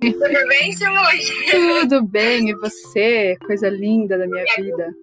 Tudo 0.00 0.48
bem, 0.48 0.72
Simone? 0.72 1.24
Tudo 1.50 2.02
bem, 2.02 2.48
e 2.50 2.54
você? 2.54 3.36
Coisa 3.46 3.68
linda 3.68 4.16
da 4.16 4.26
minha 4.26 4.44
vida. 4.56 4.94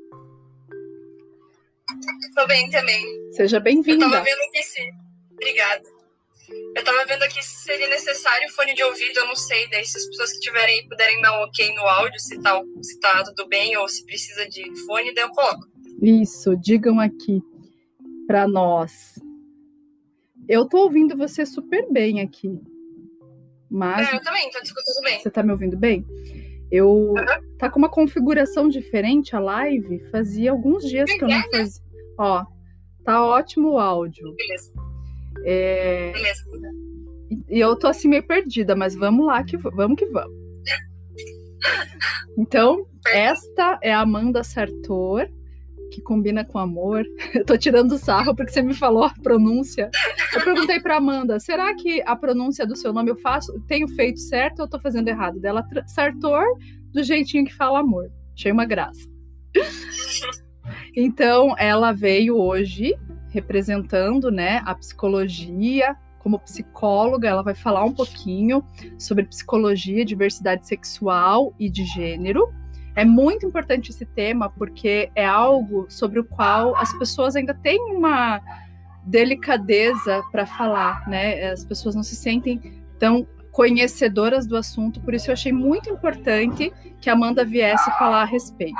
Tô 2.35 2.47
bem 2.47 2.69
também. 2.69 3.31
Seja 3.31 3.59
bem-vinda. 3.59 4.05
Eu 4.05 4.11
tava 4.11 4.23
vendo 4.23 4.51
que 4.51 4.63
se... 4.63 4.79
Obrigada. 5.31 5.83
Eu 6.75 6.83
tava 6.83 7.05
vendo 7.05 7.23
aqui 7.23 7.43
se 7.43 7.63
seria 7.63 7.87
necessário 7.89 8.49
fone 8.53 8.73
de 8.73 8.83
ouvido, 8.83 9.19
eu 9.19 9.27
não 9.27 9.35
sei. 9.35 9.69
Daí 9.69 9.85
se 9.85 9.97
as 9.97 10.05
pessoas 10.07 10.33
que 10.33 10.39
tiverem 10.39 10.87
puderem 10.87 11.21
dar 11.21 11.39
um 11.39 11.43
ok 11.43 11.75
no 11.75 11.81
áudio, 11.81 12.19
se 12.19 12.41
tá, 12.41 12.59
se 12.81 12.99
tá 12.99 13.23
tudo 13.23 13.47
bem 13.47 13.77
ou 13.77 13.87
se 13.87 14.05
precisa 14.05 14.47
de 14.47 14.63
fone, 14.85 15.13
daí 15.13 15.25
eu 15.25 15.29
coloco. 15.29 15.67
Isso, 16.01 16.55
digam 16.55 16.99
aqui 16.99 17.41
para 18.25 18.47
nós. 18.47 19.19
Eu 20.47 20.65
tô 20.65 20.83
ouvindo 20.83 21.17
você 21.17 21.45
super 21.45 21.85
bem 21.91 22.21
aqui. 22.21 22.59
Mas. 23.69 24.11
É, 24.11 24.15
eu 24.15 24.21
também, 24.21 24.49
tô 24.51 24.59
escutando 24.59 25.03
bem. 25.03 25.19
Você 25.19 25.29
tá 25.29 25.43
me 25.43 25.51
ouvindo 25.51 25.77
bem? 25.77 26.05
Eu. 26.71 26.89
Uhum. 26.89 27.15
Tá 27.57 27.69
com 27.69 27.79
uma 27.79 27.89
configuração 27.89 28.69
diferente 28.69 29.35
a 29.35 29.39
live. 29.39 29.99
Fazia 30.11 30.51
alguns 30.51 30.83
dias 30.87 31.11
que 31.11 31.23
eu 31.23 31.27
não 31.27 31.41
fazia. 31.49 31.83
Ó, 32.17 32.45
tá 33.03 33.25
ótimo 33.25 33.73
o 33.73 33.79
áudio. 33.79 34.33
Beleza. 34.35 34.71
É... 35.45 36.11
Beleza. 36.11 36.43
E 37.49 37.59
eu 37.59 37.75
tô 37.75 37.87
assim 37.87 38.07
meio 38.07 38.25
perdida, 38.25 38.75
mas 38.75 38.95
vamos 38.95 39.25
lá 39.25 39.43
que 39.43 39.57
vamos 39.57 39.97
que 39.97 40.05
vamos. 40.05 40.35
Então, 42.39 42.85
esta 43.07 43.79
é 43.81 43.91
a 43.91 44.01
Amanda 44.01 44.43
Sartor, 44.43 45.27
que 45.91 46.01
combina 46.01 46.45
com 46.45 46.59
amor. 46.59 47.03
Eu 47.33 47.45
tô 47.45 47.57
tirando 47.57 47.97
sarro 47.97 48.35
porque 48.35 48.51
você 48.51 48.61
me 48.61 48.73
falou 48.73 49.03
a 49.03 49.13
pronúncia. 49.21 49.89
Eu 50.33 50.43
perguntei 50.43 50.79
para 50.79 50.97
Amanda: 50.97 51.39
será 51.39 51.73
que 51.75 52.01
a 52.05 52.15
pronúncia 52.15 52.65
do 52.65 52.75
seu 52.75 52.93
nome 52.93 53.11
eu 53.11 53.17
faço, 53.17 53.59
tenho 53.67 53.87
feito 53.87 54.19
certo 54.19 54.59
ou 54.61 54.67
tô 54.67 54.79
fazendo 54.79 55.07
errado? 55.07 55.39
Dela, 55.39 55.65
Sartor, 55.87 56.45
do 56.93 57.03
jeitinho 57.03 57.45
que 57.45 57.53
fala 57.53 57.79
amor. 57.79 58.11
Achei 58.35 58.51
uma 58.51 58.65
graça. 58.65 59.07
Então, 60.95 61.55
ela 61.57 61.91
veio 61.91 62.37
hoje 62.37 62.95
representando, 63.29 64.31
né, 64.31 64.61
a 64.65 64.73
psicologia 64.73 65.95
como 66.27 66.39
psicóloga, 66.39 67.29
ela 67.29 67.41
vai 67.41 67.55
falar 67.55 67.85
um 67.85 67.93
pouquinho 67.93 68.61
sobre 68.99 69.23
psicologia, 69.23 70.03
diversidade 70.03 70.67
sexual 70.67 71.53
e 71.57 71.69
de 71.69 71.85
gênero. 71.85 72.51
É 72.97 73.05
muito 73.05 73.45
importante 73.45 73.91
esse 73.91 74.07
tema 74.07 74.49
porque 74.49 75.11
é 75.13 75.23
algo 75.23 75.85
sobre 75.87 76.19
o 76.19 76.23
qual 76.23 76.75
as 76.77 76.91
pessoas 76.97 77.35
ainda 77.35 77.53
têm 77.53 77.79
uma 77.95 78.41
delicadeza 79.05 80.23
para 80.31 80.47
falar, 80.47 81.07
né? 81.07 81.51
As 81.51 81.63
pessoas 81.63 81.93
não 81.93 82.01
se 82.01 82.15
sentem 82.15 82.59
tão 82.97 83.27
conhecedoras 83.51 84.47
do 84.47 84.57
assunto, 84.57 84.99
por 85.01 85.13
isso 85.13 85.29
eu 85.29 85.33
achei 85.33 85.51
muito 85.51 85.91
importante 85.91 86.73
que 86.99 87.07
a 87.07 87.13
Amanda 87.13 87.45
viesse 87.45 87.85
falar 87.99 88.23
a 88.23 88.25
respeito. 88.25 88.75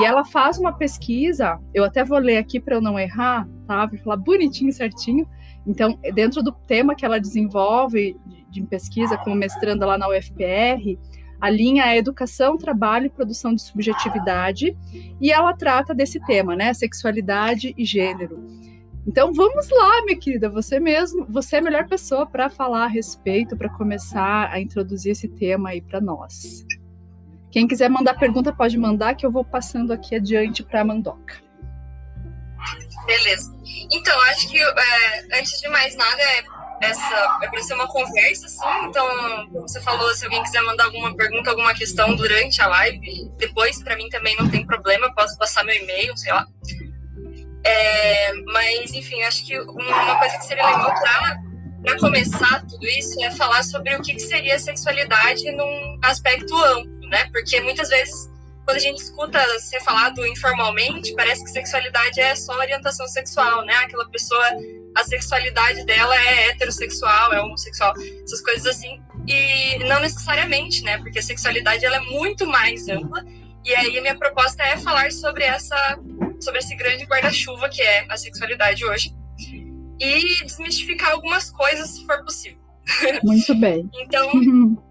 E 0.00 0.06
ela 0.06 0.24
faz 0.24 0.58
uma 0.58 0.72
pesquisa, 0.72 1.60
eu 1.74 1.84
até 1.84 2.02
vou 2.02 2.18
ler 2.18 2.38
aqui 2.38 2.58
para 2.58 2.76
eu 2.76 2.80
não 2.80 2.98
errar, 2.98 3.46
tá? 3.66 3.84
Vou 3.84 3.98
falar 3.98 4.16
bonitinho, 4.16 4.72
certinho. 4.72 5.28
Então, 5.66 5.98
dentro 6.14 6.42
do 6.42 6.52
tema 6.52 6.94
que 6.94 7.04
ela 7.04 7.20
desenvolve 7.20 8.16
de, 8.48 8.62
pesquisa 8.62 9.18
como 9.18 9.36
mestranda 9.36 9.84
lá 9.84 9.98
na 9.98 10.08
UFPR, 10.08 10.98
a 11.40 11.48
linha 11.48 11.84
é 11.84 11.96
educação, 11.96 12.58
trabalho 12.58 13.06
e 13.06 13.10
produção 13.10 13.54
de 13.54 13.62
subjetividade, 13.62 14.76
e 15.20 15.30
ela 15.30 15.52
trata 15.52 15.94
desse 15.94 16.18
tema, 16.26 16.56
né? 16.56 16.74
Sexualidade 16.74 17.74
e 17.76 17.84
gênero. 17.84 18.44
Então 19.06 19.32
vamos 19.32 19.70
lá, 19.70 20.04
minha 20.04 20.18
querida, 20.18 20.50
você 20.50 20.78
mesmo, 20.78 21.24
você 21.28 21.56
é 21.56 21.58
a 21.60 21.62
melhor 21.62 21.88
pessoa 21.88 22.26
para 22.26 22.50
falar 22.50 22.84
a 22.84 22.88
respeito, 22.88 23.56
para 23.56 23.70
começar 23.70 24.50
a 24.50 24.60
introduzir 24.60 25.12
esse 25.12 25.28
tema 25.28 25.70
aí 25.70 25.80
para 25.80 26.00
nós. 26.00 26.66
Quem 27.50 27.66
quiser 27.66 27.88
mandar 27.88 28.18
pergunta 28.18 28.52
pode 28.52 28.76
mandar, 28.76 29.14
que 29.14 29.24
eu 29.24 29.30
vou 29.30 29.44
passando 29.44 29.92
aqui 29.92 30.14
adiante 30.14 30.62
para 30.62 30.82
a 30.82 30.84
Mandoca. 30.84 31.36
Beleza. 33.06 33.56
Então, 33.90 34.20
acho 34.24 34.50
que 34.50 34.58
é, 34.60 35.38
antes 35.38 35.58
de 35.58 35.68
mais 35.68 35.96
nada 35.96 36.20
é 36.20 36.42
essa 36.80 37.38
é 37.42 37.48
para 37.48 37.62
ser 37.62 37.74
uma 37.74 37.88
conversa, 37.88 38.46
assim. 38.46 38.86
Então, 38.86 39.06
como 39.52 39.68
você 39.68 39.80
falou, 39.80 40.12
se 40.14 40.24
alguém 40.24 40.42
quiser 40.42 40.62
mandar 40.62 40.84
alguma 40.84 41.14
pergunta, 41.14 41.50
alguma 41.50 41.74
questão 41.74 42.14
durante 42.14 42.60
a 42.60 42.66
live, 42.66 43.30
depois, 43.36 43.82
para 43.82 43.96
mim 43.96 44.08
também 44.08 44.36
não 44.36 44.48
tem 44.48 44.66
problema, 44.66 45.12
posso 45.14 45.36
passar 45.38 45.64
meu 45.64 45.74
e-mail, 45.74 46.16
sei 46.16 46.32
lá. 46.32 46.46
É, 47.64 48.32
mas, 48.46 48.92
enfim, 48.92 49.22
acho 49.22 49.44
que 49.44 49.58
uma 49.58 50.16
coisa 50.18 50.38
que 50.38 50.44
seria 50.44 50.66
legal 50.66 50.92
para 51.82 51.98
começar 51.98 52.64
tudo 52.66 52.86
isso 52.86 53.22
é 53.22 53.30
falar 53.30 53.62
sobre 53.62 53.94
o 53.94 54.02
que, 54.02 54.14
que 54.14 54.20
seria 54.20 54.58
sexualidade 54.58 55.50
num 55.52 55.98
aspecto 56.02 56.56
amplo, 56.56 57.08
né? 57.08 57.28
Porque 57.32 57.60
muitas 57.60 57.88
vezes 57.88 58.28
quando 58.68 58.76
a 58.76 58.80
gente 58.80 58.98
escuta 58.98 59.40
ser 59.60 59.80
falado 59.80 60.26
informalmente, 60.26 61.14
parece 61.14 61.42
que 61.42 61.50
sexualidade 61.50 62.20
é 62.20 62.34
só 62.34 62.52
orientação 62.58 63.08
sexual, 63.08 63.64
né? 63.64 63.72
Aquela 63.76 64.06
pessoa, 64.10 64.44
a 64.98 65.04
sexualidade 65.04 65.84
dela 65.84 66.16
é 66.16 66.48
heterossexual, 66.48 67.32
é 67.32 67.40
homossexual, 67.40 67.94
essas 68.24 68.40
coisas 68.40 68.66
assim. 68.66 69.00
E 69.26 69.78
não 69.84 70.00
necessariamente, 70.00 70.82
né? 70.82 70.98
Porque 70.98 71.20
a 71.20 71.22
sexualidade 71.22 71.84
ela 71.84 71.96
é 71.96 72.00
muito 72.00 72.46
mais 72.46 72.88
ampla. 72.88 73.24
E 73.64 73.74
aí 73.74 73.96
a 73.96 74.02
minha 74.02 74.16
proposta 74.16 74.62
é 74.64 74.76
falar 74.76 75.12
sobre 75.12 75.44
essa, 75.44 75.98
sobre 76.40 76.58
esse 76.58 76.74
grande 76.74 77.04
guarda-chuva 77.04 77.68
que 77.68 77.80
é 77.80 78.06
a 78.08 78.16
sexualidade 78.16 78.84
hoje 78.84 79.14
e 80.00 80.44
desmistificar 80.44 81.12
algumas 81.12 81.50
coisas 81.50 81.90
se 81.90 82.04
for 82.04 82.24
possível. 82.24 82.58
Muito 83.22 83.54
bem. 83.54 83.88
então, 84.00 84.30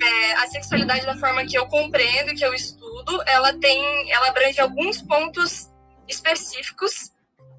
é, 0.00 0.32
a 0.34 0.46
sexualidade 0.46 1.04
da 1.04 1.16
forma 1.16 1.44
que 1.44 1.58
eu 1.58 1.66
compreendo, 1.66 2.34
que 2.34 2.44
eu 2.44 2.54
estudo, 2.54 3.22
ela 3.26 3.52
tem, 3.54 4.10
ela 4.10 4.28
abrange 4.28 4.60
alguns 4.60 5.02
pontos 5.02 5.68
específicos 6.08 7.10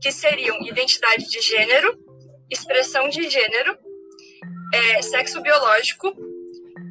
que 0.01 0.11
seriam 0.11 0.59
identidade 0.61 1.29
de 1.29 1.41
gênero, 1.41 1.97
expressão 2.49 3.07
de 3.09 3.29
gênero, 3.29 3.77
é, 4.73 5.01
sexo 5.01 5.41
biológico 5.41 6.15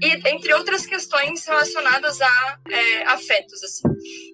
e 0.03 0.29
entre 0.31 0.55
outras 0.55 0.87
questões 0.87 1.45
relacionadas 1.45 2.21
a 2.21 2.59
é, 2.71 3.03
afetos 3.05 3.63
assim. 3.63 3.89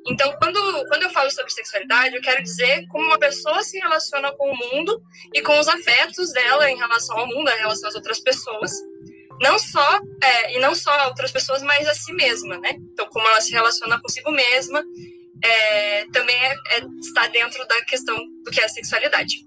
Então, 0.09 0.33
quando 0.39 0.61
quando 0.89 1.03
eu 1.03 1.11
falo 1.11 1.31
sobre 1.31 1.51
sexualidade, 1.51 2.15
eu 2.15 2.23
quero 2.23 2.43
dizer 2.43 2.87
como 2.89 3.07
uma 3.07 3.19
pessoa 3.19 3.63
se 3.65 3.79
relaciona 3.79 4.33
com 4.33 4.51
o 4.51 4.57
mundo 4.57 5.03
e 5.35 5.43
com 5.43 5.59
os 5.59 5.69
afetos 5.69 6.33
dela 6.33 6.71
em 6.71 6.77
relação 6.77 7.19
ao 7.19 7.27
mundo, 7.27 7.51
em 7.51 7.59
relação 7.59 7.89
às 7.89 7.95
outras 7.95 8.21
pessoas 8.21 8.71
não 9.41 9.59
só 9.59 10.01
é, 10.23 10.57
e 10.57 10.59
não 10.61 10.75
só 10.75 10.91
a 10.91 11.09
outras 11.09 11.31
pessoas, 11.31 11.63
mas 11.63 11.87
a 11.87 11.95
si 11.95 12.13
mesma, 12.13 12.59
né? 12.59 12.71
Então, 12.93 13.07
como 13.09 13.27
ela 13.27 13.41
se 13.41 13.53
relaciona 13.53 14.01
consigo 14.01 14.31
mesma, 14.31 14.83
é, 15.43 16.07
também 16.13 16.37
é, 16.37 16.53
é, 16.53 16.87
está 17.01 17.27
dentro 17.29 17.67
da 17.67 17.83
questão 17.85 18.17
do 18.45 18.51
que 18.51 18.61
é 18.61 18.65
a 18.65 18.69
sexualidade. 18.69 19.47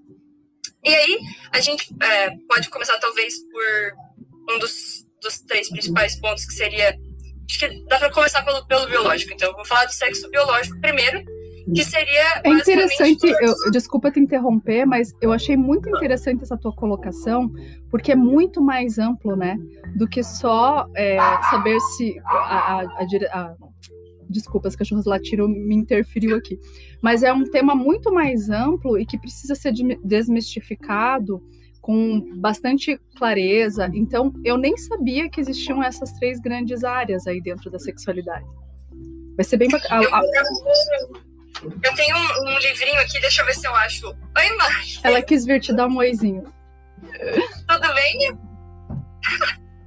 E 0.84 0.94
aí, 0.94 1.18
a 1.52 1.60
gente 1.60 1.94
é, 2.02 2.30
pode 2.48 2.68
começar 2.70 2.98
talvez 2.98 3.34
por 3.50 4.54
um 4.54 4.58
dos, 4.58 5.04
dos 5.22 5.40
três 5.40 5.68
principais 5.68 6.16
pontos, 6.16 6.44
que 6.44 6.54
seria. 6.54 6.96
Acho 7.48 7.58
que 7.58 7.84
dá 7.86 7.98
para 7.98 8.10
começar 8.10 8.42
pelo, 8.42 8.64
pelo 8.66 8.86
biológico. 8.86 9.32
Então, 9.32 9.48
eu 9.48 9.54
vou 9.54 9.64
falar 9.64 9.84
do 9.84 9.92
sexo 9.92 10.30
biológico 10.30 10.80
primeiro, 10.80 11.22
que 11.74 11.84
seria. 11.84 12.40
É 12.44 12.50
interessante, 12.50 13.26
eu, 13.40 13.70
desculpa 13.70 14.10
te 14.10 14.20
interromper, 14.20 14.86
mas 14.86 15.12
eu 15.20 15.32
achei 15.32 15.56
muito 15.56 15.88
interessante 15.88 16.42
essa 16.42 16.56
tua 16.56 16.72
colocação, 16.72 17.50
porque 17.90 18.12
é 18.12 18.16
muito 18.16 18.62
mais 18.62 18.98
amplo, 18.98 19.36
né? 19.36 19.56
Do 19.96 20.08
que 20.08 20.22
só 20.22 20.86
é, 20.94 21.18
saber 21.50 21.78
se. 21.80 22.18
A, 22.24 22.80
a, 22.80 22.82
a, 23.32 23.54
desculpa, 24.30 24.68
as 24.68 24.76
cachorros 24.76 25.04
latiram 25.04 25.48
me 25.48 25.74
interferiu 25.74 26.36
aqui. 26.36 26.58
Mas 27.02 27.22
é 27.22 27.32
um 27.32 27.44
tema 27.44 27.74
muito 27.74 28.12
mais 28.12 28.48
amplo 28.48 28.98
e 28.98 29.04
que 29.04 29.18
precisa 29.18 29.54
ser 29.54 29.72
desmistificado 30.04 31.42
com 31.80 32.20
bastante 32.36 32.98
clareza. 33.16 33.90
Então, 33.92 34.32
eu 34.44 34.56
nem 34.56 34.76
sabia 34.76 35.28
que 35.28 35.40
existiam 35.40 35.82
essas 35.82 36.12
três 36.12 36.40
grandes 36.40 36.84
áreas 36.84 37.26
aí 37.26 37.40
dentro 37.40 37.70
da 37.70 37.78
sexualidade. 37.78 38.46
Vai 39.36 39.44
ser 39.44 39.56
bem 39.56 39.68
bacana. 39.68 40.06
Eu 41.62 41.94
tenho 41.94 42.16
um, 42.16 42.20
um, 42.20 42.58
livrinho 42.58 43.00
aqui, 43.00 43.20
deixa 43.20 43.42
eu 43.42 43.46
ver 43.46 43.54
se 43.54 43.66
eu 43.66 43.74
acho. 43.74 44.06
Oi, 44.06 44.56
Mari. 44.56 45.00
Ela 45.02 45.22
quis 45.22 45.44
vir 45.44 45.60
te 45.60 45.74
dar 45.74 45.88
um 45.88 45.96
oizinho. 45.96 46.44
Tudo 47.66 47.94
bem? 47.94 48.38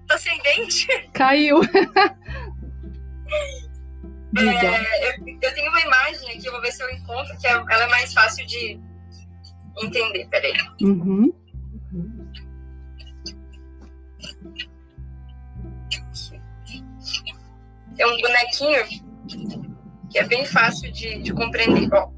Tô 0.08 0.18
sem 0.18 0.40
dente? 0.42 0.88
Caiu. 1.14 1.62
É, 4.36 5.10
eu, 5.10 5.38
eu, 5.42 5.54
tenho 5.54 5.70
uma 5.70 5.82
imagem 5.82 6.30
aqui, 6.30 6.50
vou 6.50 6.62
ver 6.62 6.72
se 6.72 6.84
eu 6.84 6.90
encontro, 6.92 7.38
que 7.38 7.46
é, 7.46 7.52
ela 7.52 7.84
é 7.84 7.88
mais 7.88 8.14
fácil 8.14 8.46
de 8.46 8.80
entender. 9.82 10.28
Peraí. 10.30 10.54
Uhum. 10.82 11.32
É 17.98 18.08
um 18.08 18.18
bonequinho 18.18 18.86
que 20.10 20.20
é 20.20 20.24
bem 20.26 20.46
fácil 20.46 20.92
de, 20.92 21.22
de 21.22 21.34
compreender. 21.34 21.90
Ó. 21.94 22.10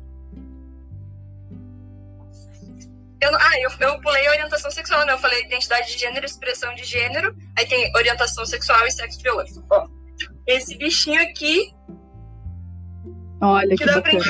Eu, 3.21 3.35
ah, 3.35 3.59
eu, 3.59 3.87
eu 3.87 4.01
pulei 4.01 4.27
a 4.27 4.31
orientação 4.31 4.69
sexual, 4.69 5.05
né? 5.05 5.13
Eu 5.13 5.17
falei 5.17 5.43
identidade 5.43 5.91
de 5.91 5.97
gênero, 5.97 6.25
expressão 6.25 6.73
de 6.75 6.83
gênero. 6.83 7.35
Aí 7.57 7.65
tem 7.65 7.91
orientação 7.95 8.45
sexual 8.45 8.85
e 8.85 8.91
sexo 8.91 9.21
biológico. 9.21 9.65
Ó, 9.69 9.87
esse 10.45 10.77
bichinho 10.77 11.21
aqui. 11.21 11.73
Olha 13.41 13.75
que, 13.75 13.83
que 13.83 13.85
bacana. 13.85 14.23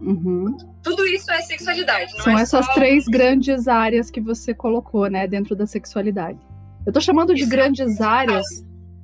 Uhum. 0.00 0.56
Tudo 0.82 1.06
isso 1.06 1.30
é 1.30 1.40
sexualidade. 1.42 2.12
São 2.22 2.36
é 2.38 2.42
essas 2.42 2.64
só... 2.66 2.72
três 2.72 3.04
grandes 3.06 3.68
áreas 3.68 4.10
que 4.10 4.20
você 4.20 4.54
colocou, 4.54 5.08
né, 5.08 5.26
dentro 5.26 5.54
da 5.54 5.66
sexualidade. 5.66 6.38
Eu 6.86 6.92
tô 6.92 7.00
chamando 7.00 7.34
de 7.34 7.42
Isso. 7.42 7.50
grandes 7.50 8.00
áreas, 8.00 8.44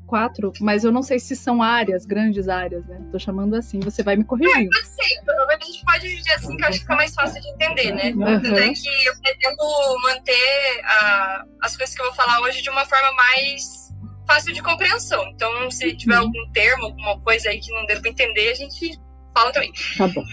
quatro, 0.07 0.53
mas 0.61 0.85
eu 0.85 0.91
não 0.93 1.03
sei 1.03 1.19
se 1.19 1.37
são 1.37 1.63
áreas, 1.63 2.07
grandes 2.07 2.49
áreas, 2.49 2.87
né? 2.87 2.99
Tô 3.13 3.19
chamando 3.19 3.55
assim, 3.55 3.81
você 3.81 4.03
vai 4.03 4.17
me 4.17 4.25
corrigindo. 4.25 4.71
Pode 4.71 4.87
ser, 4.87 5.23
pelo 5.25 5.47
menos 5.47 5.63
a 5.63 5.67
gente 5.73 5.85
pode 5.85 6.01
dividir 6.09 6.33
assim, 6.33 6.57
que 6.57 6.63
eu 6.63 6.69
acho 6.69 6.79
que 6.79 6.85
fica 6.85 6.97
mais 6.97 7.15
fácil 7.15 7.43
de 7.43 7.49
entender, 7.51 7.93
né? 7.93 8.13
Uhum. 8.13 8.41
Tanto 8.41 8.55
é 8.59 8.73
que 8.73 8.89
eu 9.07 9.13
pretendo 9.21 10.01
manter 10.03 10.81
a- 10.85 11.45
as 11.63 11.77
coisas 11.77 11.95
que 11.95 12.01
eu 12.01 12.07
vou 12.07 12.15
falar 12.15 12.41
hoje 12.41 12.63
de 12.63 12.71
uma 12.71 12.87
forma 12.87 13.13
mais 13.13 13.93
fácil 14.27 14.55
de 14.55 14.63
compreensão. 14.63 15.23
Então, 15.35 15.71
se 15.71 15.95
tiver 15.97 16.15
Uhum. 16.19 16.23
algum 16.27 16.53
termo, 16.53 16.85
alguma 16.87 17.21
coisa 17.21 17.51
aí 17.51 17.61
que 17.61 17.71
não 17.73 17.85
deu 17.85 18.01
pra 18.01 18.09
entender, 18.11 18.53
a 18.53 18.55
gente 18.55 18.99
fala 19.35 19.53
também. 19.53 19.73
Tá 19.99 20.07
bom. 20.09 20.25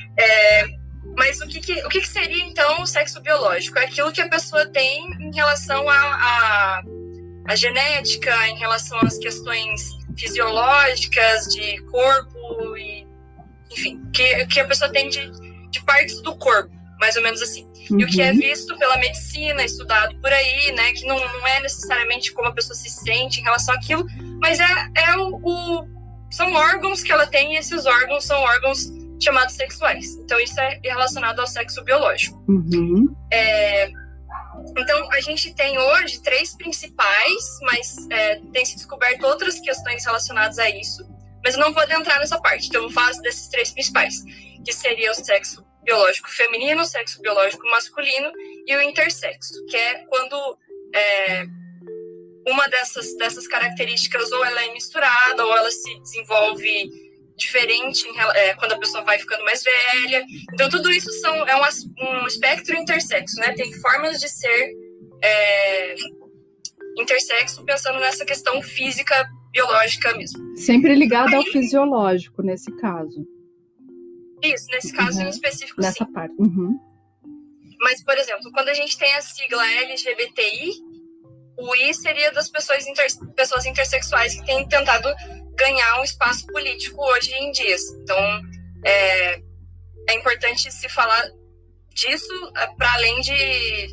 Mas 1.18 1.42
o 1.42 1.48
que, 1.48 1.60
que- 1.60 1.84
o 1.86 1.90
que, 1.90 2.00
que 2.02 2.08
seria, 2.08 2.44
então, 2.44 2.82
o 2.82 2.86
sexo 2.88 3.20
biológico? 3.22 3.78
É 3.80 3.84
aquilo 3.86 4.12
que 4.12 4.22
a 4.22 4.30
pessoa 4.30 4.66
tem 4.68 5.06
em 5.20 5.34
relação 5.36 5.90
à 5.90 5.96
à- 5.98 6.82
à 7.50 7.56
genética, 7.56 8.48
em 8.48 8.58
relação 8.58 8.98
às 9.02 9.18
questões 9.18 9.82
fisiológicas, 10.18 11.46
de 11.48 11.82
corpo, 11.86 12.78
e, 12.78 13.06
enfim, 13.72 14.02
que, 14.14 14.46
que 14.48 14.60
a 14.60 14.66
pessoa 14.66 14.92
tem 14.92 15.10
de, 15.10 15.30
de 15.70 15.84
partes 15.84 16.22
do 16.22 16.36
corpo, 16.38 16.72
mais 17.00 17.16
ou 17.16 17.24
menos 17.24 17.42
assim. 17.42 17.70
E 17.90 18.04
o 18.06 18.08
que 18.08 18.22
é 18.22 18.32
Uhum. 18.32 18.38
visto 18.38 18.78
pela 18.78 18.96
medicina, 18.98 19.64
estudado 19.66 20.16
por 20.22 20.32
aí, 20.32 20.72
né? 20.74 20.94
Que 20.94 21.06
não, 21.06 21.18
não 21.18 21.48
é 21.48 21.60
necessariamente 21.60 22.32
como 22.32 22.48
a 22.48 22.54
pessoa 22.54 22.76
se 22.76 22.90
sente 22.90 23.40
em 23.40 23.44
relação 23.44 23.74
àquilo, 23.76 24.06
mas 24.40 24.60
é, 24.60 24.66
é 24.96 25.18
o, 25.18 25.36
o- 25.44 25.88
são 26.32 26.52
órgãos 26.54 27.04
que 27.04 27.12
ela 27.12 27.28
tem 27.28 27.54
e 27.54 27.58
esses 27.58 27.86
órgãos 27.86 28.26
são 28.26 28.40
órgãos 28.40 28.88
chamados 29.22 29.56
sexuais. 29.56 30.16
Então 30.24 30.40
isso 30.40 30.60
é 30.60 30.80
relacionado 30.84 31.40
ao 31.40 31.48
sexo 31.48 31.84
biológico. 31.84 32.44
Uhum. 32.48 33.14
Então 34.78 35.12
a 35.12 35.22
gente 35.22 35.54
tem 35.54 35.78
hoje 35.78 36.22
três 36.22 36.56
principais, 36.56 37.60
mas 37.62 38.08
é, 38.10 38.36
tem 38.52 38.66
se 38.66 38.76
descoberto 38.76 39.24
outras 39.26 39.60
questões 39.60 40.06
relacionadas 40.06 40.58
a 40.58 40.70
isso. 40.70 41.08
Mas 41.44 41.56
eu 41.56 41.60
não 41.60 41.74
vou 41.74 41.82
adentrar 41.82 42.20
nessa 42.20 42.40
parte. 42.40 42.68
Então 42.68 42.84
eu 42.84 42.92
faço 42.92 43.22
desses 43.22 43.48
três 43.50 43.72
principais, 43.72 44.16
que 44.64 44.74
seria 44.74 45.12
o 45.12 45.16
sexo 45.16 45.66
biológico 45.84 46.30
feminino, 46.30 46.82
o 46.82 46.86
sexo 46.86 47.20
biológico 47.22 47.66
masculino 47.68 48.32
e 48.68 48.76
o 48.76 48.82
intersexo, 48.82 49.66
que 49.66 49.76
é 49.76 50.06
quando 50.06 50.58
é, 50.94 51.46
uma 52.48 52.68
dessas, 52.68 53.16
dessas 53.18 53.48
características 53.48 54.32
ou 54.32 54.44
ela 54.44 54.64
é 54.64 54.74
misturada 54.74 55.46
ou 55.46 55.56
ela 55.56 55.70
se 55.72 56.00
desenvolve 56.02 56.90
diferente 57.38 58.08
em 58.08 58.20
é, 58.20 58.54
quando 58.56 58.74
a 58.74 58.78
pessoa 58.78 59.04
vai 59.04 59.18
ficando 59.18 59.44
mais 59.44 59.64
velha. 59.64 60.26
Então 60.54 60.70
tudo 60.70 60.92
isso 60.92 61.12
são, 61.14 61.36
é 61.48 61.56
um, 61.56 61.62
um 62.24 62.28
espectro 62.28 62.76
intersexo, 62.76 63.36
né? 63.40 63.54
Tem 63.54 63.72
formas 63.74 64.20
de 64.20 64.30
ser 64.30 64.72
é, 65.24 65.96
intersexo 66.98 67.64
pensando 67.66 68.00
nessa 68.00 68.26
questão 68.26 68.62
física 68.62 69.28
biológica 69.52 70.16
mesmo. 70.16 70.58
Sempre 70.58 70.96
ligado 70.96 71.34
ao 71.36 71.44
fisiológico, 71.44 72.42
nesse 72.42 72.72
caso. 72.78 73.26
Isso, 74.42 74.68
nesse 74.72 74.94
caso 74.94 75.20
Uhum. 75.20 75.28
em 75.28 75.30
específico, 75.30 75.82
Nessa 75.82 76.06
sim. 76.06 76.12
parte. 76.12 76.34
Uhum. 76.40 76.80
Mas, 77.80 78.04
por 78.04 78.18
exemplo, 78.18 78.52
quando 78.52 78.70
a 78.70 78.74
gente 78.74 78.98
tem 78.98 79.14
a 79.16 79.22
sigla 79.22 79.66
LGBTI, 79.72 80.74
o 81.62 81.76
I 81.76 81.94
seria 81.94 82.32
das 82.32 82.50
pessoas, 82.50 82.86
inter- 82.88 83.34
pessoas 83.36 83.66
intersexuais 83.66 84.34
que 84.36 84.46
têm 84.46 84.68
tentado 84.68 85.08
ganhar 85.56 86.00
um 86.00 86.04
espaço 86.04 86.46
político 86.48 87.02
hoje 87.04 87.32
em 87.34 87.52
dia. 87.52 87.76
Então, 88.04 88.42
é, 88.86 89.36
é 90.10 90.14
importante 90.16 90.72
se 90.72 90.90
falar 90.90 91.24
disso 91.94 92.52
para 92.78 92.94
além 92.94 93.22
de, 93.22 93.88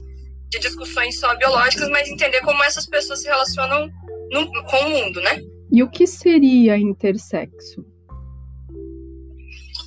de 0.49 0.59
discussões 0.61 1.19
só 1.20 1.35
biológicas, 1.37 1.88
mas 1.91 2.09
entender 2.09 2.41
como 2.41 2.62
essas 2.65 2.87
pessoas 2.87 3.20
se 3.23 3.29
relacionam 3.29 3.91
no- 4.31 4.64
com 4.64 4.76
o 4.79 4.91
mundo, 4.91 5.21
né? 5.21 5.41
E 5.71 5.82
o 5.82 5.91
que 5.91 6.06
seria 6.06 6.76
intersexo? 6.79 7.85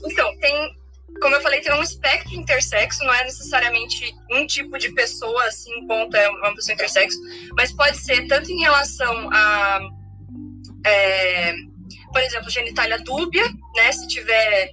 Então, 0.06 0.38
tem, 0.40 0.76
como 1.20 1.36
eu 1.36 1.42
falei, 1.42 1.62
tem 1.62 1.74
um 1.74 1.84
espectro 1.84 2.34
intersexo, 2.34 3.04
não 3.04 3.14
é 3.14 3.24
necessariamente 3.24 4.14
um 4.32 4.46
tipo 4.46 4.78
de 4.78 4.92
pessoa, 4.94 5.46
assim, 5.46 5.86
ponto, 5.86 6.16
é 6.16 6.30
uma 6.30 6.56
pessoa 6.56 6.74
intersexo, 6.74 7.18
mas 7.56 7.72
pode 7.72 7.98
ser 7.98 8.28
tanto 8.28 8.52
em 8.52 8.60
relação 8.60 9.30
a, 9.32 9.80
é, 10.86 11.54
por 12.12 12.22
exemplo, 12.22 12.50
genitália 12.50 12.98
dúbia, 13.00 13.44
né, 13.76 13.92
se 13.92 14.08
tiver, 14.08 14.72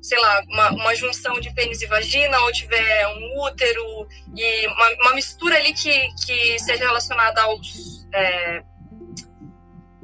sei 0.00 0.18
lá, 0.18 0.42
uma, 0.48 0.70
uma 0.70 0.94
junção 0.94 1.38
de 1.40 1.52
pênis 1.54 1.82
e 1.82 1.86
vagina, 1.86 2.38
ou 2.40 2.52
tiver 2.52 3.06
um 3.08 3.42
útero, 3.42 4.08
e 4.34 4.66
uma, 4.68 4.88
uma 5.02 5.14
mistura 5.14 5.56
ali 5.56 5.74
que, 5.74 6.08
que 6.24 6.58
seja 6.58 6.86
relacionada 6.86 7.42
aos... 7.42 8.06
é, 8.14 8.62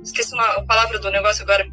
esqueci 0.02 0.38
a 0.38 0.62
palavra 0.62 0.98
do 0.98 1.10
negócio 1.10 1.42
agora. 1.42 1.66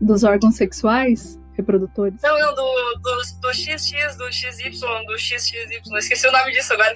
Dos 0.00 0.24
órgãos 0.24 0.56
sexuais 0.56 1.40
reprodutores? 1.62 2.20
Não, 2.22 2.38
não, 2.38 2.54
do, 2.54 2.94
do, 3.00 3.40
do 3.40 3.54
XX, 3.54 4.16
do 4.16 4.32
XY, 4.32 5.06
do 5.06 5.18
XXY. 5.18 5.98
Esqueci 5.98 6.26
o 6.28 6.32
nome 6.32 6.52
disso 6.52 6.72
agora. 6.72 6.92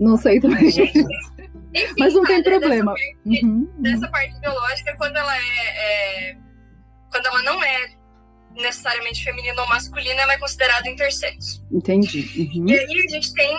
Não 0.00 0.16
sei 0.16 0.40
também. 0.40 0.70
Gente, 0.70 0.98
enfim, 1.74 1.94
Mas 1.98 2.14
não 2.14 2.24
tem 2.24 2.42
problema. 2.42 2.94
Dessa 2.94 3.06
parte, 3.24 3.44
Uhum. 3.44 3.68
dessa 3.78 4.08
parte 4.08 4.40
biológica, 4.40 4.96
quando 4.96 5.16
ela 5.16 5.36
é, 5.36 6.30
é- 6.30 6.36
Quando 7.10 7.26
ela 7.26 7.42
não 7.42 7.62
é 7.62 7.90
necessariamente 8.56 9.22
feminina 9.24 9.60
ou 9.62 9.68
masculina, 9.68 10.20
ela 10.22 10.32
é 10.32 10.38
considerada 10.38 10.88
intersexo. 10.88 11.64
Entendi. 11.70 12.50
Uhum. 12.54 12.68
E 12.68 12.78
aí 12.78 13.04
a 13.06 13.12
gente 13.12 13.32
tem 13.34 13.56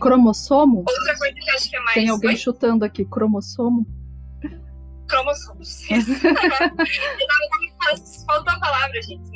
Cromossomo? 0.00 0.84
outra 0.88 1.18
coisa 1.18 1.34
que 1.34 1.50
acho 1.50 1.68
que 1.70 1.76
é 1.76 1.80
mais. 1.80 1.94
Tem 1.94 2.08
alguém 2.08 2.30
Oi? 2.30 2.36
chutando 2.36 2.84
aqui, 2.84 3.04
cromossomo? 3.04 3.86
cromossomos. 5.06 5.82
Isso. 5.90 6.12
Faltou 8.26 8.52
a 8.52 8.58
palavra, 8.60 9.00
gente. 9.02 9.30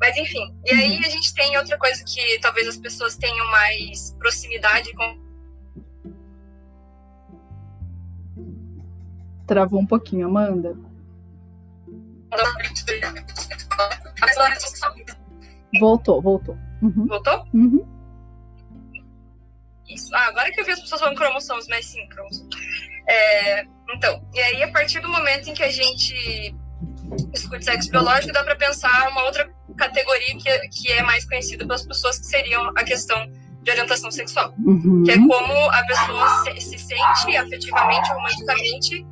Mas 0.00 0.16
enfim. 0.16 0.54
E 0.64 0.70
aí 0.72 0.96
Uhum. 0.98 1.04
a 1.04 1.08
gente 1.08 1.34
tem 1.34 1.56
outra 1.56 1.78
coisa 1.78 2.02
que 2.04 2.38
talvez 2.40 2.68
as 2.68 2.76
pessoas 2.76 3.16
tenham 3.16 3.46
mais 3.50 4.10
proximidade 4.18 4.92
com 4.94 5.24
Travou 9.46 9.80
um 9.80 9.86
pouquinho, 9.86 10.26
Amanda. 10.26 10.74
Voltou, 15.78 16.22
voltou. 16.22 16.56
Uhum. 16.82 17.06
Voltou? 17.06 17.44
Uhum. 17.52 17.86
Isso. 19.88 20.14
Ah, 20.14 20.28
agora 20.28 20.50
que 20.50 20.60
eu 20.60 20.64
vi 20.64 20.72
as 20.72 20.80
pessoas 20.80 21.00
falando 21.00 21.16
cromossomos, 21.16 21.66
mas 21.68 21.84
sim, 21.86 22.06
cromossomos. 22.08 22.56
É, 23.06 23.64
então, 23.94 24.26
e 24.32 24.40
aí 24.40 24.62
a 24.62 24.72
partir 24.72 25.00
do 25.00 25.08
momento 25.08 25.48
em 25.50 25.54
que 25.54 25.62
a 25.62 25.70
gente 25.70 26.54
discute 27.30 27.64
sexo 27.64 27.90
biológico, 27.90 28.32
dá 28.32 28.42
para 28.42 28.56
pensar 28.56 29.08
uma 29.10 29.24
outra 29.24 29.48
categoria 29.76 30.36
que, 30.38 30.68
que 30.68 30.92
é 30.92 31.02
mais 31.02 31.24
conhecida 31.24 31.64
pelas 31.64 31.86
pessoas, 31.86 32.18
que 32.18 32.26
seriam 32.26 32.70
a 32.76 32.84
questão 32.84 33.30
de 33.62 33.70
orientação 33.70 34.10
sexual. 34.10 34.54
Uhum. 34.58 35.02
Que 35.04 35.12
é 35.12 35.16
como 35.16 35.52
a 35.70 35.82
pessoa 35.86 36.44
se, 36.44 36.60
se 36.60 36.78
sente 36.78 37.36
afetivamente, 37.36 38.08
romanticamente, 38.10 39.06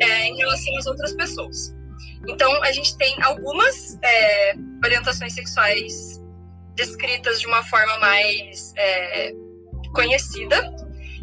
é, 0.00 0.28
em 0.28 0.36
relação 0.36 0.76
às 0.76 0.86
outras 0.86 1.12
pessoas. 1.14 1.74
Então, 2.28 2.62
a 2.62 2.72
gente 2.72 2.96
tem 2.96 3.22
algumas 3.22 3.98
é, 4.02 4.54
orientações 4.84 5.34
sexuais 5.34 6.20
descritas 6.74 7.40
de 7.40 7.46
uma 7.46 7.62
forma 7.62 7.98
mais 7.98 8.72
é, 8.76 9.32
conhecida 9.94 10.74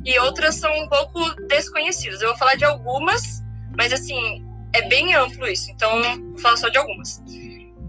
e 0.06 0.18
outras 0.20 0.56
são 0.56 0.72
um 0.80 0.88
pouco 0.88 1.20
desconhecidas. 1.48 2.22
Eu 2.22 2.30
vou 2.30 2.38
falar 2.38 2.56
de 2.56 2.66
algumas, 2.66 3.44
mas 3.78 3.92
assim, 3.94 4.44
é 4.74 4.82
bem 4.84 5.14
amplo 5.14 5.48
isso, 5.48 5.70
então 5.72 6.02
vou 6.32 6.40
falar 6.40 6.58
só 6.58 6.70
de 6.70 6.78
algumas. 6.78 7.22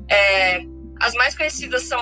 É, 0.09 0.63
as 1.01 1.15
mais 1.15 1.35
conhecidas 1.37 1.85
são 1.85 2.01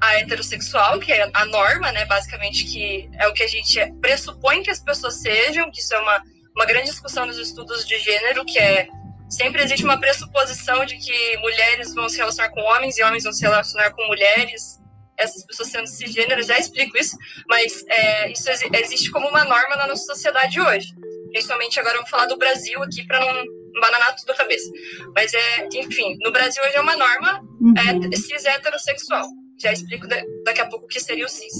a 0.00 0.18
heterossexual, 0.18 0.98
que 0.98 1.12
é 1.12 1.30
a 1.32 1.44
norma, 1.46 1.92
né, 1.92 2.04
basicamente, 2.06 2.64
que 2.64 3.08
é 3.18 3.28
o 3.28 3.32
que 3.32 3.42
a 3.42 3.46
gente 3.46 3.78
pressupõe 4.00 4.62
que 4.62 4.70
as 4.70 4.80
pessoas 4.80 5.20
sejam, 5.20 5.70
que 5.70 5.80
isso 5.80 5.94
é 5.94 5.98
uma, 5.98 6.22
uma 6.56 6.66
grande 6.66 6.86
discussão 6.86 7.24
nos 7.24 7.38
estudos 7.38 7.86
de 7.86 7.98
gênero, 7.98 8.44
que 8.44 8.58
é 8.58 8.88
sempre 9.30 9.62
existe 9.62 9.84
uma 9.84 9.98
pressuposição 9.98 10.84
de 10.84 10.96
que 10.98 11.36
mulheres 11.38 11.94
vão 11.94 12.08
se 12.08 12.18
relacionar 12.18 12.50
com 12.50 12.60
homens 12.60 12.98
e 12.98 13.02
homens 13.02 13.24
vão 13.24 13.32
se 13.32 13.42
relacionar 13.42 13.90
com 13.92 14.06
mulheres, 14.06 14.78
essas 15.16 15.46
pessoas 15.46 15.70
sendo 15.70 15.86
cisgêneras, 15.86 16.46
já 16.46 16.58
explico 16.58 16.98
isso, 16.98 17.16
mas 17.48 17.84
é, 17.88 18.30
isso 18.32 18.50
exi- 18.50 18.68
existe 18.74 19.10
como 19.10 19.28
uma 19.28 19.44
norma 19.44 19.76
na 19.76 19.86
nossa 19.86 20.04
sociedade 20.04 20.60
hoje. 20.60 20.88
Principalmente 21.30 21.78
agora 21.78 21.98
vou 21.98 22.06
falar 22.08 22.26
do 22.26 22.36
Brasil 22.36 22.82
aqui 22.82 23.06
para 23.06 23.20
não 23.20 23.44
embananar 23.76 24.14
tudo 24.16 24.30
a 24.32 24.34
cabeça. 24.36 24.70
Mas 25.14 25.32
é, 25.34 25.68
enfim, 25.74 26.16
no 26.22 26.30
Brasil 26.32 26.62
hoje 26.62 26.76
é 26.76 26.80
uma 26.80 26.96
norma 26.96 27.40
Uhum. 27.60 27.74
é, 28.12 28.16
cis 28.16 28.44
heterossexual. 28.44 29.26
Já 29.60 29.72
explico 29.72 30.06
da- 30.08 30.22
daqui 30.44 30.60
a 30.60 30.66
pouco 30.66 30.86
o 30.86 30.88
que 30.88 30.98
seria 31.00 31.24
o 31.24 31.28
cis. 31.28 31.52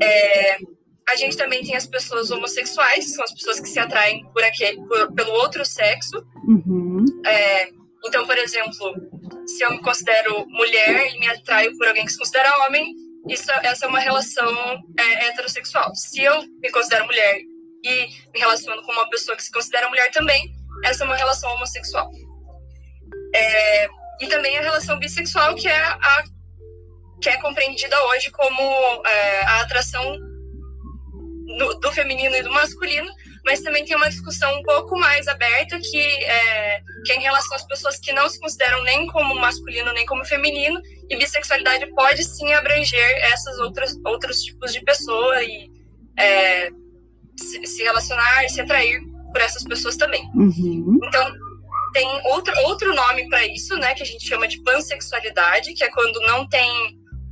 É, 0.00 0.56
a 1.08 1.16
gente 1.16 1.36
também 1.36 1.64
tem 1.64 1.74
as 1.76 1.86
pessoas 1.86 2.30
homossexuais, 2.30 3.04
que 3.04 3.10
são 3.10 3.24
as 3.24 3.32
pessoas 3.32 3.60
que 3.60 3.68
se 3.68 3.78
atraem 3.78 4.24
por 4.32 4.42
aquele, 4.44 4.76
por, 4.86 5.12
pelo 5.12 5.32
outro 5.32 5.64
sexo. 5.64 6.24
Uhum. 6.46 7.04
É, 7.26 7.68
então, 8.06 8.26
por 8.26 8.38
exemplo, 8.38 8.94
se 9.46 9.62
eu 9.64 9.70
me 9.72 9.80
considero 9.82 10.46
mulher 10.48 11.12
e 11.14 11.18
me 11.18 11.28
atraio 11.28 11.76
por 11.76 11.86
alguém 11.88 12.04
que 12.04 12.12
se 12.12 12.18
considera 12.18 12.64
homem, 12.66 12.94
isso, 13.28 13.50
essa 13.62 13.84
é 13.84 13.88
uma 13.88 13.98
relação 13.98 14.50
é, 14.98 15.26
heterossexual. 15.26 15.90
Se 15.94 16.22
eu 16.22 16.42
me 16.62 16.70
considero 16.70 17.04
mulher 17.06 17.38
e 17.84 18.06
me 18.32 18.38
relaciono 18.38 18.82
com 18.82 18.92
uma 18.92 19.08
pessoa 19.10 19.36
que 19.36 19.42
se 19.42 19.50
considera 19.50 19.88
mulher 19.88 20.10
também, 20.12 20.48
essa 20.84 21.04
é 21.04 21.06
uma 21.06 21.16
relação 21.16 21.52
homossexual. 21.54 22.10
É, 23.34 23.88
e 24.20 24.26
também 24.28 24.58
a 24.58 24.62
relação 24.62 24.98
bissexual, 24.98 25.54
que 25.54 25.68
é 25.68 25.82
a 25.82 26.24
que 27.20 27.28
é 27.28 27.36
compreendida 27.36 27.94
hoje 28.06 28.30
como 28.30 28.62
é, 29.06 29.44
a 29.44 29.60
atração 29.60 30.18
do, 31.58 31.74
do, 31.80 31.92
feminino 31.92 32.34
e 32.34 32.42
do 32.42 32.50
masculino, 32.50 33.12
mas 33.44 33.60
também 33.60 33.84
tem 33.84 33.94
uma 33.94 34.08
discussão 34.08 34.58
um 34.58 34.62
pouco 34.62 34.98
mais 34.98 35.28
aberta 35.28 35.78
que 35.78 36.00
é, 36.00 36.80
que 37.04 37.12
é 37.12 37.16
em 37.16 37.20
relação 37.20 37.56
às 37.56 37.66
pessoas 37.66 37.98
que 37.98 38.12
não 38.12 38.28
se 38.28 38.40
consideram 38.40 38.82
nem 38.84 39.06
como 39.08 39.34
masculino 39.34 39.92
nem 39.92 40.06
como 40.06 40.24
feminino 40.24 40.80
e 41.10 41.16
bissexualidade 41.16 41.92
pode 41.94 42.24
sim 42.24 42.52
abranger 42.54 43.10
essas 43.32 43.58
outras 43.58 43.94
outros 44.04 44.40
tipos 44.42 44.72
de 44.72 44.80
pessoa 44.82 45.42
e 45.42 45.70
é, 46.18 46.70
se, 47.38 47.66
se, 47.66 47.82
relacionar, 47.82 48.48
se 48.48 48.60
atrair 48.60 49.00
por 49.30 49.40
essas 49.40 49.64
pessoas 49.64 49.96
também. 49.96 50.22
Uhum. 50.34 50.98
Então 51.02 51.32
tem 51.92 52.08
outro 52.26 52.54
outro 52.66 52.94
nome 52.94 53.28
para 53.28 53.44
isso, 53.46 53.76
né, 53.76 53.94
que 53.94 54.02
a 54.02 54.06
gente 54.06 54.26
chama 54.26 54.46
de 54.46 54.62
pansexualidade, 54.62 55.74
que 55.74 55.84
é 55.84 55.90
quando 55.90 56.20
não 56.20 56.46
tem 56.48 56.70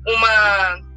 uma 0.06 0.88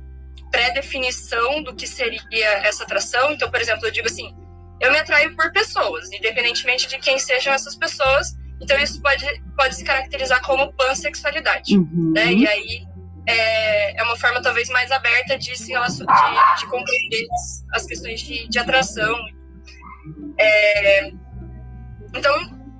pré-definição 0.51 1.63
do 1.63 1.73
que 1.73 1.87
seria 1.87 2.49
essa 2.63 2.83
atração. 2.83 3.31
Então, 3.31 3.49
por 3.49 3.61
exemplo, 3.61 3.85
eu 3.85 3.91
digo 3.91 4.07
assim, 4.07 4.33
eu 4.79 4.91
me 4.91 4.97
atraio 4.97 5.35
por 5.35 5.51
pessoas, 5.51 6.11
independentemente 6.11 6.87
de 6.87 6.97
quem 6.99 7.17
sejam 7.17 7.53
essas 7.53 7.75
pessoas. 7.75 8.35
Então, 8.61 8.77
isso 8.77 9.01
pode, 9.01 9.25
pode 9.55 9.75
se 9.75 9.83
caracterizar 9.83 10.41
como 10.41 10.73
pansexualidade. 10.73 11.77
Uhum. 11.77 12.11
Né? 12.13 12.33
E 12.33 12.47
aí 12.47 12.85
é, 13.27 13.99
é 13.99 14.03
uma 14.03 14.17
forma 14.17 14.41
talvez 14.41 14.69
mais 14.69 14.91
aberta 14.91 15.37
de 15.37 15.55
se 15.57 15.73
de, 15.73 16.59
de 16.59 16.67
compreender 16.69 17.25
as 17.73 17.85
questões 17.85 18.19
de, 18.21 18.47
de 18.47 18.59
atração. 18.59 19.17
É, 20.37 21.11
então, 22.13 22.33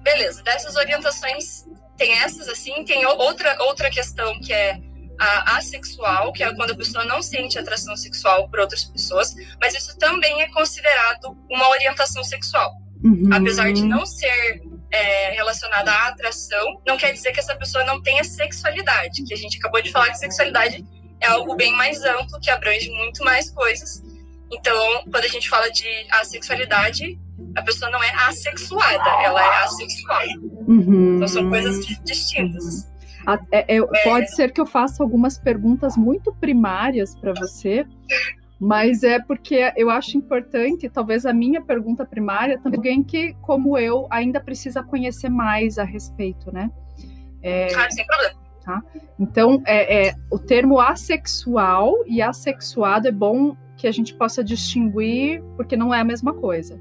beleza, 0.03 0.43
dessas 0.43 0.75
orientações 0.75 1.65
tem 1.97 2.13
essas 2.19 2.49
assim, 2.49 2.83
tem 2.83 3.05
outra, 3.05 3.55
outra 3.63 3.89
questão 3.89 4.39
que 4.39 4.51
é 4.51 4.79
a 5.19 5.57
assexual, 5.57 6.33
que 6.33 6.43
é 6.43 6.53
quando 6.55 6.71
a 6.71 6.75
pessoa 6.75 7.05
não 7.05 7.21
sente 7.21 7.59
atração 7.59 7.95
sexual 7.95 8.49
por 8.49 8.59
outras 8.59 8.83
pessoas, 8.85 9.35
mas 9.59 9.75
isso 9.75 9.95
também 9.99 10.41
é 10.41 10.47
considerado 10.47 11.37
uma 11.49 11.69
orientação 11.69 12.23
sexual. 12.23 12.71
Uhum. 13.03 13.29
Apesar 13.31 13.71
de 13.71 13.83
não 13.83 14.03
ser 14.05 14.61
é, 14.91 15.31
relacionada 15.31 15.91
à 15.91 16.07
atração, 16.07 16.81
não 16.87 16.97
quer 16.97 17.13
dizer 17.13 17.31
que 17.31 17.39
essa 17.39 17.55
pessoa 17.55 17.83
não 17.83 18.01
tenha 18.01 18.23
sexualidade, 18.23 19.23
que 19.23 19.33
a 19.33 19.37
gente 19.37 19.57
acabou 19.57 19.81
de 19.81 19.91
falar 19.91 20.09
que 20.09 20.17
sexualidade 20.17 20.83
é 21.19 21.27
algo 21.27 21.55
bem 21.55 21.71
mais 21.73 22.03
amplo, 22.03 22.39
que 22.39 22.49
abrange 22.49 22.89
muito 22.89 23.23
mais 23.23 23.49
coisas. 23.51 24.01
Então, 24.51 25.03
quando 25.09 25.23
a 25.23 25.27
gente 25.27 25.49
fala 25.49 25.69
de 25.71 25.87
assexualidade, 26.11 27.17
a 27.55 27.61
pessoa 27.61 27.89
não 27.89 28.03
é 28.03 28.11
assexuada, 28.27 29.09
ela 29.23 29.41
é 29.41 29.63
assexual. 29.63 30.21
Uhum. 30.67 31.15
Então, 31.15 31.27
são 31.27 31.49
coisas 31.49 31.85
distintas. 32.03 32.91
É, 33.51 33.77
é, 33.77 33.81
pode 34.03 34.35
ser 34.35 34.51
que 34.51 34.59
eu 34.59 34.65
faça 34.65 35.03
algumas 35.03 35.37
perguntas 35.37 35.95
muito 35.95 36.33
primárias 36.33 37.15
para 37.15 37.33
você, 37.33 37.85
mas 38.59 39.03
é 39.03 39.19
porque 39.19 39.71
eu 39.75 39.89
acho 39.89 40.17
importante, 40.17 40.89
talvez 40.89 41.25
a 41.25 41.33
minha 41.33 41.61
pergunta 41.61 42.05
primária 42.05 42.59
também 42.59 42.77
alguém 42.77 43.03
que, 43.03 43.33
como 43.41 43.77
eu, 43.77 44.07
ainda 44.09 44.39
precisa 44.39 44.83
conhecer 44.83 45.29
mais 45.29 45.77
a 45.77 45.83
respeito, 45.83 46.51
né? 46.51 46.69
É, 47.41 47.73
claro, 47.73 47.91
sem 47.91 48.05
problema. 48.05 48.41
Tá? 48.63 48.83
Então, 49.19 49.63
é, 49.65 50.09
é, 50.09 50.15
o 50.29 50.37
termo 50.37 50.79
assexual 50.79 51.95
e 52.05 52.21
assexuado 52.21 53.07
é 53.07 53.11
bom 53.11 53.55
que 53.81 53.87
a 53.87 53.91
gente 53.91 54.13
possa 54.13 54.43
distinguir, 54.43 55.41
porque 55.57 55.75
não 55.75 55.93
é 55.93 55.99
a 55.99 56.03
mesma 56.05 56.33
coisa. 56.33 56.79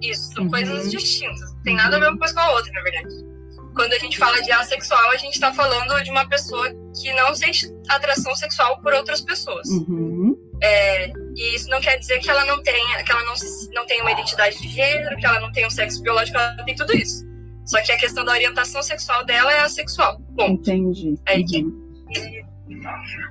Isso, 0.00 0.32
são 0.32 0.44
uhum. 0.44 0.50
coisas 0.50 0.90
distintas. 0.90 1.54
Não 1.54 1.62
tem 1.62 1.76
nada 1.76 1.96
a 1.96 2.00
ver 2.00 2.08
uma 2.08 2.18
coisa 2.18 2.34
com 2.34 2.40
a 2.40 2.50
outra, 2.52 2.72
na 2.72 2.82
verdade 2.82 3.30
quando 3.74 3.92
a 3.92 3.98
gente 3.98 4.18
fala 4.18 4.40
de 4.42 4.52
assexual, 4.52 5.10
a 5.10 5.16
gente 5.16 5.34
está 5.34 5.52
falando 5.52 6.02
de 6.02 6.10
uma 6.10 6.28
pessoa 6.28 6.68
que 7.00 7.12
não 7.14 7.34
sente 7.34 7.66
atração 7.88 8.34
sexual 8.34 8.80
por 8.82 8.92
outras 8.92 9.20
pessoas. 9.20 9.68
Uhum. 9.68 10.36
É, 10.62 11.08
e 11.34 11.54
isso 11.54 11.68
não 11.70 11.80
quer 11.80 11.98
dizer 11.98 12.18
que 12.18 12.28
ela 12.28 12.44
não 12.44 12.62
tenha, 12.62 13.02
que 13.02 13.10
ela 13.10 13.24
não, 13.24 13.34
não 13.72 13.86
tenha 13.86 14.02
uma 14.02 14.12
identidade 14.12 14.60
de 14.60 14.68
gênero, 14.68 15.16
que 15.16 15.24
ela 15.24 15.40
não 15.40 15.50
tenha 15.52 15.66
um 15.66 15.70
sexo 15.70 16.02
biológico, 16.02 16.36
ela 16.36 16.62
tem 16.64 16.74
tudo 16.74 16.94
isso. 16.94 17.24
Só 17.64 17.80
que 17.82 17.92
a 17.92 17.96
questão 17.96 18.24
da 18.24 18.32
orientação 18.32 18.82
sexual 18.82 19.24
dela 19.24 19.52
é 19.52 19.60
assexual. 19.60 20.20
Ponto. 20.36 20.70
Entendi. 20.70 21.14
Aí, 21.26 21.44
uhum. 21.62 22.02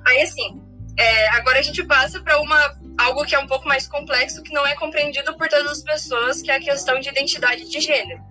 aí 0.07 0.21
assim, 0.21 0.61
é, 0.99 1.29
agora 1.29 1.59
a 1.59 1.61
gente 1.61 1.83
passa 1.83 2.21
para 2.21 2.39
uma 2.41 2.77
algo 2.97 3.25
que 3.25 3.33
é 3.33 3.39
um 3.39 3.47
pouco 3.47 3.67
mais 3.67 3.87
complexo, 3.87 4.43
que 4.43 4.53
não 4.53 4.67
é 4.67 4.75
compreendido 4.75 5.35
por 5.37 5.47
todas 5.47 5.71
as 5.71 5.81
pessoas, 5.81 6.41
que 6.41 6.51
é 6.51 6.55
a 6.55 6.59
questão 6.59 6.99
de 6.99 7.09
identidade 7.09 7.69
de 7.69 7.79
gênero 7.79 8.29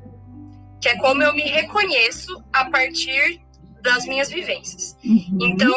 que 0.81 0.89
é 0.89 0.97
como 0.97 1.23
eu 1.23 1.35
me 1.35 1.43
reconheço 1.43 2.43
a 2.53 2.65
partir 2.67 3.41
das 3.83 4.05
minhas 4.05 4.29
vivências. 4.31 4.97
Uhum. 5.05 5.39
Então, 5.41 5.75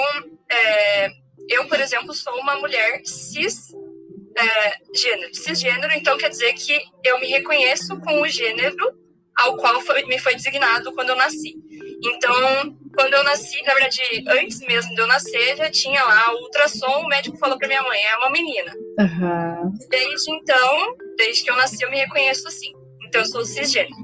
é, 0.49 1.09
eu, 1.49 1.67
por 1.67 1.79
exemplo, 1.79 2.13
sou 2.13 2.33
uma 2.39 2.55
mulher 2.57 3.01
cis 3.05 3.71
é, 4.37 4.77
gênero, 4.95 5.35
cisgênero, 5.35 5.93
então 5.93 6.17
quer 6.17 6.29
dizer 6.29 6.53
que 6.53 6.81
eu 7.03 7.19
me 7.19 7.27
reconheço 7.27 7.99
com 7.99 8.21
o 8.21 8.27
gênero 8.27 8.99
ao 9.35 9.57
qual 9.57 9.81
foi, 9.81 10.05
me 10.05 10.19
foi 10.19 10.35
designado 10.35 10.93
quando 10.93 11.09
eu 11.09 11.15
nasci. 11.15 11.55
Então, 12.03 12.77
quando 12.95 13.13
eu 13.13 13.23
nasci, 13.23 13.61
na 13.63 13.73
verdade, 13.73 14.01
antes 14.27 14.59
mesmo 14.61 14.93
de 14.95 15.01
eu 15.01 15.07
nascer, 15.07 15.55
já 15.57 15.69
tinha 15.69 16.03
lá 16.03 16.33
o 16.33 16.43
ultrassom, 16.43 17.01
o 17.01 17.07
médico 17.07 17.37
falou 17.37 17.57
para 17.57 17.67
minha 17.67 17.83
mãe, 17.83 17.99
é 18.03 18.17
uma 18.17 18.31
menina. 18.31 18.73
Uhum. 18.99 19.71
Desde 19.89 20.31
então, 20.31 20.95
desde 21.15 21.43
que 21.43 21.51
eu 21.51 21.55
nasci, 21.55 21.83
eu 21.83 21.91
me 21.91 21.97
reconheço 21.97 22.47
assim. 22.47 22.73
Então, 23.05 23.21
eu 23.21 23.25
sou 23.25 23.45
cisgênero. 23.45 23.95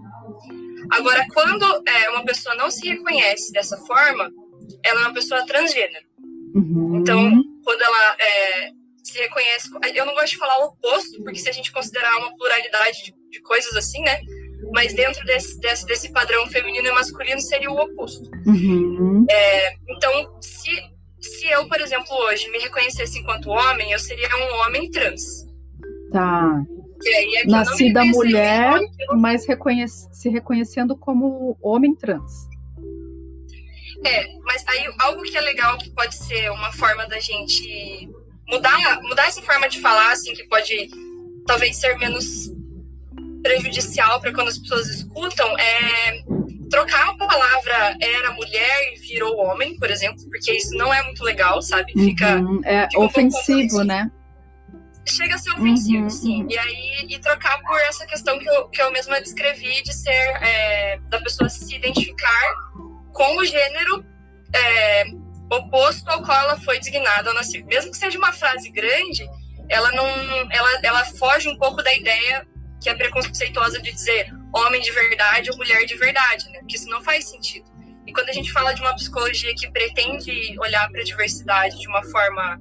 Agora, 0.92 1.26
quando 1.34 1.66
é, 1.88 2.10
uma 2.10 2.24
pessoa 2.24 2.56
não 2.56 2.70
se 2.70 2.88
reconhece 2.88 3.52
dessa 3.52 3.78
forma, 3.78 4.32
ela 4.84 5.02
é 5.02 5.04
uma 5.06 5.14
pessoa 5.14 5.46
transgênero. 5.46 6.06
Uhum. 6.56 7.00
Então, 7.02 7.44
quando 7.64 7.82
ela 7.82 8.16
é, 8.20 8.72
se 9.08 9.18
reconhece. 9.20 9.70
Eu 9.96 10.06
não 10.06 10.14
gosto 10.14 10.32
de 10.32 10.38
falar 10.38 10.60
o 10.60 10.68
oposto, 10.68 11.24
porque 11.24 11.40
se 11.40 11.50
a 11.50 11.52
gente 11.52 11.72
considerar 11.72 12.18
uma 12.18 12.36
pluralidade 12.36 13.04
de, 13.06 13.16
de 13.32 13.42
coisas 13.42 13.76
assim, 13.76 14.02
né? 14.02 14.20
Mas 14.74 14.94
dentro 14.94 15.24
desse, 15.26 15.60
desse, 15.60 15.86
desse, 15.86 16.12
padrão 16.12 16.46
feminino 16.48 16.88
e 16.88 16.92
masculino 16.92 17.40
seria 17.42 17.72
o 17.72 17.78
oposto. 17.78 18.30
Uhum. 18.46 19.26
É, 19.30 19.74
então, 19.90 20.38
se, 20.42 20.72
se 21.20 21.48
eu, 21.48 21.68
por 21.68 21.80
exemplo, 21.80 22.08
hoje 22.26 22.50
me 22.50 22.58
reconhecesse 22.58 23.20
enquanto 23.20 23.50
homem, 23.50 23.92
eu 23.92 24.00
seria 24.00 24.30
um 24.36 24.62
homem 24.62 24.90
trans. 24.92 25.24
Tá. 26.12 26.64
É 27.06 27.48
Nascida 27.48 28.04
mulher, 28.06 28.80
mas 29.18 29.46
reconhece, 29.48 30.10
se 30.12 30.30
reconhecendo 30.30 30.98
como 30.98 31.58
homem 31.62 31.96
trans. 31.96 32.48
É, 34.04 34.28
mas 34.44 34.64
aí 34.68 34.86
algo 35.00 35.22
que 35.22 35.38
é 35.38 35.42
legal 35.42 35.78
que 35.78 35.90
pode 35.92 36.16
ser 36.16 36.52
uma 36.52 36.72
forma 36.72 37.08
da 37.08 37.20
gente 37.20 38.10
mudar, 38.48 39.02
mudar 39.02 39.28
essa 39.28 39.42
forma 39.42 39.68
de 39.70 39.80
falar, 39.80 40.12
assim, 40.12 40.34
que 40.34 40.44
pode 40.46 40.90
talvez 41.46 41.78
ser 41.78 41.98
menos 41.98 42.50
prejudicial 43.42 44.20
para 44.20 44.34
quando 44.34 44.50
as 44.50 44.58
pessoas 44.58 44.88
escutam, 44.88 45.58
é 45.58 46.24
trocar 46.70 47.10
a 47.10 47.16
palavra 47.16 47.98
era 48.02 48.32
mulher 48.32 48.94
e 48.94 49.00
virou 49.00 49.38
homem, 49.38 49.78
por 49.78 49.90
exemplo, 49.90 50.22
porque 50.30 50.52
isso 50.52 50.76
não 50.76 50.94
é 50.94 51.02
muito 51.04 51.24
legal, 51.24 51.62
sabe? 51.62 51.94
Fica, 51.94 52.38
uhum, 52.38 52.62
é 52.64 52.88
fica 52.90 53.02
ofensivo, 53.02 53.82
um 53.82 53.84
né? 53.84 54.12
chega 55.10 55.36
a 55.36 55.38
ser 55.38 55.52
ofensivo, 55.52 56.04
uhum. 56.04 56.10
sim. 56.10 56.46
E 56.50 56.58
aí, 56.58 57.06
e 57.10 57.20
trocar 57.20 57.62
por 57.62 57.80
essa 57.82 58.06
questão 58.06 58.38
que 58.38 58.48
eu, 58.50 58.68
que 58.68 58.82
eu 58.82 58.92
mesma 58.92 59.22
descrevi 59.22 59.82
de 59.82 59.94
ser, 59.94 60.12
é, 60.12 61.00
da 61.10 61.20
pessoa 61.22 61.50
se 61.50 61.76
identificar 61.76 62.56
com 63.14 63.38
o 63.38 63.46
gênero 63.46 64.06
é, 64.54 65.06
oposto 65.52 66.08
ao 66.10 66.24
qual 66.24 66.38
ela 66.38 66.60
foi 66.60 66.78
designada 66.80 67.30
ao 67.30 67.36
nascer. 67.36 67.64
Mesmo 67.66 67.92
que 67.92 67.98
seja 67.98 68.18
uma 68.18 68.34
frase 68.34 68.70
grande, 68.70 69.28
ela 69.70 69.92
não, 69.92 70.06
ela, 70.52 70.80
ela 70.84 71.06
foge 71.06 71.48
um 71.48 71.58
pouco 71.58 71.82
da 71.82 71.94
ideia 71.94 72.46
que 72.82 72.90
é 72.90 72.96
preconceituosa 72.96 73.82
de 73.82 73.92
dizer 73.92 74.34
homem 74.54 74.82
de 74.82 74.92
verdade 74.92 75.50
ou 75.52 75.58
mulher 75.58 75.86
de 75.86 75.96
verdade, 75.96 76.50
né? 76.50 76.60
Porque 76.60 76.76
isso 76.76 76.90
não 76.90 77.02
faz 77.02 77.30
sentido. 77.30 77.66
E 78.06 78.14
quando 78.14 78.30
a 78.30 78.34
gente 78.34 78.52
fala 78.52 78.74
de 78.74 78.82
uma 78.82 78.96
psicologia 78.96 79.54
que 79.56 79.70
pretende 79.70 80.32
olhar 80.60 80.90
para 80.90 81.02
a 81.02 81.04
diversidade 81.04 81.78
de 81.78 81.88
uma 81.88 82.04
forma 82.04 82.60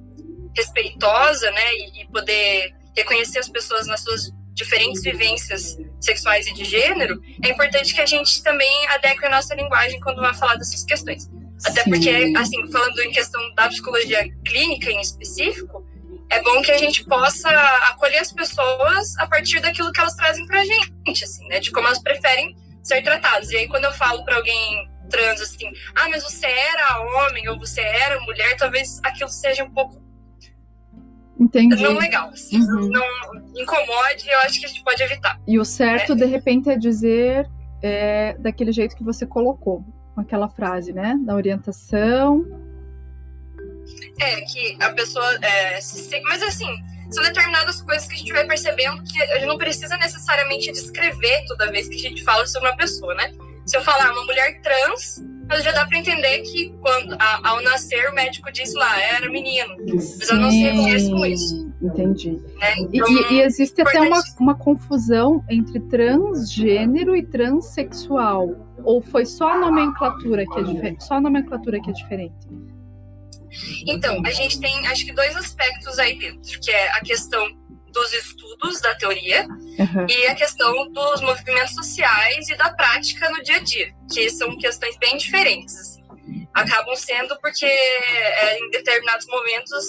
respeitosa, 0.55 1.49
né, 1.51 1.73
e, 1.73 2.01
e 2.01 2.07
poder 2.07 2.75
reconhecer 2.95 3.39
as 3.39 3.47
pessoas 3.47 3.87
nas 3.87 4.01
suas 4.01 4.31
diferentes 4.53 5.03
vivências 5.03 5.77
sexuais 6.01 6.47
e 6.47 6.53
de 6.53 6.65
gênero, 6.65 7.21
é 7.43 7.49
importante 7.49 7.93
que 7.93 8.01
a 8.01 8.05
gente 8.05 8.41
também 8.41 8.87
adeque 8.87 9.23
a 9.25 9.29
nossa 9.29 9.53
linguagem 9.53 9.99
quando 9.99 10.19
vai 10.19 10.33
falar 10.33 10.55
dessas 10.55 10.83
questões. 10.83 11.29
Até 11.65 11.83
Sim. 11.83 11.91
porque, 11.91 12.33
assim, 12.35 12.71
falando 12.71 12.99
em 13.01 13.11
questão 13.11 13.53
da 13.55 13.69
psicologia 13.69 14.27
clínica 14.43 14.91
em 14.91 14.99
específico, 14.99 15.86
é 16.29 16.41
bom 16.41 16.61
que 16.61 16.71
a 16.71 16.77
gente 16.77 17.05
possa 17.05 17.49
acolher 17.89 18.19
as 18.19 18.31
pessoas 18.31 19.17
a 19.17 19.27
partir 19.27 19.61
daquilo 19.61 19.91
que 19.91 19.99
elas 19.99 20.15
trazem 20.15 20.45
pra 20.45 20.63
gente, 20.63 21.23
assim, 21.23 21.47
né? 21.47 21.59
De 21.59 21.71
como 21.71 21.87
elas 21.87 21.99
preferem 21.99 22.55
ser 22.83 23.01
tratadas. 23.01 23.49
E 23.51 23.57
aí, 23.57 23.67
quando 23.67 23.85
eu 23.85 23.93
falo 23.93 24.23
para 24.25 24.35
alguém 24.35 24.89
trans 25.09 25.39
assim, 25.41 25.71
ah, 25.95 26.09
mas 26.09 26.23
você 26.23 26.45
era 26.45 26.99
homem 26.99 27.47
ou 27.47 27.57
você 27.57 27.81
era 27.81 28.19
mulher, 28.21 28.57
talvez 28.57 28.99
aquilo 29.03 29.29
seja 29.29 29.63
um 29.63 29.71
pouco 29.71 30.05
Entendi. 31.39 31.81
não 31.81 31.93
legal, 31.93 32.29
assim, 32.29 32.59
uhum. 32.59 32.89
não 32.89 33.05
incomode, 33.55 34.27
eu 34.27 34.39
acho 34.39 34.59
que 34.59 34.65
a 34.65 34.69
gente 34.69 34.83
pode 34.83 35.01
evitar. 35.03 35.39
E 35.47 35.59
o 35.59 35.63
certo, 35.63 36.15
né? 36.15 36.25
de 36.25 36.31
repente, 36.31 36.69
é 36.69 36.75
dizer 36.75 37.47
é, 37.81 38.35
daquele 38.39 38.71
jeito 38.71 38.95
que 38.95 39.03
você 39.03 39.25
colocou, 39.25 39.85
com 40.15 40.21
aquela 40.21 40.49
frase, 40.49 40.91
né? 40.91 41.15
Da 41.23 41.35
orientação. 41.35 42.43
É, 44.19 44.41
que 44.41 44.77
a 44.79 44.89
pessoa. 44.91 45.37
É, 45.41 45.79
se, 45.81 46.19
mas 46.21 46.41
assim, 46.41 46.67
são 47.09 47.23
determinadas 47.23 47.81
coisas 47.81 48.07
que 48.07 48.15
a 48.15 48.17
gente 48.17 48.33
vai 48.33 48.45
percebendo 48.45 49.01
que 49.03 49.21
a 49.21 49.35
gente 49.35 49.47
não 49.47 49.57
precisa 49.57 49.95
necessariamente 49.97 50.71
descrever 50.71 51.45
toda 51.47 51.71
vez 51.71 51.87
que 51.87 51.95
a 51.95 51.99
gente 51.99 52.23
fala 52.23 52.45
sobre 52.47 52.69
uma 52.69 52.77
pessoa, 52.77 53.13
né? 53.15 53.31
Se 53.65 53.75
eu 53.77 53.81
falar 53.81 54.11
uma 54.11 54.23
mulher 54.23 54.61
trans, 54.61 55.21
mas 55.47 55.63
já 55.63 55.71
dá 55.71 55.85
para 55.85 55.97
entender 55.97 56.41
que 56.41 56.73
quando 56.81 57.15
a, 57.19 57.49
ao 57.49 57.61
nascer 57.61 58.09
o 58.09 58.15
médico 58.15 58.51
disse 58.51 58.73
lá 58.75 58.99
era 59.01 59.29
menino, 59.29 59.75
mas 59.79 60.29
eu 60.29 60.35
não 60.37 60.49
se 60.49 60.57
reconhece 60.57 61.11
com 61.11 61.25
isso. 61.25 61.67
Entendi. 61.81 62.31
Né? 62.31 62.75
Então, 62.77 63.07
e, 63.09 63.33
e, 63.33 63.41
existe 63.41 63.81
até 63.81 64.01
uma, 64.01 64.21
uma 64.39 64.55
confusão 64.55 65.43
entre 65.49 65.79
transgênero 65.81 67.15
e 67.15 67.23
transexual. 67.23 68.55
Ou 68.83 69.01
foi 69.01 69.25
só 69.25 69.49
a 69.49 69.57
nomenclatura 69.57 70.45
que 70.45 70.59
é 70.59 70.63
diferente? 70.63 71.03
Só 71.03 71.15
a 71.15 71.21
nomenclatura 71.21 71.79
que 71.79 71.89
é 71.89 71.93
diferente? 71.93 72.47
Então, 73.87 74.21
a 74.25 74.31
gente 74.31 74.59
tem 74.59 74.87
acho 74.87 75.05
que 75.05 75.13
dois 75.13 75.35
aspectos 75.35 75.97
aí 75.99 76.17
dentro, 76.17 76.59
que 76.59 76.71
é 76.71 76.91
a 76.91 77.01
questão 77.01 77.47
dos 77.91 78.13
estudos 78.13 78.79
da 78.81 78.93
teoria 78.95 79.47
uhum. 79.47 80.05
e 80.07 80.27
a 80.27 80.35
questão 80.35 80.91
dos 80.91 81.21
movimentos 81.21 81.73
sociais 81.73 82.47
e 82.49 82.55
da 82.55 82.69
prática 82.71 83.29
no 83.29 83.41
dia 83.41 83.55
a 83.55 83.59
dia, 83.59 83.91
que 84.13 84.29
são 84.29 84.55
questões 84.57 84.97
bem 84.97 85.17
diferentes. 85.17 85.75
Assim. 85.75 86.03
Acabam 86.53 86.95
sendo 86.95 87.37
porque 87.39 87.65
é, 87.65 88.59
em 88.59 88.69
determinados 88.69 89.25
momentos 89.27 89.85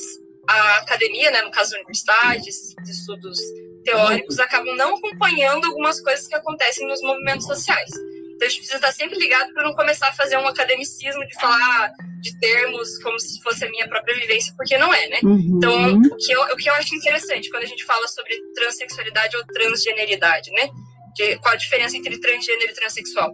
a 0.49 0.77
academia, 0.79 1.31
né, 1.31 1.43
no 1.43 1.51
caso 1.51 1.75
universidades, 1.75 2.75
estudos 2.89 3.39
teóricos, 3.85 4.39
acabam 4.39 4.75
não 4.77 4.97
acompanhando 4.97 5.67
algumas 5.67 6.01
coisas 6.01 6.27
que 6.27 6.35
acontecem 6.35 6.87
nos 6.87 7.03
movimentos 7.03 7.47
sociais. 7.47 7.91
Então 8.39 8.47
a 8.47 8.51
gente 8.51 8.61
precisa 8.61 8.77
estar 8.77 8.93
sempre 8.93 9.19
ligado 9.19 9.53
para 9.53 9.65
não 9.65 9.75
começar 9.75 10.09
a 10.09 10.13
fazer 10.13 10.37
um 10.37 10.47
academicismo 10.47 11.27
de 11.27 11.35
falar 11.41 11.93
de 12.21 12.39
termos 12.39 12.97
como 13.03 13.19
se 13.19 13.43
fosse 13.43 13.65
a 13.65 13.69
minha 13.69 13.89
própria 13.89 14.15
vivência, 14.15 14.55
porque 14.57 14.79
não 14.79 14.95
é, 14.95 15.09
né? 15.09 15.19
Uhum. 15.25 15.57
Então, 15.57 15.95
o 15.97 16.17
que, 16.17 16.31
eu, 16.31 16.41
o 16.43 16.57
que 16.57 16.71
eu 16.71 16.75
acho 16.75 16.95
interessante 16.95 17.51
quando 17.51 17.65
a 17.65 17.67
gente 17.67 17.85
fala 17.85 18.07
sobre 18.07 18.33
transexualidade 18.55 19.37
ou 19.37 19.45
transgeneridade, 19.47 20.53
né? 20.53 20.71
De, 21.17 21.37
qual 21.39 21.53
a 21.53 21.57
diferença 21.57 21.97
entre 21.97 22.21
transgênero 22.21 22.71
e 22.71 22.75
transexual? 22.75 23.33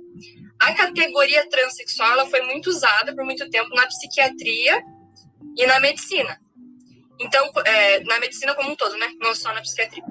A 0.58 0.72
categoria 0.72 1.46
transexual 1.50 2.12
ela 2.12 2.26
foi 2.26 2.40
muito 2.40 2.70
usada 2.70 3.14
por 3.14 3.26
muito 3.26 3.48
tempo 3.50 3.68
na 3.74 3.86
psiquiatria 3.86 4.82
e 5.54 5.66
na 5.66 5.80
medicina. 5.80 6.40
Então, 7.20 7.46
é, 7.66 8.00
na 8.04 8.18
medicina 8.20 8.54
como 8.54 8.70
um 8.70 8.76
todo, 8.76 8.96
né? 8.96 9.10
Não 9.20 9.34
só 9.34 9.52
na 9.52 9.60
psiquiatria. 9.60 10.02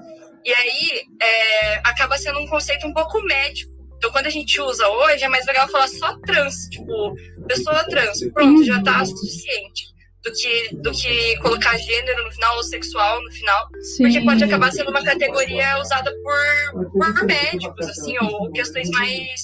E 0.46 0.54
aí, 0.54 1.02
é, 1.20 1.76
acaba 1.78 2.16
sendo 2.16 2.38
um 2.40 2.48
conceito 2.48 2.86
um 2.86 2.94
pouco 2.94 3.20
médico 3.24 3.73
então, 4.04 4.12
quando 4.12 4.26
a 4.26 4.30
gente 4.30 4.60
usa 4.60 4.86
hoje, 4.86 5.24
é 5.24 5.30
mais 5.30 5.46
legal 5.46 5.66
falar 5.70 5.88
só 5.88 6.14
trans, 6.20 6.68
tipo, 6.70 7.16
pessoa 7.48 7.86
trans, 7.86 8.20
pronto, 8.34 8.62
já 8.66 8.84
tá 8.84 9.06
suficiente. 9.06 9.94
Do 10.22 10.32
que, 10.32 10.76
do 10.78 10.92
que 10.92 11.38
colocar 11.38 11.78
gênero 11.78 12.24
no 12.24 12.32
final 12.32 12.56
ou 12.56 12.64
sexual 12.64 13.22
no 13.22 13.32
final. 13.32 13.68
Sim. 13.82 14.04
Porque 14.04 14.22
pode 14.22 14.44
acabar 14.44 14.72
sendo 14.72 14.90
uma 14.90 15.04
categoria 15.04 15.80
usada 15.82 16.14
por, 16.22 16.92
por 16.92 17.26
médicos, 17.26 17.88
assim, 17.88 18.16
ou 18.20 18.50
questões 18.52 18.90
mais. 18.90 19.42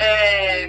É, 0.00 0.66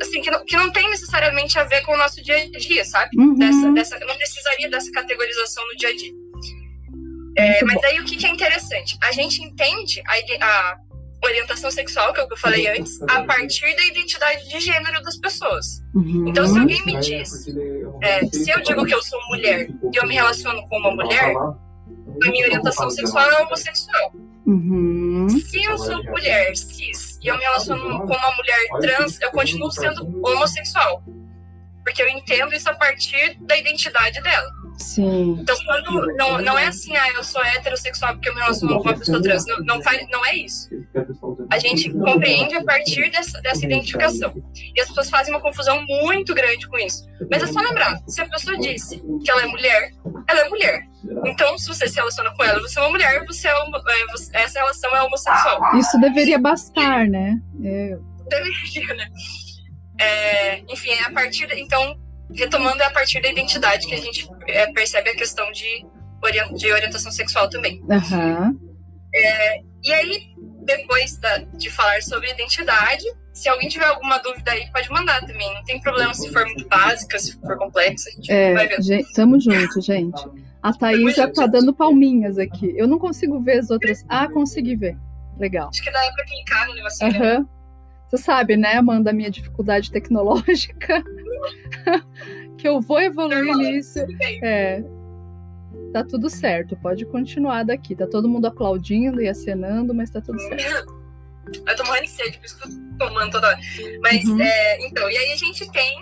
assim, 0.00 0.22
que 0.22 0.30
não, 0.30 0.44
que 0.46 0.56
não 0.56 0.70
tem 0.70 0.88
necessariamente 0.88 1.58
a 1.58 1.64
ver 1.64 1.82
com 1.82 1.92
o 1.92 1.98
nosso 1.98 2.22
dia 2.22 2.36
a 2.36 2.58
dia, 2.58 2.84
sabe? 2.86 3.10
Uhum. 3.18 3.34
Dessa, 3.34 3.72
dessa, 3.72 3.98
não 4.06 4.16
precisaria 4.16 4.70
dessa 4.70 4.90
categorização 4.92 5.66
no 5.66 5.76
dia 5.76 5.90
a 5.90 5.96
dia. 5.96 6.12
É, 7.36 7.64
mas 7.64 7.82
aí 7.84 8.00
o 8.00 8.04
que, 8.04 8.16
que, 8.16 8.26
é 8.26 8.30
interessante? 8.30 8.96
A 9.02 9.12
gente 9.12 9.42
entende 9.42 10.02
a, 10.06 10.44
a, 10.44 10.78
orientação 11.22 11.70
sexual, 11.70 12.12
que 12.12 12.20
é 12.20 12.24
o 12.24 12.28
que 12.28 12.34
eu 12.34 12.38
falei 12.38 12.66
antes, 12.68 13.00
a 13.02 13.22
partir 13.24 13.74
da 13.76 13.84
identidade 13.84 14.48
de 14.48 14.60
gênero 14.60 15.02
das 15.02 15.16
pessoas. 15.16 15.82
Uhum. 15.94 16.28
Então, 16.28 16.46
se 16.46 16.58
alguém 16.58 16.84
me 16.86 16.96
diz, 16.98 17.46
é, 18.02 18.26
se 18.26 18.50
eu 18.50 18.60
digo 18.62 18.84
que 18.84 18.94
eu 18.94 19.02
sou 19.02 19.18
mulher 19.28 19.68
e 19.92 19.96
eu 19.96 20.06
me 20.06 20.14
relaciono 20.14 20.66
com 20.68 20.78
uma 20.78 20.90
mulher, 20.92 21.34
a 21.36 22.30
minha 22.30 22.46
orientação 22.46 22.90
sexual 22.90 23.30
é 23.30 23.42
homossexual. 23.42 24.12
Uhum. 24.46 25.28
Se 25.28 25.62
eu 25.62 25.78
sou 25.78 26.02
mulher 26.04 26.56
cis 26.56 27.18
e 27.22 27.28
eu 27.28 27.36
me 27.36 27.42
relaciono 27.42 28.00
com 28.00 28.14
uma 28.14 28.36
mulher 28.36 28.68
trans, 28.80 29.20
eu 29.20 29.30
continuo 29.30 29.70
sendo 29.70 30.02
homossexual. 30.26 31.02
Porque 31.84 32.02
eu 32.02 32.08
entendo 32.08 32.54
isso 32.54 32.68
a 32.68 32.74
partir 32.74 33.38
da 33.40 33.56
identidade 33.56 34.20
dela. 34.22 34.59
Sim. 34.80 35.36
Então, 35.38 35.54
quando 35.64 36.06
não, 36.16 36.40
não 36.40 36.58
é 36.58 36.66
assim, 36.66 36.96
ah, 36.96 37.10
eu 37.10 37.22
sou 37.22 37.44
heterossexual 37.44 38.14
porque 38.14 38.30
eu 38.30 38.34
me 38.34 38.40
relaciono 38.40 38.76
com 38.78 38.88
uma 38.88 38.98
pessoa 38.98 39.22
trans. 39.22 39.44
Não, 39.46 39.58
não, 39.58 39.82
faz, 39.82 40.06
não 40.10 40.24
é 40.24 40.34
isso. 40.34 40.68
A 41.50 41.58
gente 41.58 41.92
compreende 41.92 42.54
a 42.54 42.64
partir 42.64 43.10
dessa, 43.10 43.40
dessa 43.42 43.64
identificação. 43.64 44.32
E 44.74 44.80
as 44.80 44.88
pessoas 44.88 45.10
fazem 45.10 45.34
uma 45.34 45.40
confusão 45.40 45.84
muito 45.86 46.34
grande 46.34 46.66
com 46.66 46.78
isso. 46.78 47.06
Mas 47.30 47.42
é 47.42 47.46
só 47.46 47.60
lembrar: 47.60 48.00
se 48.08 48.22
a 48.22 48.28
pessoa 48.28 48.58
disse 48.58 49.02
que 49.22 49.30
ela 49.30 49.42
é 49.42 49.46
mulher, 49.46 49.92
ela 50.26 50.40
é 50.40 50.48
mulher. 50.48 50.82
Então, 51.26 51.56
se 51.58 51.68
você 51.68 51.86
se 51.86 51.96
relaciona 51.96 52.30
com 52.34 52.42
ela, 52.42 52.60
você 52.60 52.78
é 52.78 52.82
uma 52.82 52.90
mulher, 52.90 53.24
você 53.26 53.48
é, 53.48 53.58
uma, 53.58 53.82
é 54.34 54.42
essa 54.42 54.60
relação 54.60 54.96
é 54.96 55.02
homossexual. 55.02 55.76
Isso 55.76 56.00
deveria 56.00 56.38
bastar, 56.38 57.06
né? 57.06 57.38
É... 57.62 57.98
Deveria, 58.28 58.94
né? 58.94 59.08
É, 59.98 60.58
enfim, 60.72 60.90
é 60.90 61.04
a 61.04 61.10
partir. 61.12 61.46
Então, 61.52 61.98
retomando, 62.34 62.82
é 62.82 62.86
a 62.86 62.90
partir 62.90 63.20
da 63.20 63.28
identidade 63.28 63.86
que 63.86 63.94
a 63.94 64.00
gente 64.00 64.28
é, 64.48 64.70
percebe 64.72 65.10
a 65.10 65.16
questão 65.16 65.50
de, 65.52 65.86
de 66.56 66.72
orientação 66.72 67.10
sexual 67.12 67.48
também. 67.48 67.80
Uhum. 67.82 68.58
É, 69.14 69.60
e 69.82 69.92
aí, 69.92 70.22
depois 70.64 71.18
da, 71.18 71.38
de 71.38 71.70
falar 71.70 72.02
sobre 72.02 72.30
identidade, 72.30 73.04
se 73.32 73.48
alguém 73.48 73.68
tiver 73.68 73.86
alguma 73.86 74.18
dúvida 74.18 74.50
aí, 74.52 74.70
pode 74.72 74.90
mandar 74.90 75.20
também. 75.20 75.52
Não 75.54 75.64
tem 75.64 75.80
problema 75.80 76.12
se 76.14 76.30
for 76.32 76.44
muito 76.44 76.68
básica, 76.68 77.18
se 77.18 77.38
for 77.40 77.56
complexa. 77.56 78.08
A 78.10 78.12
gente 78.12 78.32
é, 78.32 78.54
vai 78.54 78.68
ver. 78.68 78.82
Gente, 78.82 79.12
tamo 79.12 79.40
junto, 79.40 79.80
gente. 79.80 80.22
A 80.62 80.72
Thaís 80.72 81.16
já 81.16 81.30
tá 81.30 81.46
dando 81.46 81.72
palminhas 81.72 82.38
aqui. 82.38 82.72
Eu 82.76 82.86
não 82.86 82.98
consigo 82.98 83.40
ver 83.40 83.60
as 83.60 83.70
outras. 83.70 84.04
Ah, 84.08 84.28
consegui 84.28 84.76
ver. 84.76 84.96
Legal. 85.38 85.70
Acho 85.70 85.82
que 85.82 85.90
dá 85.90 86.00
pra 86.14 86.24
clicar 86.24 86.68
no 86.68 86.74
negocinho. 86.74 87.12
Uhum. 87.12 87.48
Você 88.08 88.18
sabe, 88.18 88.56
né, 88.56 88.74
Amanda, 88.74 89.10
a 89.10 89.12
minha 89.12 89.30
dificuldade 89.30 89.90
tecnológica. 89.90 91.02
que 92.56 92.68
eu 92.68 92.80
vou 92.80 93.00
evoluir 93.00 93.56
nisso. 93.56 93.98
É, 94.42 94.82
tá 95.92 96.04
tudo 96.04 96.28
certo, 96.28 96.76
pode 96.76 97.04
continuar 97.06 97.64
daqui. 97.64 97.94
Tá 97.94 98.06
todo 98.06 98.28
mundo 98.28 98.46
aplaudindo 98.46 99.20
e 99.20 99.28
acenando, 99.28 99.94
mas 99.94 100.10
tá 100.10 100.20
tudo 100.20 100.38
certo. 100.40 101.00
Eu 101.66 101.74
tô 101.74 101.84
morrendo 101.84 102.04
de 102.04 102.10
sede, 102.10 102.38
por 102.38 102.44
isso 102.44 102.58
que 102.58 102.68
eu 102.68 102.70
tô 102.70 103.06
tomando 103.08 103.32
toda 103.32 103.48
hora. 103.48 103.58
Mas, 104.02 104.24
uhum. 104.24 104.40
é, 104.40 104.86
então, 104.86 105.10
e 105.10 105.16
aí 105.16 105.32
a 105.32 105.36
gente 105.36 105.68
tem, 105.72 106.00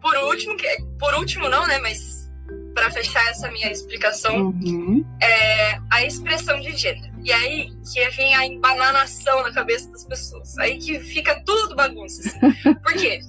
por 0.00 0.14
último, 0.18 0.56
que, 0.56 0.68
por 1.00 1.14
último 1.14 1.48
não, 1.48 1.66
né, 1.66 1.78
mas 1.78 2.30
para 2.72 2.90
fechar 2.90 3.26
essa 3.30 3.50
minha 3.50 3.72
explicação, 3.72 4.48
uhum. 4.48 5.04
é 5.20 5.78
a 5.90 6.04
expressão 6.04 6.60
de 6.60 6.76
gênero. 6.76 7.12
E 7.24 7.32
aí 7.32 7.72
que 7.92 8.08
vem 8.10 8.34
a 8.34 8.46
embananação 8.46 9.42
na 9.42 9.52
cabeça 9.52 9.90
das 9.90 10.04
pessoas. 10.04 10.56
Aí 10.58 10.78
que 10.78 11.00
fica 11.00 11.42
tudo 11.44 11.74
bagunça. 11.74 12.20
Assim. 12.20 12.74
Por 12.84 12.92
quê? 12.92 13.20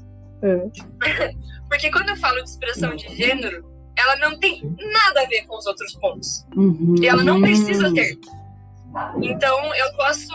É. 0.42 1.32
Porque 1.70 1.92
quando 1.92 2.10
eu 2.10 2.18
falo 2.18 2.42
de 2.44 2.50
expressão 2.50 2.96
de 2.96 3.08
gênero, 3.16 3.66
ela 3.96 4.16
não 4.18 4.38
tem 4.38 4.62
nada 4.64 5.22
a 5.22 5.26
ver 5.26 5.46
com 5.46 5.58
os 5.58 5.66
outros 5.66 5.94
pontos. 5.96 6.46
Uhum. 6.56 6.96
E 7.02 7.08
ela 7.08 7.24
não 7.24 7.42
precisa 7.42 7.92
ter. 7.94 8.18
Então, 9.22 9.76
eu 9.76 9.94
posso. 9.96 10.34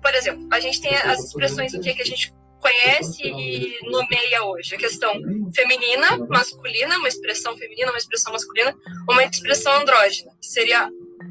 Por 0.00 0.14
exemplo, 0.14 0.48
a 0.50 0.60
gente 0.60 0.80
tem 0.80 0.94
as 0.94 1.24
expressões 1.24 1.72
do 1.72 1.80
que, 1.80 1.92
que 1.92 2.02
a 2.02 2.06
gente 2.06 2.32
conhece 2.60 3.22
e 3.24 3.90
nomeia 3.90 4.44
hoje. 4.44 4.74
A 4.76 4.78
questão 4.78 5.12
feminina, 5.54 6.16
masculina, 6.28 6.96
uma 6.96 7.08
expressão 7.08 7.56
feminina, 7.56 7.90
uma 7.90 7.98
expressão 7.98 8.32
masculina, 8.32 8.74
uma 9.08 9.24
expressão 9.24 9.72
andrógena, 9.80 10.30
que 10.40 10.46
seria 10.46 10.88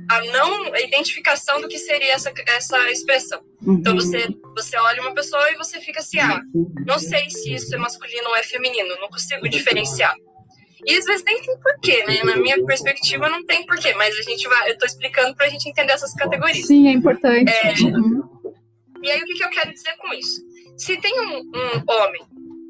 a 0.09 0.21
não 0.25 0.75
identificação 0.75 1.61
do 1.61 1.67
que 1.67 1.77
seria 1.77 2.13
essa, 2.13 2.31
essa 2.47 2.91
expressão. 2.91 3.41
Uhum. 3.61 3.75
Então 3.75 3.95
você 3.95 4.27
você 4.55 4.77
olha 4.77 5.01
uma 5.01 5.13
pessoa 5.13 5.49
e 5.51 5.55
você 5.55 5.79
fica 5.79 5.99
assim, 5.99 6.19
ah, 6.19 6.41
não 6.85 6.99
sei 6.99 7.29
se 7.29 7.53
isso 7.53 7.73
é 7.73 7.77
masculino 7.77 8.29
ou 8.29 8.35
é 8.35 8.43
feminino, 8.43 8.97
não 8.99 9.07
consigo 9.09 9.47
diferenciar. 9.47 10.13
E 10.85 10.97
às 10.97 11.05
vezes 11.05 11.23
nem 11.23 11.39
tem 11.41 11.59
porquê, 11.59 12.03
né? 12.05 12.23
Na 12.23 12.35
minha 12.37 12.63
perspectiva 12.65 13.29
não 13.29 13.45
tem 13.45 13.65
porquê, 13.65 13.93
mas 13.93 14.17
a 14.17 14.21
gente 14.23 14.47
vai, 14.47 14.71
eu 14.71 14.77
tô 14.77 14.85
explicando 14.85 15.35
pra 15.35 15.47
gente 15.47 15.69
entender 15.69 15.93
essas 15.93 16.13
categorias. 16.13 16.65
Sim, 16.65 16.87
é 16.87 16.91
importante. 16.91 17.51
É, 17.51 17.73
uhum. 17.83 18.23
E 19.03 19.11
aí 19.11 19.21
o 19.21 19.25
que, 19.25 19.33
que 19.33 19.43
eu 19.43 19.49
quero 19.49 19.71
dizer 19.71 19.95
com 19.97 20.13
isso? 20.13 20.41
Se 20.77 20.97
tem 20.97 21.19
um, 21.21 21.37
um 21.37 21.83
homem 21.87 22.21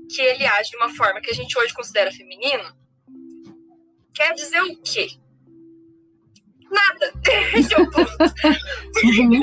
que 0.09 0.21
ele 0.21 0.45
age 0.45 0.71
de 0.71 0.77
uma 0.77 0.89
forma 0.89 1.21
que 1.21 1.31
a 1.31 1.33
gente 1.33 1.57
hoje 1.57 1.73
considera 1.73 2.11
feminino, 2.11 2.63
quer 4.13 4.33
dizer 4.33 4.61
o 4.61 4.81
quê? 4.81 5.07
Nada. 6.71 7.13
Esse 7.53 7.73
é 7.73 7.77
o 7.77 7.89
ponto. 7.91 8.11
Uhum. 9.03 9.41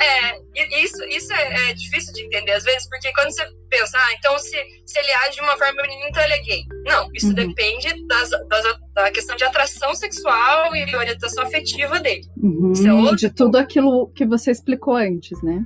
é, 0.00 0.82
isso 0.82 1.02
isso 1.04 1.32
é, 1.32 1.70
é, 1.70 1.74
difícil 1.74 2.12
de 2.12 2.24
entender 2.24 2.52
às 2.52 2.64
vezes, 2.64 2.88
porque 2.88 3.12
quando 3.12 3.30
você 3.30 3.44
pensa, 3.70 3.96
ah, 3.96 4.12
então 4.18 4.38
se, 4.38 4.56
se 4.84 4.98
ele 4.98 5.12
age 5.12 5.36
de 5.36 5.40
uma 5.40 5.56
forma 5.56 5.82
feminina, 5.82 6.08
então 6.08 6.22
ele 6.22 6.32
é 6.34 6.42
gay. 6.42 6.64
Não, 6.84 7.08
isso 7.14 7.28
uhum. 7.28 7.34
depende 7.34 8.06
das, 8.06 8.30
das, 8.30 8.78
da 8.94 9.10
questão 9.10 9.36
de 9.36 9.44
atração 9.44 9.94
sexual 9.94 10.74
e 10.76 10.94
orientação 10.94 11.44
afetiva 11.44 11.98
dele. 11.98 12.22
Uhum. 12.36 13.12
É 13.12 13.16
de 13.16 13.30
tudo 13.30 13.56
aquilo 13.56 14.08
que 14.14 14.26
você 14.26 14.50
explicou 14.50 14.96
antes, 14.96 15.42
né? 15.42 15.64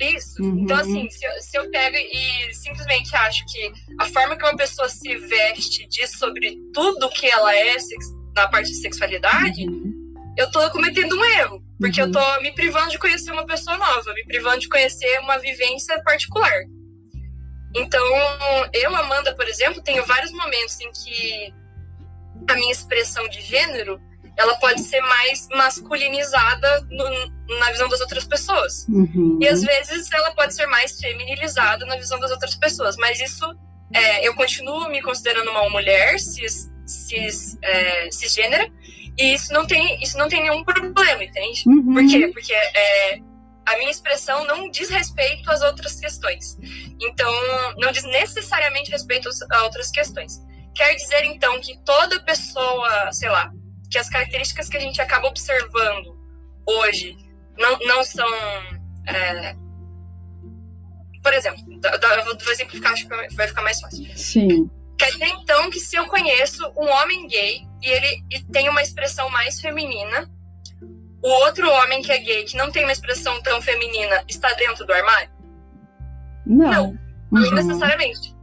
Isso. 0.00 0.42
Uhum. 0.42 0.60
Então, 0.60 0.76
assim, 0.76 1.08
se 1.10 1.26
eu, 1.26 1.32
se 1.40 1.58
eu 1.58 1.70
pego 1.70 1.96
e 1.96 2.54
simplesmente 2.54 3.14
acho 3.16 3.44
que 3.46 3.72
a 3.98 4.04
forma 4.06 4.36
que 4.36 4.44
uma 4.44 4.56
pessoa 4.56 4.88
se 4.88 5.16
veste 5.16 5.88
diz 5.88 6.16
sobre 6.18 6.56
tudo 6.72 7.08
que 7.10 7.26
ela 7.26 7.54
é 7.54 7.74
na 8.38 8.48
parte 8.48 8.68
de 8.68 8.76
sexualidade, 8.76 9.66
uhum. 9.66 10.14
eu 10.36 10.50
tô 10.50 10.70
cometendo 10.70 11.16
um 11.16 11.24
erro. 11.24 11.62
Porque 11.78 12.00
uhum. 12.00 12.08
eu 12.08 12.12
tô 12.12 12.40
me 12.40 12.52
privando 12.52 12.90
de 12.90 12.98
conhecer 12.98 13.30
uma 13.30 13.46
pessoa 13.46 13.76
nova, 13.76 14.12
me 14.14 14.24
privando 14.24 14.58
de 14.58 14.68
conhecer 14.68 15.20
uma 15.20 15.38
vivência 15.38 16.00
particular. 16.02 16.64
Então, 17.74 18.02
eu, 18.72 18.96
Amanda, 18.96 19.34
por 19.34 19.46
exemplo, 19.46 19.82
tenho 19.82 20.04
vários 20.04 20.32
momentos 20.32 20.80
em 20.80 20.90
que 20.90 21.54
a 22.48 22.54
minha 22.54 22.72
expressão 22.72 23.28
de 23.28 23.40
gênero 23.42 24.00
ela 24.36 24.54
pode 24.56 24.80
ser 24.82 25.00
mais 25.00 25.48
masculinizada 25.50 26.86
no, 26.90 27.58
na 27.58 27.70
visão 27.72 27.88
das 27.88 28.00
outras 28.00 28.24
pessoas. 28.24 28.86
Uhum. 28.88 29.38
E 29.42 29.48
às 29.48 29.62
vezes 29.62 30.10
ela 30.12 30.30
pode 30.30 30.54
ser 30.54 30.66
mais 30.66 30.98
feminilizada 30.98 31.84
na 31.86 31.96
visão 31.96 32.20
das 32.20 32.30
outras 32.30 32.54
pessoas. 32.54 32.96
Mas 32.96 33.20
isso, 33.20 33.44
é, 33.92 34.26
eu 34.26 34.34
continuo 34.34 34.88
me 34.88 35.00
considerando 35.02 35.50
uma 35.50 35.68
mulher 35.70 36.18
cis, 36.18 36.70
cis, 36.86 37.58
é, 37.62 38.10
cisgênera, 38.10 38.70
e 39.16 39.34
isso 39.34 39.52
não 39.52 39.66
tem, 39.66 40.00
isso 40.02 40.16
não 40.16 40.28
tem 40.28 40.42
nenhum 40.42 40.62
problema, 40.62 41.24
entende? 41.24 41.64
Uhum. 41.66 41.94
Por 41.94 42.06
quê? 42.06 42.28
Porque 42.28 42.52
é, 42.52 43.18
a 43.66 43.76
minha 43.76 43.90
expressão 43.90 44.44
não 44.46 44.70
diz 44.70 44.88
respeito 44.88 45.50
às 45.50 45.60
outras 45.62 45.98
questões. 45.98 46.56
Então, 47.00 47.32
não 47.76 47.90
diz 47.90 48.04
necessariamente 48.04 48.90
respeito 48.90 49.28
a 49.50 49.64
outras 49.64 49.90
questões. 49.90 50.40
Quer 50.74 50.94
dizer, 50.94 51.24
então, 51.24 51.60
que 51.60 51.76
toda 51.84 52.20
pessoa, 52.20 53.12
sei 53.12 53.28
lá, 53.28 53.50
que 53.90 53.98
as 53.98 54.08
características 54.08 54.68
que 54.68 54.76
a 54.76 54.80
gente 54.80 55.00
acaba 55.00 55.28
observando 55.28 56.16
hoje 56.64 57.16
não, 57.58 57.78
não 57.80 58.04
são. 58.04 58.28
É... 59.06 59.54
Por 61.22 61.34
exemplo, 61.34 61.62
vou 62.24 62.52
exemplificar, 62.52 62.92
acho 62.92 63.08
que 63.08 63.34
vai 63.34 63.48
ficar 63.48 63.62
mais 63.62 63.80
fácil. 63.80 64.04
Sim. 64.16 64.70
Quer 64.98 65.12
dizer, 65.12 65.28
então, 65.28 65.70
que 65.70 65.78
se 65.78 65.96
eu 65.96 66.06
conheço 66.06 66.66
um 66.76 66.88
homem 66.88 67.28
gay 67.28 67.62
e 67.82 67.88
ele 67.88 68.24
e 68.32 68.42
tem 68.44 68.68
uma 68.68 68.82
expressão 68.82 69.30
mais 69.30 69.60
feminina, 69.60 70.28
o 71.22 71.28
outro 71.28 71.70
homem 71.70 72.02
que 72.02 72.10
é 72.10 72.18
gay, 72.18 72.44
que 72.44 72.56
não 72.56 72.70
tem 72.70 72.84
uma 72.84 72.92
expressão 72.92 73.40
tão 73.42 73.62
feminina, 73.62 74.24
está 74.28 74.52
dentro 74.54 74.84
do 74.84 74.92
armário? 74.92 75.30
Não. 76.44 76.70
Não, 76.70 76.98
não 77.30 77.42
uhum. 77.42 77.54
necessariamente. 77.54 78.34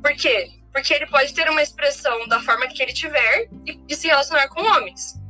Por 0.00 0.12
quê? 0.14 0.50
Porque 0.72 0.94
ele 0.94 1.06
pode 1.06 1.32
ter 1.32 1.48
uma 1.48 1.62
expressão 1.62 2.28
da 2.28 2.40
forma 2.40 2.68
que 2.68 2.82
ele 2.82 2.92
tiver 2.92 3.48
e, 3.66 3.80
e 3.88 3.96
se 3.96 4.06
relacionar 4.06 4.48
com 4.48 4.60
homens. 4.60 5.20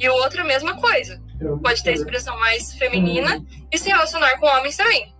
E 0.00 0.08
o 0.08 0.14
outro, 0.14 0.40
a 0.40 0.44
mesma 0.44 0.74
coisa. 0.80 1.22
Pode 1.62 1.82
ter 1.82 1.92
expressão 1.92 2.38
mais 2.38 2.72
feminina 2.74 3.44
e 3.70 3.78
se 3.78 3.88
relacionar 3.88 4.38
com 4.38 4.46
homens 4.46 4.76
também. 4.76 5.13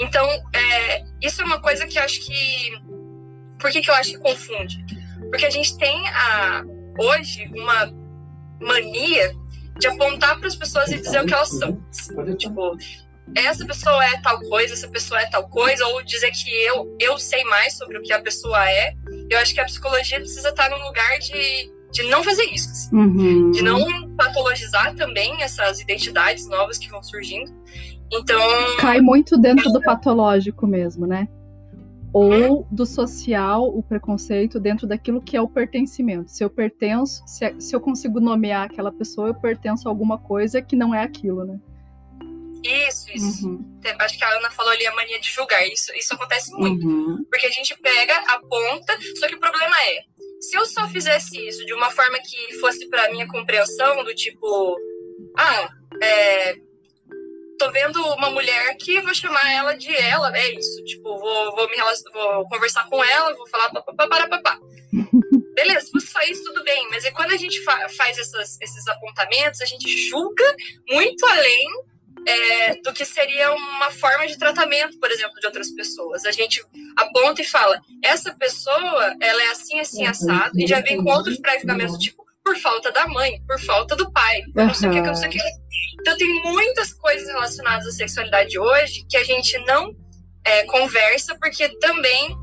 Então, 0.00 0.26
é, 0.54 1.04
isso 1.20 1.42
é 1.42 1.44
uma 1.44 1.60
coisa 1.60 1.86
que 1.86 1.98
eu 1.98 2.02
acho 2.02 2.20
que. 2.20 2.78
Por 3.58 3.70
que, 3.70 3.80
que 3.80 3.90
eu 3.90 3.94
acho 3.94 4.12
que 4.12 4.18
confunde? 4.18 4.78
Porque 5.30 5.44
a 5.44 5.50
gente 5.50 5.76
tem 5.76 6.08
a, 6.08 6.62
hoje 6.98 7.50
uma 7.54 7.92
mania 8.60 9.34
de 9.78 9.86
apontar 9.86 10.38
para 10.38 10.48
as 10.48 10.56
pessoas 10.56 10.90
e 10.90 10.98
dizer 10.98 11.22
o 11.22 11.26
que 11.26 11.34
elas 11.34 11.48
são. 11.48 11.80
Tipo, 12.36 12.76
essa 13.34 13.64
pessoa 13.64 14.04
é 14.04 14.20
tal 14.20 14.40
coisa, 14.40 14.74
essa 14.74 14.88
pessoa 14.88 15.20
é 15.20 15.26
tal 15.26 15.48
coisa, 15.48 15.86
ou 15.86 16.02
dizer 16.02 16.30
que 16.30 16.50
eu, 16.64 16.96
eu 16.98 17.18
sei 17.18 17.44
mais 17.44 17.76
sobre 17.76 17.98
o 17.98 18.02
que 18.02 18.12
a 18.12 18.20
pessoa 18.20 18.68
é. 18.70 18.94
Eu 19.30 19.38
acho 19.38 19.54
que 19.54 19.60
a 19.60 19.64
psicologia 19.64 20.18
precisa 20.18 20.48
estar 20.48 20.70
num 20.70 20.82
lugar 20.82 21.18
de, 21.18 21.70
de 21.92 22.02
não 22.04 22.22
fazer 22.24 22.44
isso, 22.44 22.68
assim. 22.70 22.96
uhum. 22.96 23.50
de 23.50 23.62
não 23.62 24.14
patologizar 24.16 24.94
também 24.94 25.42
essas 25.42 25.80
identidades 25.80 26.46
novas 26.48 26.78
que 26.78 26.88
vão 26.88 27.02
surgindo. 27.02 27.52
Então. 28.12 28.40
Cai 28.78 29.00
muito 29.00 29.36
dentro 29.36 29.70
do 29.70 29.80
patológico 29.80 30.66
mesmo, 30.66 31.06
né? 31.06 31.28
Ou 32.12 32.66
do 32.70 32.86
social, 32.86 33.68
o 33.68 33.82
preconceito, 33.82 34.58
dentro 34.58 34.86
daquilo 34.86 35.20
que 35.20 35.36
é 35.36 35.40
o 35.40 35.48
pertencimento. 35.48 36.30
Se 36.30 36.42
eu 36.42 36.48
pertenço, 36.48 37.22
se, 37.26 37.54
se 37.60 37.76
eu 37.76 37.80
consigo 37.80 38.18
nomear 38.18 38.64
aquela 38.64 38.90
pessoa, 38.90 39.28
eu 39.28 39.34
pertenço 39.34 39.86
a 39.86 39.90
alguma 39.90 40.18
coisa 40.18 40.62
que 40.62 40.74
não 40.74 40.94
é 40.94 41.02
aquilo, 41.02 41.44
né? 41.44 41.58
Isso, 42.64 43.10
isso. 43.14 43.48
Uhum. 43.48 43.78
Acho 44.00 44.18
que 44.18 44.24
a 44.24 44.36
Ana 44.36 44.50
falou 44.50 44.72
ali 44.72 44.86
a 44.86 44.94
mania 44.94 45.20
de 45.20 45.30
julgar. 45.30 45.64
Isso, 45.66 45.92
isso 45.94 46.14
acontece 46.14 46.50
muito. 46.52 46.86
Uhum. 46.86 47.24
Porque 47.30 47.46
a 47.46 47.50
gente 47.50 47.76
pega, 47.78 48.16
aponta, 48.32 48.98
só 49.18 49.28
que 49.28 49.34
o 49.34 49.40
problema 49.40 49.76
é, 49.82 50.02
se 50.40 50.56
eu 50.56 50.64
só 50.66 50.88
fizesse 50.88 51.36
isso 51.46 51.64
de 51.64 51.74
uma 51.74 51.90
forma 51.90 52.18
que 52.18 52.54
fosse 52.58 52.88
para 52.88 53.10
minha 53.10 53.26
compreensão, 53.28 54.02
do 54.04 54.14
tipo, 54.14 54.76
ah, 55.36 55.68
é, 56.02 56.56
tô 57.58 57.70
vendo 57.70 58.00
uma 58.14 58.30
mulher 58.30 58.70
aqui, 58.70 59.00
vou 59.00 59.14
chamar 59.14 59.52
ela 59.52 59.74
de 59.74 59.94
ela, 59.94 60.36
é 60.36 60.54
isso. 60.54 60.84
Tipo, 60.84 61.18
vou, 61.18 61.56
vou, 61.56 61.68
me 61.68 61.76
vou 62.12 62.48
conversar 62.48 62.88
com 62.88 63.02
ela, 63.02 63.34
vou 63.34 63.46
falar 63.48 63.68
para 63.70 64.28
papá. 64.28 64.58
Beleza, 65.54 65.86
se 65.86 65.90
fosse 65.90 66.06
só 66.06 66.20
isso, 66.22 66.44
tudo 66.44 66.62
bem. 66.62 66.88
Mas 66.88 67.04
é 67.04 67.10
quando 67.10 67.32
a 67.32 67.36
gente 67.36 67.62
fa 67.64 67.88
faz 67.90 68.16
essas, 68.16 68.60
esses 68.60 68.86
apontamentos, 68.86 69.60
a 69.60 69.66
gente 69.66 69.88
julga 70.08 70.44
muito 70.88 71.26
além 71.26 71.68
é, 72.26 72.76
do 72.76 72.92
que 72.92 73.04
seria 73.04 73.52
uma 73.52 73.90
forma 73.90 74.26
de 74.26 74.38
tratamento, 74.38 74.98
por 75.00 75.10
exemplo, 75.10 75.34
de 75.40 75.46
outras 75.46 75.70
pessoas. 75.72 76.24
A 76.24 76.30
gente 76.30 76.64
aponta 76.96 77.42
e 77.42 77.44
fala, 77.44 77.80
essa 78.04 78.32
pessoa, 78.34 79.16
ela 79.20 79.42
é 79.42 79.50
assim, 79.50 79.80
assim, 79.80 80.06
assado, 80.06 80.52
e 80.58 80.66
já 80.66 80.80
vem 80.80 81.02
com 81.02 81.10
outros 81.10 81.38
pré-julgamentos, 81.40 81.98
tipo, 81.98 82.24
por 82.44 82.56
falta 82.56 82.90
da 82.90 83.06
mãe, 83.06 83.42
por 83.46 83.60
falta 83.60 83.94
do 83.94 84.10
pai, 84.10 84.42
por 84.54 84.64
não 84.64 84.74
sei 84.74 84.88
o 84.88 84.92
que, 84.92 85.00
não 85.00 85.14
sei 85.14 85.28
o 85.28 85.32
que. 85.32 85.38
Então 86.00 86.16
tem 86.16 86.42
muitas 86.42 86.92
coisas 86.94 87.28
relacionadas 87.28 87.86
à 87.86 87.90
sexualidade 87.90 88.58
hoje 88.58 89.04
que 89.08 89.16
a 89.16 89.24
gente 89.24 89.58
não 89.66 89.94
é, 90.44 90.64
conversa, 90.64 91.36
porque 91.38 91.68
também 91.78 92.36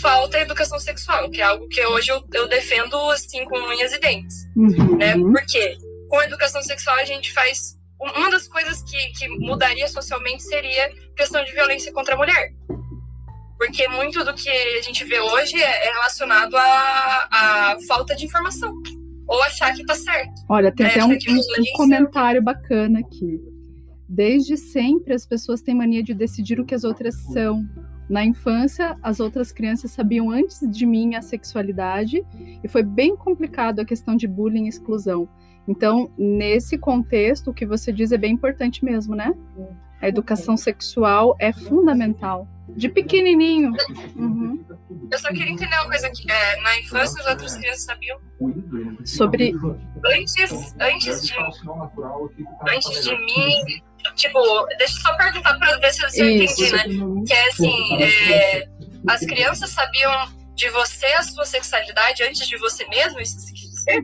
falta 0.00 0.40
educação 0.40 0.78
sexual, 0.78 1.30
que 1.30 1.40
é 1.40 1.44
algo 1.44 1.68
que 1.68 1.84
hoje 1.86 2.10
eu, 2.10 2.24
eu 2.32 2.48
defendo 2.48 2.96
assim 3.10 3.44
com 3.44 3.58
unhas 3.58 3.92
e 3.92 3.98
dentes. 3.98 4.36
Uhum. 4.56 4.96
Né? 4.96 5.14
Porque 5.16 5.76
com 6.08 6.18
a 6.18 6.24
educação 6.24 6.62
sexual 6.62 6.96
a 6.96 7.04
gente 7.04 7.32
faz 7.32 7.76
uma 8.00 8.30
das 8.30 8.48
coisas 8.48 8.82
que, 8.82 9.12
que 9.12 9.28
mudaria 9.28 9.86
socialmente 9.86 10.42
seria 10.42 10.92
questão 11.16 11.44
de 11.44 11.52
violência 11.52 11.92
contra 11.92 12.14
a 12.14 12.18
mulher. 12.18 12.52
Porque 13.56 13.86
muito 13.86 14.24
do 14.24 14.34
que 14.34 14.50
a 14.50 14.82
gente 14.82 15.04
vê 15.04 15.20
hoje 15.20 15.54
é, 15.62 15.86
é 15.86 15.92
relacionado 15.92 16.56
à, 16.56 17.28
à 17.30 17.76
falta 17.86 18.16
de 18.16 18.24
informação. 18.24 18.74
Ou 19.28 19.42
achar 19.42 19.74
que 19.74 19.84
tá 19.84 19.94
certo. 19.94 20.42
Olha, 20.48 20.72
tem 20.72 20.86
é, 20.86 20.90
até 20.90 21.04
um, 21.04 21.12
um 21.12 21.76
comentário 21.76 22.42
bacana 22.42 23.00
aqui. 23.00 23.40
Desde 24.08 24.56
sempre 24.56 25.14
as 25.14 25.24
pessoas 25.24 25.62
têm 25.62 25.74
mania 25.74 26.02
de 26.02 26.12
decidir 26.12 26.60
o 26.60 26.64
que 26.64 26.74
as 26.74 26.84
outras 26.84 27.14
são. 27.32 27.66
Na 28.10 28.24
infância, 28.24 28.96
as 29.02 29.20
outras 29.20 29.52
crianças 29.52 29.90
sabiam 29.90 30.30
antes 30.30 30.60
de 30.70 30.84
mim 30.84 31.14
a 31.14 31.22
sexualidade 31.22 32.22
e 32.62 32.68
foi 32.68 32.82
bem 32.82 33.16
complicado 33.16 33.80
a 33.80 33.84
questão 33.84 34.14
de 34.14 34.26
bullying 34.26 34.66
e 34.66 34.68
exclusão. 34.68 35.28
Então, 35.66 36.10
nesse 36.18 36.76
contexto, 36.76 37.50
o 37.50 37.54
que 37.54 37.64
você 37.64 37.92
diz 37.92 38.12
é 38.12 38.18
bem 38.18 38.32
importante 38.32 38.84
mesmo, 38.84 39.14
né? 39.14 39.32
A 40.02 40.08
educação 40.08 40.56
sexual 40.56 41.36
é 41.38 41.52
fundamental. 41.52 42.48
De 42.70 42.88
pequenininho. 42.88 43.72
Uhum. 44.16 44.64
Eu 45.10 45.18
só 45.18 45.28
queria 45.28 45.52
entender 45.52 45.74
uma 45.76 45.88
coisa 45.88 46.08
aqui. 46.08 46.28
É, 46.28 46.60
na 46.60 46.80
infância, 46.80 47.20
as 47.22 47.28
outras 47.28 47.56
crianças 47.56 47.84
sabiam 47.84 48.18
sobre. 49.04 49.54
Antes, 50.04 50.74
antes 50.80 51.26
de. 51.26 51.34
Antes 52.68 53.04
de 53.04 53.16
mim. 53.16 53.82
Tipo, 54.16 54.66
deixa 54.78 54.98
eu 54.98 55.02
só 55.02 55.16
perguntar 55.16 55.56
para 55.58 55.78
ver 55.78 55.92
se 55.92 56.20
eu 56.20 56.30
entendi, 56.30 56.72
né? 56.72 57.24
Que 57.24 57.32
é 57.32 57.48
assim: 57.48 58.02
é, 58.02 58.68
as 59.06 59.20
crianças 59.20 59.70
sabiam 59.70 60.28
de 60.54 60.68
você 60.70 61.06
a 61.06 61.22
sua 61.22 61.44
sexualidade 61.44 62.24
antes 62.24 62.48
de 62.48 62.56
você 62.58 62.86
mesmo? 62.88 63.20
Isso 63.20 63.36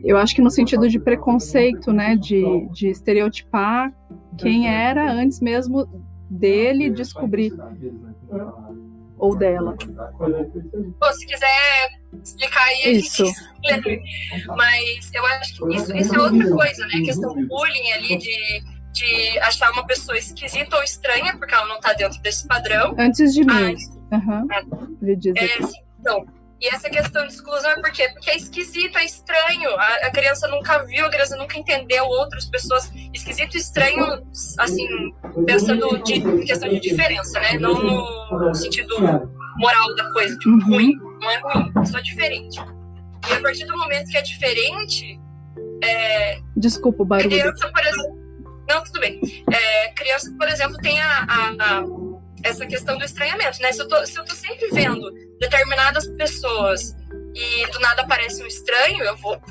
eu 0.03 0.17
acho 0.17 0.35
que 0.35 0.41
no 0.41 0.51
sentido 0.51 0.87
de 0.87 0.99
preconceito, 0.99 1.91
né, 1.91 2.15
de, 2.15 2.67
de 2.71 2.89
estereotipar 2.89 3.93
quem 4.37 4.67
era 4.67 5.11
antes 5.11 5.39
mesmo 5.39 5.87
dele 6.29 6.89
descobrir 6.89 7.53
ou 9.17 9.35
dela. 9.35 9.75
Pô, 10.99 11.13
se 11.13 11.25
quiser 11.25 11.89
explicar 12.23 12.63
aí, 12.63 12.97
isso. 12.97 13.23
Mas 14.55 15.11
eu 15.13 15.25
acho 15.25 15.57
que 15.57 15.75
isso, 15.75 15.95
isso 15.95 16.15
é 16.15 16.19
outra 16.19 16.49
coisa, 16.49 16.85
né? 16.87 16.93
A 16.95 17.03
questão 17.03 17.35
do 17.35 17.47
bullying 17.47 17.91
ali 17.91 18.17
de, 18.17 18.63
de 18.93 19.39
achar 19.39 19.71
uma 19.71 19.85
pessoa 19.85 20.17
esquisita 20.17 20.77
ou 20.77 20.83
estranha, 20.83 21.37
porque 21.37 21.53
ela 21.53 21.67
não 21.67 21.79
tá 21.79 21.93
dentro 21.93 22.21
desse 22.21 22.47
padrão. 22.47 22.95
Antes 22.97 23.33
de 23.33 23.43
mim. 23.43 23.75
Ah, 24.11 24.17
uhum. 24.17 24.47
é, 25.35 25.63
assim, 25.63 25.79
então, 25.99 26.25
E 26.61 26.67
essa 26.67 26.89
questão 26.89 27.25
de 27.25 27.33
exclusão 27.33 27.71
é 27.71 27.75
por 27.75 27.89
quê? 27.91 28.09
Porque 28.09 28.29
é 28.29 28.35
esquisito, 28.35 28.97
é 28.97 29.05
estranho. 29.05 29.69
A, 29.77 30.07
a, 30.07 30.11
criança 30.11 30.45
nunca 30.49 30.83
viu, 30.83 31.05
a 31.05 31.09
criança 31.09 31.37
nunca 31.37 31.57
entendeu 31.57 32.03
outras 32.05 32.45
pessoas. 32.45 32.91
Esquisito 33.13 33.55
e 33.55 33.59
estranho, 33.59 34.21
assim, 34.57 34.85
pensando 35.45 36.03
de, 36.03 36.15
em 36.15 36.45
questão 36.45 36.67
de 36.67 36.81
diferença, 36.81 37.39
né? 37.39 37.57
Não 37.57 37.73
no 37.75 38.53
sentido 38.53 38.93
moral 39.57 39.95
da 39.95 40.11
coisa, 40.11 40.37
tipo, 40.37 40.49
uhum. 40.49 40.65
ruim. 40.65 40.91
Não 41.21 41.31
é 41.31 41.39
ruim, 41.39 41.71
é 41.81 41.85
só 41.85 41.99
diferente. 42.01 42.59
E 43.29 43.33
a 43.33 43.41
partir 43.41 43.65
do 43.65 43.77
momento 43.77 44.09
que 44.09 44.17
é 44.17 44.21
diferente. 44.21 45.19
É, 45.81 46.39
Desculpa 46.57 47.03
o 47.03 47.05
barulho. 47.05 47.29
Criança, 47.29 47.71
por 47.71 47.85
exemplo. 47.85 48.19
Não, 48.67 48.83
tudo 48.83 48.99
bem. 48.99 49.19
É, 49.51 49.91
criança, 49.93 50.31
por 50.37 50.47
exemplo, 50.47 50.77
tem 50.77 51.01
a, 51.01 51.25
a, 51.27 51.49
a 51.49 51.83
essa 52.43 52.65
questão 52.65 52.97
do 52.97 53.03
estranhamento, 53.03 53.61
né? 53.61 53.71
Se 53.71 53.81
eu, 53.81 53.87
tô, 53.87 54.05
se 54.05 54.17
eu 54.17 54.25
tô 54.25 54.35
sempre 54.35 54.67
vendo 54.71 55.11
determinadas 55.39 56.07
pessoas 56.07 56.95
e 57.35 57.67
do 57.67 57.79
nada 57.79 58.01
aparece 58.01 58.43
um 58.43 58.47
estranho, 58.47 59.03
eu 59.03 59.17
vou. 59.17 59.41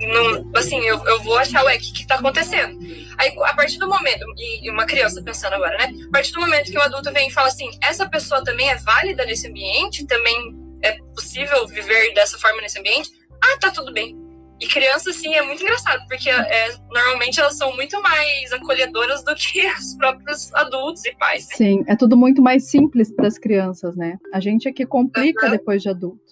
Não, 0.00 0.50
assim, 0.56 0.80
eu, 0.80 1.02
eu 1.06 1.22
vou 1.22 1.36
achar, 1.38 1.64
ué, 1.64 1.76
o 1.76 1.78
que, 1.78 1.92
que 1.92 2.06
tá 2.06 2.16
acontecendo? 2.16 2.78
Aí, 3.16 3.32
a 3.44 3.54
partir 3.54 3.78
do 3.78 3.88
momento, 3.88 4.24
e 4.36 4.68
uma 4.68 4.84
criança 4.84 5.22
pensando 5.22 5.54
agora, 5.54 5.76
né? 5.78 5.92
A 6.08 6.10
partir 6.10 6.32
do 6.32 6.40
momento 6.40 6.70
que 6.70 6.76
o 6.76 6.82
adulto 6.82 7.12
vem 7.12 7.28
e 7.28 7.32
fala 7.32 7.48
assim, 7.48 7.70
essa 7.80 8.08
pessoa 8.08 8.42
também 8.42 8.68
é 8.70 8.76
válida 8.76 9.24
nesse 9.24 9.46
ambiente, 9.46 10.06
também 10.06 10.36
é 10.82 10.92
possível 11.14 11.66
viver 11.68 12.12
dessa 12.12 12.38
forma 12.38 12.60
nesse 12.60 12.78
ambiente, 12.78 13.10
ah, 13.40 13.58
tá 13.58 13.70
tudo 13.70 13.92
bem. 13.92 14.23
E 14.60 14.68
criança, 14.68 15.10
assim, 15.10 15.34
é 15.34 15.42
muito 15.42 15.62
engraçado, 15.62 16.06
porque 16.08 16.30
é, 16.30 16.76
normalmente 16.92 17.40
elas 17.40 17.56
são 17.56 17.74
muito 17.74 18.00
mais 18.00 18.52
acolhedoras 18.52 19.24
do 19.24 19.34
que 19.34 19.66
os 19.66 19.96
próprios 19.96 20.54
adultos 20.54 21.04
e 21.04 21.14
pais. 21.16 21.46
Né? 21.48 21.56
Sim, 21.56 21.84
é 21.88 21.96
tudo 21.96 22.16
muito 22.16 22.40
mais 22.40 22.70
simples 22.70 23.12
para 23.12 23.26
as 23.26 23.36
crianças, 23.36 23.96
né? 23.96 24.16
A 24.32 24.40
gente 24.40 24.68
é 24.68 24.72
que 24.72 24.86
complica 24.86 25.46
uhum. 25.46 25.52
depois 25.52 25.82
de 25.82 25.88
adulto. 25.88 26.22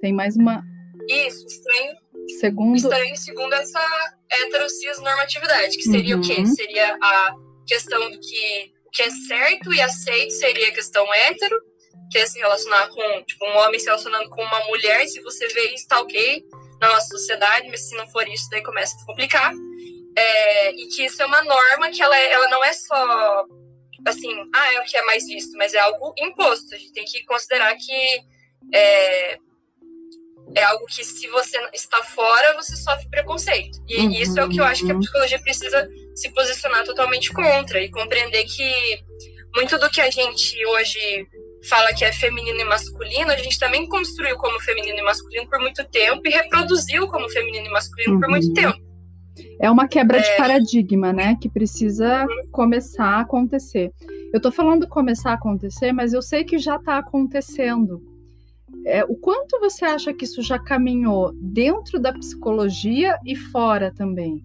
Tem 0.00 0.12
mais 0.12 0.36
uma. 0.36 0.62
Isso, 1.08 1.46
estranho. 1.46 1.96
Segundo. 2.40 2.76
Estranho 2.76 3.16
segundo 3.16 3.52
essa 3.52 4.14
heterocis 4.30 4.98
normatividade, 4.98 5.76
que 5.76 5.84
seria 5.84 6.16
uhum. 6.16 6.22
o 6.22 6.26
quê? 6.26 6.36
Uhum. 6.38 6.46
Seria 6.46 6.96
a 7.00 7.34
questão 7.66 8.10
do 8.10 8.18
que 8.18 8.72
o 8.86 8.90
que 8.90 9.02
é 9.02 9.10
certo 9.10 9.72
e 9.72 9.80
aceito 9.80 10.32
seria 10.32 10.68
a 10.68 10.72
questão 10.72 11.06
hétero, 11.12 11.60
que 12.10 12.18
é 12.18 12.26
se 12.26 12.38
relacionar 12.38 12.88
com, 12.88 13.22
tipo, 13.24 13.44
um 13.44 13.56
homem 13.58 13.78
se 13.78 13.86
relacionando 13.86 14.30
com 14.30 14.42
uma 14.42 14.64
mulher, 14.66 15.06
se 15.06 15.20
você 15.20 15.46
vê 15.48 15.74
isso, 15.74 15.86
tá 15.86 16.00
ok 16.00 16.42
na 16.80 16.88
nossa 16.88 17.08
sociedade, 17.08 17.68
mas 17.68 17.88
se 17.88 17.96
não 17.96 18.08
for 18.08 18.26
isso, 18.28 18.48
daí 18.50 18.62
começa 18.62 18.96
a 18.96 19.06
complicar. 19.06 19.52
É, 20.16 20.70
e 20.72 20.88
que 20.88 21.04
isso 21.04 21.20
é 21.22 21.26
uma 21.26 21.42
norma 21.42 21.90
que 21.90 22.02
ela, 22.02 22.16
é, 22.16 22.32
ela 22.32 22.48
não 22.48 22.64
é 22.64 22.72
só 22.72 23.44
assim, 24.06 24.32
ah, 24.54 24.74
é 24.74 24.80
o 24.80 24.84
que 24.84 24.96
é 24.96 25.02
mais 25.02 25.26
visto, 25.26 25.56
mas 25.56 25.74
é 25.74 25.78
algo 25.78 26.14
imposto. 26.18 26.74
A 26.74 26.78
gente 26.78 26.92
tem 26.92 27.04
que 27.04 27.24
considerar 27.24 27.74
que 27.74 28.20
é, 28.72 29.38
é 30.54 30.62
algo 30.64 30.86
que 30.86 31.04
se 31.04 31.26
você 31.28 31.58
está 31.72 32.02
fora, 32.02 32.54
você 32.54 32.76
sofre 32.76 33.08
preconceito. 33.10 33.78
E 33.88 33.98
uhum, 33.98 34.10
isso 34.10 34.38
é 34.38 34.44
o 34.44 34.48
que 34.48 34.60
eu 34.60 34.64
acho 34.64 34.84
que 34.84 34.90
a 34.90 34.94
uhum. 34.94 35.00
psicologia 35.00 35.40
precisa 35.40 35.88
se 36.14 36.30
posicionar 36.30 36.84
totalmente 36.84 37.32
contra 37.32 37.80
e 37.80 37.90
compreender 37.90 38.44
que 38.44 39.04
muito 39.54 39.78
do 39.78 39.90
que 39.90 40.00
a 40.00 40.10
gente 40.10 40.64
hoje 40.66 41.26
fala 41.68 41.92
que 41.94 42.04
é 42.04 42.12
feminino 42.12 42.60
e 42.60 42.64
masculino, 42.64 43.30
a 43.30 43.36
gente 43.36 43.58
também 43.58 43.88
construiu 43.88 44.36
como 44.36 44.60
feminino 44.60 44.98
e 44.98 45.02
masculino 45.02 45.48
por 45.48 45.58
muito 45.60 45.84
tempo 45.88 46.22
e 46.24 46.30
reproduziu 46.30 47.08
como 47.08 47.28
feminino 47.28 47.66
e 47.66 47.70
masculino 47.70 48.14
uhum. 48.14 48.20
por 48.20 48.28
muito 48.28 48.48
uhum. 48.48 48.54
tempo. 48.54 48.86
É 49.60 49.70
uma 49.70 49.86
quebra 49.88 50.18
é... 50.18 50.22
de 50.22 50.36
paradigma, 50.36 51.12
né? 51.12 51.36
Que 51.40 51.48
precisa 51.48 52.24
uhum. 52.24 52.50
começar 52.50 53.04
a 53.04 53.20
acontecer. 53.20 53.92
Eu 54.32 54.40
tô 54.40 54.50
falando 54.50 54.88
começar 54.88 55.30
a 55.30 55.34
acontecer, 55.34 55.92
mas 55.92 56.12
eu 56.12 56.22
sei 56.22 56.44
que 56.44 56.58
já 56.58 56.76
está 56.76 56.98
acontecendo. 56.98 58.02
É, 58.84 59.04
o 59.04 59.16
quanto 59.16 59.58
você 59.58 59.84
acha 59.84 60.12
que 60.12 60.24
isso 60.24 60.42
já 60.42 60.58
caminhou 60.58 61.32
dentro 61.34 61.98
da 61.98 62.12
psicologia 62.12 63.18
e 63.24 63.34
fora 63.34 63.92
também? 63.92 64.42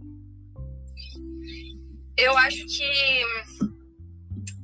Eu 2.18 2.38
acho 2.38 2.66
que 2.66 2.84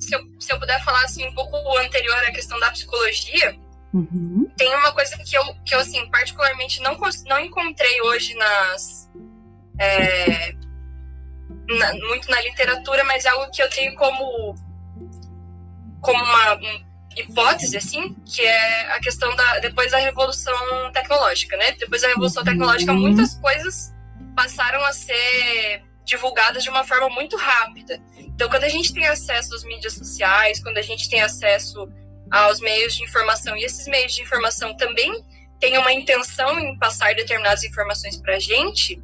se 0.07 0.15
eu, 0.15 0.21
se 0.39 0.53
eu 0.53 0.59
puder 0.59 0.81
falar 0.83 1.03
assim 1.03 1.27
um 1.27 1.33
pouco 1.33 1.55
anterior 1.77 2.15
à 2.23 2.31
questão 2.31 2.57
da 2.59 2.71
psicologia, 2.71 3.55
uhum. 3.93 4.49
tem 4.55 4.73
uma 4.73 4.93
coisa 4.93 5.17
que 5.17 5.35
eu, 5.35 5.43
que 5.65 5.75
eu 5.75 5.79
assim, 5.79 6.09
particularmente 6.09 6.81
não, 6.81 6.97
não 7.25 7.39
encontrei 7.39 8.01
hoje 8.03 8.33
nas. 8.35 9.11
É, 9.79 10.53
na, 11.67 11.93
muito 12.07 12.31
na 12.31 12.41
literatura, 12.41 13.03
mas 13.03 13.25
é 13.25 13.29
algo 13.29 13.51
que 13.51 13.61
eu 13.61 13.69
tenho 13.69 13.93
como, 13.95 14.55
como 15.99 16.23
uma 16.23 16.55
um, 16.55 16.85
hipótese, 17.17 17.75
assim, 17.75 18.15
que 18.25 18.41
é 18.41 18.91
a 18.93 18.99
questão 19.01 19.35
da. 19.35 19.59
depois 19.59 19.91
da 19.91 19.97
revolução 19.97 20.89
tecnológica, 20.93 21.57
né? 21.57 21.73
Depois 21.73 22.01
da 22.01 22.07
revolução 22.07 22.43
uhum. 22.43 22.49
tecnológica, 22.49 22.93
muitas 22.93 23.35
coisas 23.35 23.93
passaram 24.33 24.85
a 24.85 24.93
ser 24.93 25.83
divulgadas 26.07 26.63
de 26.63 26.69
uma 26.69 26.83
forma 26.85 27.09
muito 27.09 27.35
rápida. 27.35 28.01
Então, 28.17 28.49
quando 28.49 28.63
a 28.63 28.69
gente 28.69 28.93
tem 28.93 29.05
acesso 29.05 29.53
às 29.53 29.63
mídias 29.63 29.93
sociais, 29.93 30.63
quando 30.63 30.77
a 30.77 30.81
gente 30.81 31.09
tem 31.09 31.21
acesso 31.21 31.87
aos 32.31 32.59
meios 32.61 32.95
de 32.95 33.03
informação, 33.03 33.55
e 33.57 33.63
esses 33.63 33.85
meios 33.87 34.15
de 34.15 34.21
informação 34.21 34.75
também 34.75 35.11
têm 35.59 35.77
uma 35.77 35.91
intenção 35.91 36.57
em 36.59 36.77
passar 36.79 37.13
determinadas 37.13 37.63
informações 37.63 38.15
para 38.17 38.35
a 38.35 38.39
gente, 38.39 39.01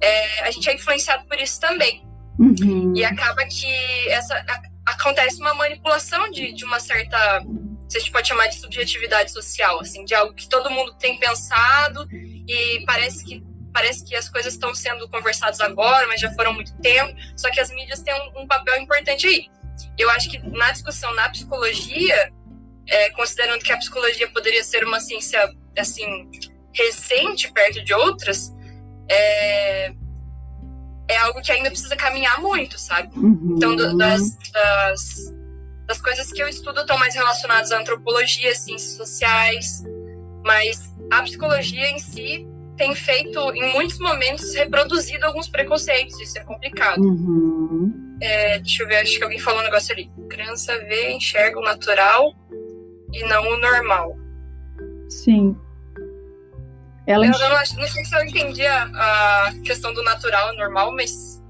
é, 0.00 0.44
a 0.44 0.50
gente 0.50 0.68
é 0.68 0.74
influenciado 0.74 1.24
por 1.26 1.38
isso 1.38 1.60
também. 1.60 2.02
Uhum. 2.38 2.94
E 2.96 3.04
acaba 3.04 3.44
que 3.44 4.08
essa, 4.08 4.34
a, 4.34 4.92
acontece 4.92 5.38
uma 5.38 5.52
manipulação 5.54 6.30
de, 6.30 6.52
de 6.52 6.64
uma 6.64 6.80
certa, 6.80 7.42
se 7.88 7.98
a 7.98 8.00
gente 8.00 8.10
pode 8.10 8.26
chamar 8.26 8.46
de 8.46 8.56
subjetividade 8.56 9.30
social, 9.30 9.80
assim, 9.80 10.04
de 10.06 10.14
algo 10.14 10.32
que 10.34 10.48
todo 10.48 10.70
mundo 10.70 10.94
tem 10.94 11.18
pensado 11.18 12.08
e 12.10 12.82
parece 12.86 13.22
que 13.22 13.51
parece 13.72 14.04
que 14.04 14.14
as 14.14 14.28
coisas 14.28 14.54
estão 14.54 14.74
sendo 14.74 15.08
conversadas 15.08 15.60
agora, 15.60 16.06
mas 16.06 16.20
já 16.20 16.30
foram 16.34 16.52
muito 16.52 16.76
tempo. 16.80 17.14
Só 17.36 17.50
que 17.50 17.60
as 17.60 17.70
mídias 17.70 18.02
têm 18.02 18.14
um, 18.14 18.42
um 18.42 18.46
papel 18.46 18.80
importante 18.80 19.26
aí. 19.26 19.46
Eu 19.98 20.10
acho 20.10 20.30
que 20.30 20.38
na 20.38 20.70
discussão 20.72 21.12
na 21.14 21.28
psicologia, 21.30 22.32
é, 22.86 23.10
considerando 23.10 23.62
que 23.62 23.72
a 23.72 23.76
psicologia 23.76 24.28
poderia 24.28 24.62
ser 24.62 24.84
uma 24.84 25.00
ciência 25.00 25.40
assim 25.76 26.30
recente 26.74 27.50
perto 27.52 27.82
de 27.82 27.94
outras, 27.94 28.52
é, 29.08 29.92
é 31.08 31.16
algo 31.18 31.40
que 31.42 31.52
ainda 31.52 31.70
precisa 31.70 31.96
caminhar 31.96 32.40
muito, 32.40 32.78
sabe? 32.78 33.16
Uhum. 33.16 33.54
Então, 33.56 33.76
do, 33.76 33.96
das, 33.96 34.36
das, 34.52 35.34
das 35.86 36.00
coisas 36.00 36.30
que 36.32 36.42
eu 36.42 36.48
estudo 36.48 36.80
estão 36.80 36.98
mais 36.98 37.14
relacionadas 37.14 37.72
à 37.72 37.78
antropologia, 37.78 38.54
ciências 38.54 38.96
sociais, 38.96 39.82
mas 40.44 40.92
a 41.10 41.22
psicologia 41.22 41.90
em 41.90 41.98
si 41.98 42.46
tem 42.82 42.94
feito, 42.96 43.38
em 43.54 43.72
muitos 43.72 43.98
momentos, 44.00 44.52
reproduzido 44.56 45.24
alguns 45.24 45.48
preconceitos. 45.48 46.20
Isso 46.20 46.36
é 46.36 46.42
complicado. 46.42 47.00
Uhum. 47.00 48.16
É, 48.20 48.58
deixa 48.58 48.82
eu 48.82 48.88
ver, 48.88 48.96
acho 48.96 49.16
que 49.16 49.22
alguém 49.22 49.38
falou 49.38 49.60
um 49.60 49.64
negócio 49.64 49.94
ali. 49.94 50.10
Criança 50.28 50.76
vê, 50.78 51.12
enxerga 51.12 51.60
o 51.60 51.62
natural 51.62 52.34
e 53.12 53.24
não 53.28 53.42
o 53.42 53.60
normal. 53.60 54.16
Sim. 55.08 55.56
Ela 57.06 57.26
eu 57.26 57.30
não, 57.30 57.50
não 57.50 57.88
sei 57.88 58.04
se 58.04 58.16
eu 58.16 58.24
entendi 58.24 58.66
a, 58.66 58.84
a 58.84 59.52
questão 59.64 59.94
do 59.94 60.02
natural 60.02 60.52
e 60.52 60.56
normal, 60.56 60.92
mas. 60.92 61.40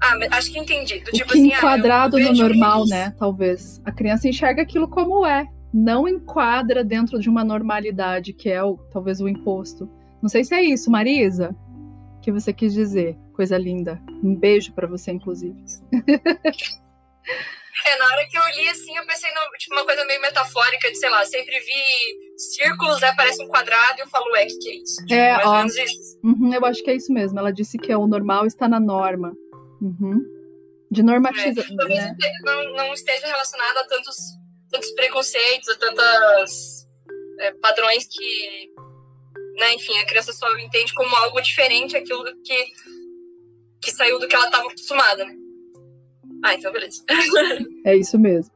Ah, 0.00 0.14
acho 0.36 0.52
que 0.52 0.58
entendi. 0.58 1.00
Do 1.00 1.10
tipo 1.10 1.32
que 1.32 1.38
assim, 1.38 1.48
enquadrado 1.48 2.16
ah, 2.16 2.20
no 2.20 2.32
normal, 2.32 2.84
isso. 2.84 2.90
né? 2.90 3.14
Talvez. 3.18 3.82
A 3.84 3.90
criança 3.90 4.28
enxerga 4.28 4.62
aquilo 4.62 4.88
como 4.88 5.26
é 5.26 5.48
não 5.76 6.08
enquadra 6.08 6.82
dentro 6.82 7.18
de 7.18 7.28
uma 7.28 7.44
normalidade 7.44 8.32
que 8.32 8.48
é 8.48 8.62
o, 8.62 8.78
talvez 8.90 9.20
o 9.20 9.28
imposto. 9.28 9.90
Não 10.22 10.28
sei 10.28 10.44
se 10.44 10.54
é 10.54 10.62
isso, 10.62 10.90
Marisa, 10.90 11.54
que 12.22 12.32
você 12.32 12.52
quis 12.52 12.72
dizer. 12.72 13.16
Coisa 13.34 13.58
linda. 13.58 14.00
Um 14.22 14.34
beijo 14.34 14.72
para 14.72 14.86
você, 14.86 15.12
inclusive. 15.12 15.56
É, 17.86 17.98
na 17.98 18.06
hora 18.06 18.26
que 18.26 18.36
eu 18.36 18.42
li 18.56 18.68
assim, 18.68 18.96
eu 18.96 19.06
pensei 19.06 19.30
no, 19.32 19.40
tipo, 19.58 19.74
uma 19.74 19.84
coisa 19.84 20.04
meio 20.06 20.20
metafórica 20.20 20.90
de, 20.90 20.96
sei 20.96 21.10
lá, 21.10 21.24
sempre 21.26 21.60
vi 21.60 22.38
círculos, 22.38 23.00
né? 23.02 23.12
Parece 23.14 23.42
um 23.44 23.48
quadrado 23.48 23.98
e 23.98 24.00
eu 24.00 24.08
falo, 24.08 24.32
ué, 24.32 24.44
o 24.44 24.46
que, 24.46 24.58
que 24.58 24.70
é 24.70 24.74
isso? 24.76 24.96
Tipo, 25.02 25.14
é, 25.14 25.32
mais 25.34 25.46
ó, 25.46 25.50
ou 25.50 25.56
menos 25.58 25.76
isso. 25.76 26.20
Uhum, 26.24 26.54
eu 26.54 26.64
acho 26.64 26.82
que 26.82 26.90
é 26.90 26.96
isso 26.96 27.12
mesmo. 27.12 27.38
Ela 27.38 27.52
disse 27.52 27.76
que 27.76 27.94
o 27.94 28.06
normal 28.06 28.46
está 28.46 28.66
na 28.66 28.80
norma. 28.80 29.36
Uhum. 29.82 30.20
De 30.90 31.02
normatização. 31.02 31.74
É, 31.74 31.76
talvez 31.76 32.00
né? 32.00 32.16
não, 32.44 32.72
não 32.72 32.92
esteja 32.94 33.26
relacionado 33.26 33.76
a 33.76 33.84
tantos 33.84 34.16
tantos 34.70 34.90
preconceitos, 34.92 35.68
a 35.68 35.76
tantos 35.76 36.86
é, 37.40 37.52
padrões 37.54 38.06
que, 38.06 38.70
né, 39.56 39.74
enfim, 39.74 39.96
a 39.98 40.06
criança 40.06 40.32
só 40.32 40.46
entende 40.58 40.92
como 40.94 41.14
algo 41.16 41.40
diferente 41.40 41.96
aquilo 41.96 42.24
que, 42.44 42.66
que 43.82 43.90
saiu 43.90 44.18
do 44.18 44.28
que 44.28 44.36
ela 44.36 44.46
estava 44.46 44.68
acostumada, 44.68 45.24
né? 45.24 45.34
Ah, 46.44 46.54
então 46.54 46.72
beleza. 46.72 47.02
é 47.84 47.96
isso 47.96 48.18
mesmo. 48.18 48.54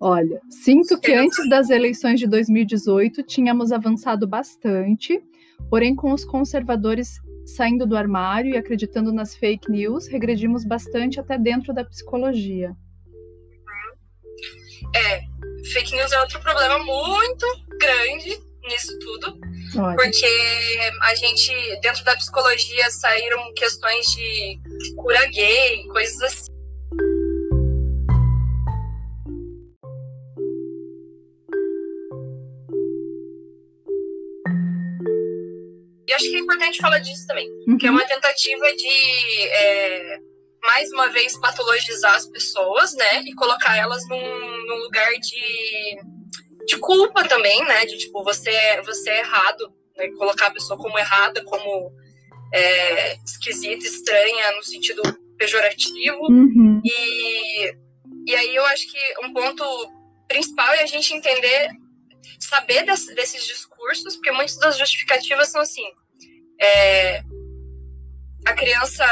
Olha, 0.00 0.40
sinto 0.48 0.98
que 0.98 1.12
antes 1.12 1.48
das 1.48 1.70
eleições 1.70 2.18
de 2.18 2.26
2018 2.26 3.22
tínhamos 3.22 3.70
avançado 3.70 4.26
bastante, 4.26 5.20
porém 5.68 5.94
com 5.94 6.12
os 6.12 6.24
conservadores 6.24 7.20
saindo 7.46 7.86
do 7.86 7.96
armário 7.96 8.54
e 8.54 8.56
acreditando 8.56 9.12
nas 9.12 9.34
fake 9.34 9.70
news, 9.70 10.06
regredimos 10.06 10.64
bastante 10.64 11.20
até 11.20 11.36
dentro 11.36 11.72
da 11.72 11.84
psicologia. 11.84 12.76
É, 14.94 15.22
fake 15.72 15.94
news 15.94 16.12
é 16.12 16.20
outro 16.20 16.40
problema 16.40 16.78
muito 16.78 17.46
grande 17.78 18.51
nisso 18.68 18.98
tudo, 19.00 19.38
Olha. 19.76 19.96
porque 19.96 20.90
a 21.02 21.14
gente, 21.14 21.80
dentro 21.80 22.04
da 22.04 22.16
psicologia, 22.16 22.90
saíram 22.90 23.52
questões 23.54 24.06
de 24.06 24.60
cura 24.96 25.26
gay, 25.26 25.84
coisas 25.88 26.20
assim. 26.22 26.52
E 36.06 36.14
acho 36.14 36.24
que 36.28 36.36
é 36.36 36.40
importante 36.40 36.78
falar 36.78 36.98
disso 36.98 37.26
também, 37.26 37.48
uhum. 37.66 37.78
que 37.78 37.86
é 37.86 37.90
uma 37.90 38.04
tentativa 38.04 38.72
de, 38.74 39.48
é, 39.48 40.18
mais 40.62 40.92
uma 40.92 41.08
vez, 41.08 41.38
patologizar 41.38 42.14
as 42.14 42.26
pessoas, 42.26 42.94
né? 42.94 43.22
E 43.24 43.34
colocar 43.34 43.76
elas 43.76 44.06
num, 44.08 44.66
num 44.66 44.76
lugar 44.82 45.10
de, 45.12 45.98
de 46.66 46.76
culpa 46.78 47.26
também, 47.26 47.64
né? 47.64 47.84
De, 47.86 47.96
tipo, 47.98 48.22
você, 48.22 48.80
você 48.84 49.10
é 49.10 49.18
errado, 49.20 49.72
né? 49.96 50.08
Colocar 50.18 50.46
a 50.46 50.52
pessoa 50.52 50.78
como 50.78 50.98
errada, 50.98 51.44
como 51.44 51.92
é, 52.52 53.16
esquisita, 53.24 53.84
estranha, 53.86 54.52
no 54.56 54.62
sentido 54.62 55.02
pejorativo. 55.36 56.22
Uhum. 56.30 56.80
E, 56.84 57.74
e 58.26 58.36
aí 58.36 58.54
eu 58.54 58.64
acho 58.66 58.90
que 58.90 58.98
um 59.24 59.32
ponto 59.32 59.64
principal 60.28 60.72
é 60.74 60.82
a 60.82 60.86
gente 60.86 61.12
entender, 61.12 61.68
saber 62.38 62.84
desse, 62.84 63.14
desses 63.14 63.44
discursos, 63.44 64.16
porque 64.16 64.30
muitas 64.30 64.56
das 64.56 64.78
justificativas 64.78 65.48
são 65.50 65.60
assim, 65.60 65.84
é, 66.60 67.22
a 68.46 68.52
criança. 68.54 69.04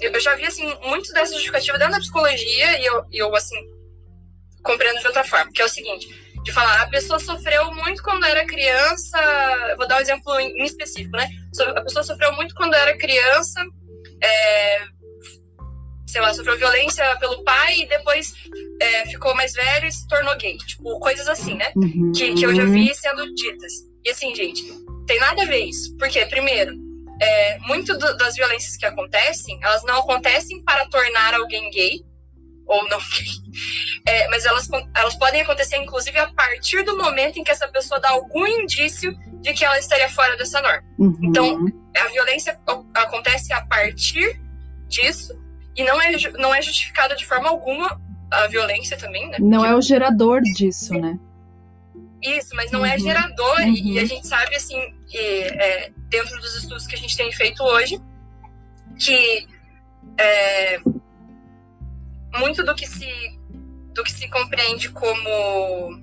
Eu, 0.00 0.18
já 0.20 0.34
vi, 0.34 0.46
assim, 0.46 0.66
muito 0.82 1.12
dessa 1.12 1.32
justificativa 1.32 1.78
dentro 1.78 1.94
da 1.94 2.00
psicologia 2.00 2.80
e 2.80 2.84
eu, 2.84 3.04
eu, 3.12 3.34
assim, 3.34 3.58
compreendo 4.62 5.00
de 5.00 5.06
outra 5.06 5.24
forma, 5.24 5.50
que 5.52 5.62
é 5.62 5.64
o 5.64 5.68
seguinte: 5.68 6.08
de 6.42 6.52
falar, 6.52 6.82
a 6.82 6.88
pessoa 6.88 7.18
sofreu 7.18 7.72
muito 7.74 8.02
quando 8.02 8.24
era 8.24 8.46
criança. 8.46 9.18
Vou 9.76 9.86
dar 9.86 9.98
um 9.98 10.00
exemplo 10.00 10.38
em, 10.40 10.64
específico, 10.64 11.16
né? 11.16 11.28
A 11.76 11.82
pessoa 11.82 12.02
sofreu 12.02 12.32
muito 12.34 12.54
quando 12.54 12.74
era 12.74 12.96
criança. 12.96 13.64
É, 14.22 14.80
sei 16.06 16.20
lá, 16.20 16.32
sofreu 16.34 16.56
violência 16.56 17.04
pelo 17.18 17.42
pai 17.44 17.80
e 17.80 17.86
depois 17.86 18.34
é, 18.80 19.06
ficou 19.06 19.34
mais 19.34 19.52
velho 19.52 19.86
e 19.86 19.92
se 19.92 20.06
tornou 20.08 20.36
gay. 20.36 20.56
Tipo, 20.56 20.98
coisas 20.98 21.28
assim, 21.28 21.54
né? 21.54 21.72
Uhum. 21.76 22.12
Que, 22.12 22.34
que 22.34 22.44
eu 22.44 22.54
já 22.54 22.64
vi 22.64 22.94
sendo 22.94 23.32
ditas. 23.34 23.72
E 24.04 24.10
assim, 24.10 24.34
gente, 24.34 24.62
tem 25.06 25.18
nada 25.20 25.42
a 25.42 25.46
ver 25.46 25.64
isso. 25.64 25.96
Porque, 25.98 26.24
primeiro, 26.26 26.74
é, 27.20 27.58
muito 27.60 27.96
do, 27.96 28.16
das 28.16 28.34
violências 28.34 28.76
que 28.76 28.86
acontecem, 28.86 29.58
elas 29.62 29.84
não 29.84 29.98
acontecem 29.98 30.62
para 30.64 30.86
tornar 30.86 31.34
alguém 31.34 31.70
gay 31.70 32.09
ou 32.70 32.88
não 32.88 33.00
é, 34.06 34.28
mas 34.28 34.44
elas, 34.46 34.68
elas 34.94 35.14
podem 35.16 35.42
acontecer, 35.42 35.76
inclusive, 35.76 36.16
a 36.18 36.28
partir 36.32 36.84
do 36.84 36.96
momento 36.96 37.38
em 37.38 37.44
que 37.44 37.50
essa 37.50 37.68
pessoa 37.68 38.00
dá 38.00 38.10
algum 38.10 38.46
indício 38.46 39.16
de 39.40 39.52
que 39.52 39.64
ela 39.64 39.78
estaria 39.78 40.08
fora 40.08 40.36
dessa 40.36 40.62
norma. 40.62 40.82
Uhum. 40.98 41.18
Então, 41.22 41.66
a 41.96 42.08
violência 42.08 42.58
acontece 42.94 43.52
a 43.52 43.60
partir 43.66 44.40
disso 44.88 45.38
e 45.76 45.82
não 45.84 46.00
é, 46.00 46.12
não 46.38 46.54
é 46.54 46.62
justificada 46.62 47.14
de 47.16 47.26
forma 47.26 47.48
alguma 47.48 48.00
a 48.30 48.46
violência 48.46 48.96
também, 48.96 49.28
né? 49.28 49.38
Não 49.40 49.64
é 49.64 49.74
o 49.74 49.80
gerador 49.80 50.40
disso, 50.40 50.94
né? 50.94 51.18
Isso, 52.22 52.54
mas 52.54 52.70
não 52.70 52.84
é 52.84 52.90
uhum. 52.90 52.94
é 52.94 52.98
gerador, 52.98 53.60
uhum. 53.60 53.74
e 53.74 53.98
a 53.98 54.04
gente 54.04 54.26
sabe, 54.26 54.54
assim, 54.54 54.78
que, 55.08 55.18
é, 55.18 55.90
dentro 56.08 56.38
dos 56.38 56.56
estudos 56.56 56.86
que 56.86 56.94
a 56.94 56.98
gente 56.98 57.16
tem 57.16 57.32
feito 57.32 57.62
hoje, 57.62 58.00
que 58.98 59.48
é, 60.18 60.80
muito 62.34 62.64
do 62.64 62.74
que 62.74 62.86
se 62.86 63.38
do 63.92 64.02
que 64.04 64.12
se 64.12 64.28
compreende 64.28 64.88
como 64.90 66.00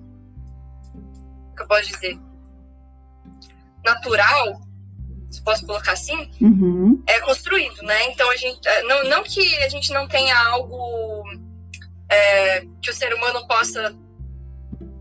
que 1.55 1.63
eu 1.63 1.67
posso 1.67 1.87
dizer 1.87 2.17
natural 3.83 4.61
se 5.29 5.41
posso 5.43 5.65
colocar 5.65 5.93
assim 5.93 6.29
uhum. 6.41 7.01
é 7.07 7.19
construído 7.21 7.81
né 7.83 8.09
então 8.09 8.29
a 8.29 8.35
gente 8.35 8.67
é, 8.67 8.83
não, 8.83 9.03
não 9.05 9.23
que 9.23 9.57
a 9.59 9.69
gente 9.69 9.91
não 9.93 10.07
tenha 10.07 10.37
algo 10.49 11.23
é, 12.09 12.61
que 12.81 12.89
o 12.89 12.93
ser 12.93 13.13
humano 13.13 13.45
possa 13.47 13.95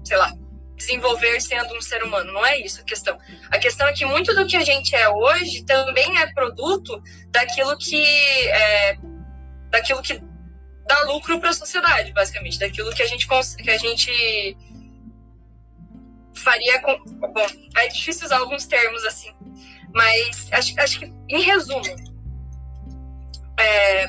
sei 0.04 0.16
lá 0.16 0.32
desenvolver 0.76 1.40
sendo 1.40 1.74
um 1.74 1.80
ser 1.80 2.02
humano. 2.02 2.32
Não 2.32 2.44
é 2.44 2.60
isso 2.60 2.80
a 2.80 2.84
questão. 2.84 3.18
A 3.50 3.58
questão 3.58 3.88
é 3.88 3.92
que 3.92 4.04
muito 4.04 4.34
do 4.34 4.46
que 4.46 4.56
a 4.56 4.64
gente 4.64 4.94
é 4.94 5.08
hoje 5.08 5.64
também 5.64 6.18
é 6.18 6.26
produto 6.32 7.02
daquilo 7.30 7.76
que 7.78 8.04
é, 8.48 8.98
daquilo 9.70 10.02
que 10.02 10.20
dá 10.86 11.00
lucro 11.04 11.38
para 11.40 11.50
a 11.50 11.54
sociedade, 11.54 12.12
basicamente, 12.12 12.58
daquilo 12.58 12.92
que 12.94 13.02
a 13.02 13.06
gente 13.06 13.26
que 13.26 13.70
a 13.70 13.78
gente 13.78 14.56
faria 16.34 16.80
com 16.80 16.96
bom, 17.04 17.46
é 17.76 17.88
difícil 17.88 18.26
usar 18.26 18.38
alguns 18.38 18.66
termos 18.66 19.04
assim, 19.04 19.32
mas 19.92 20.48
acho, 20.52 20.78
acho 20.78 20.98
que 21.00 21.12
em 21.28 21.42
resumo, 21.42 21.84
é, 23.58 24.08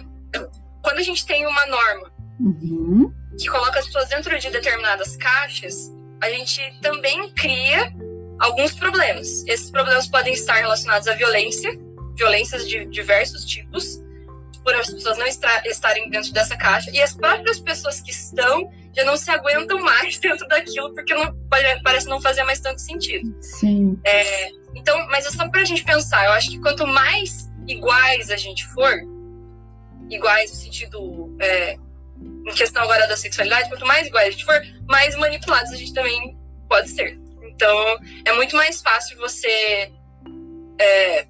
quando 0.81 0.99
a 0.99 1.03
gente 1.03 1.25
tem 1.25 1.45
uma 1.47 1.65
norma 1.65 2.11
uhum. 2.39 3.13
que 3.39 3.47
coloca 3.47 3.79
as 3.79 3.85
pessoas 3.85 4.09
dentro 4.09 4.37
de 4.37 4.49
determinadas 4.49 5.15
caixas, 5.15 5.91
a 6.21 6.29
gente 6.29 6.61
também 6.81 7.29
cria 7.33 7.93
alguns 8.39 8.73
problemas. 8.73 9.45
Esses 9.47 9.71
problemas 9.71 10.07
podem 10.07 10.33
estar 10.33 10.55
relacionados 10.55 11.07
à 11.07 11.13
violência, 11.13 11.71
violências 12.15 12.67
de 12.67 12.85
diversos 12.85 13.45
tipos, 13.45 13.99
por 14.67 14.75
as 14.75 14.89
pessoas 14.91 15.17
não 15.17 15.25
estarem 15.25 16.09
dentro 16.09 16.33
dessa 16.33 16.57
caixa, 16.57 16.91
e 16.91 17.01
as 17.01 17.13
próprias 17.13 17.57
pessoas 17.57 18.01
que 18.01 18.11
estão 18.11 18.69
já 18.93 19.05
não 19.05 19.15
se 19.15 19.31
aguentam 19.31 19.79
mais 19.79 20.19
dentro 20.19 20.45
daquilo, 20.45 20.93
porque 20.93 21.13
não, 21.13 21.33
parece 21.81 22.05
não 22.09 22.19
fazer 22.19 22.43
mais 22.43 22.59
tanto 22.59 22.81
sentido. 22.81 23.33
Sim. 23.41 23.97
É, 24.05 24.49
então, 24.75 25.07
mas 25.07 25.25
é 25.25 25.29
só 25.31 25.47
para 25.47 25.61
a 25.61 25.63
gente 25.63 25.85
pensar, 25.85 26.25
eu 26.25 26.31
acho 26.33 26.49
que 26.49 26.59
quanto 26.59 26.85
mais 26.85 27.49
iguais 27.65 28.29
a 28.29 28.35
gente 28.35 28.67
for, 28.67 28.93
iguais 30.09 30.51
no 30.51 30.57
sentido 30.57 31.33
é, 31.39 31.77
em 32.19 32.53
questão 32.53 32.83
agora 32.83 33.07
da 33.07 33.15
sexualidade, 33.15 33.69
quanto 33.69 33.85
mais 33.85 34.05
iguais 34.05 34.27
a 34.27 34.31
gente 34.31 34.43
for, 34.43 34.61
mais 34.85 35.15
manipulados 35.15 35.71
a 35.71 35.77
gente 35.77 35.93
também 35.93 36.37
pode 36.67 36.89
ser. 36.89 37.17
Então, 37.41 37.97
é 38.25 38.33
muito 38.33 38.53
mais 38.57 38.81
fácil 38.81 39.17
você 39.17 39.93
é, 40.77 41.25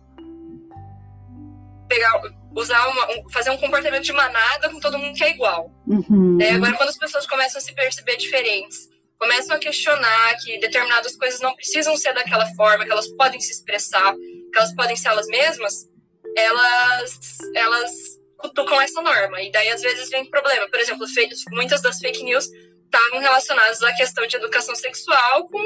pegar, 1.87 2.19
usar 2.57 2.87
uma, 2.87 3.07
fazer 3.31 3.51
um 3.51 3.57
comportamento 3.57 4.03
de 4.03 4.11
manada 4.11 4.69
com 4.69 4.79
todo 4.79 4.97
mundo 4.97 5.15
que 5.15 5.23
é 5.23 5.29
igual. 5.29 5.71
Uhum. 5.85 6.39
É, 6.41 6.51
agora, 6.51 6.73
quando 6.73 6.89
as 6.89 6.97
pessoas 6.97 7.27
começam 7.27 7.59
a 7.59 7.61
se 7.61 7.73
perceber 7.73 8.17
diferentes, 8.17 8.89
começam 9.19 9.55
a 9.55 9.59
questionar 9.59 10.35
que 10.43 10.59
determinadas 10.59 11.15
coisas 11.15 11.39
não 11.39 11.55
precisam 11.55 11.95
ser 11.95 12.13
daquela 12.13 12.47
forma, 12.55 12.83
que 12.83 12.91
elas 12.91 13.07
podem 13.09 13.39
se 13.39 13.51
expressar, 13.51 14.13
que 14.15 14.57
elas 14.57 14.73
podem 14.73 14.95
ser 14.95 15.09
elas 15.09 15.27
mesmas, 15.27 15.87
elas, 16.35 17.19
elas 17.55 17.91
cutucam 18.37 18.81
essa 18.81 19.01
norma. 19.03 19.39
E 19.41 19.51
daí, 19.51 19.69
às 19.69 19.81
vezes, 19.81 20.09
vem 20.09 20.25
problema. 20.25 20.67
Por 20.67 20.79
exemplo, 20.79 21.05
muitas 21.51 21.81
das 21.81 21.99
fake 21.99 22.23
news 22.23 22.47
estavam 22.85 23.19
relacionadas 23.19 23.83
à 23.83 23.93
questão 23.93 24.25
de 24.25 24.35
educação 24.35 24.73
sexual 24.73 25.47
com 25.47 25.61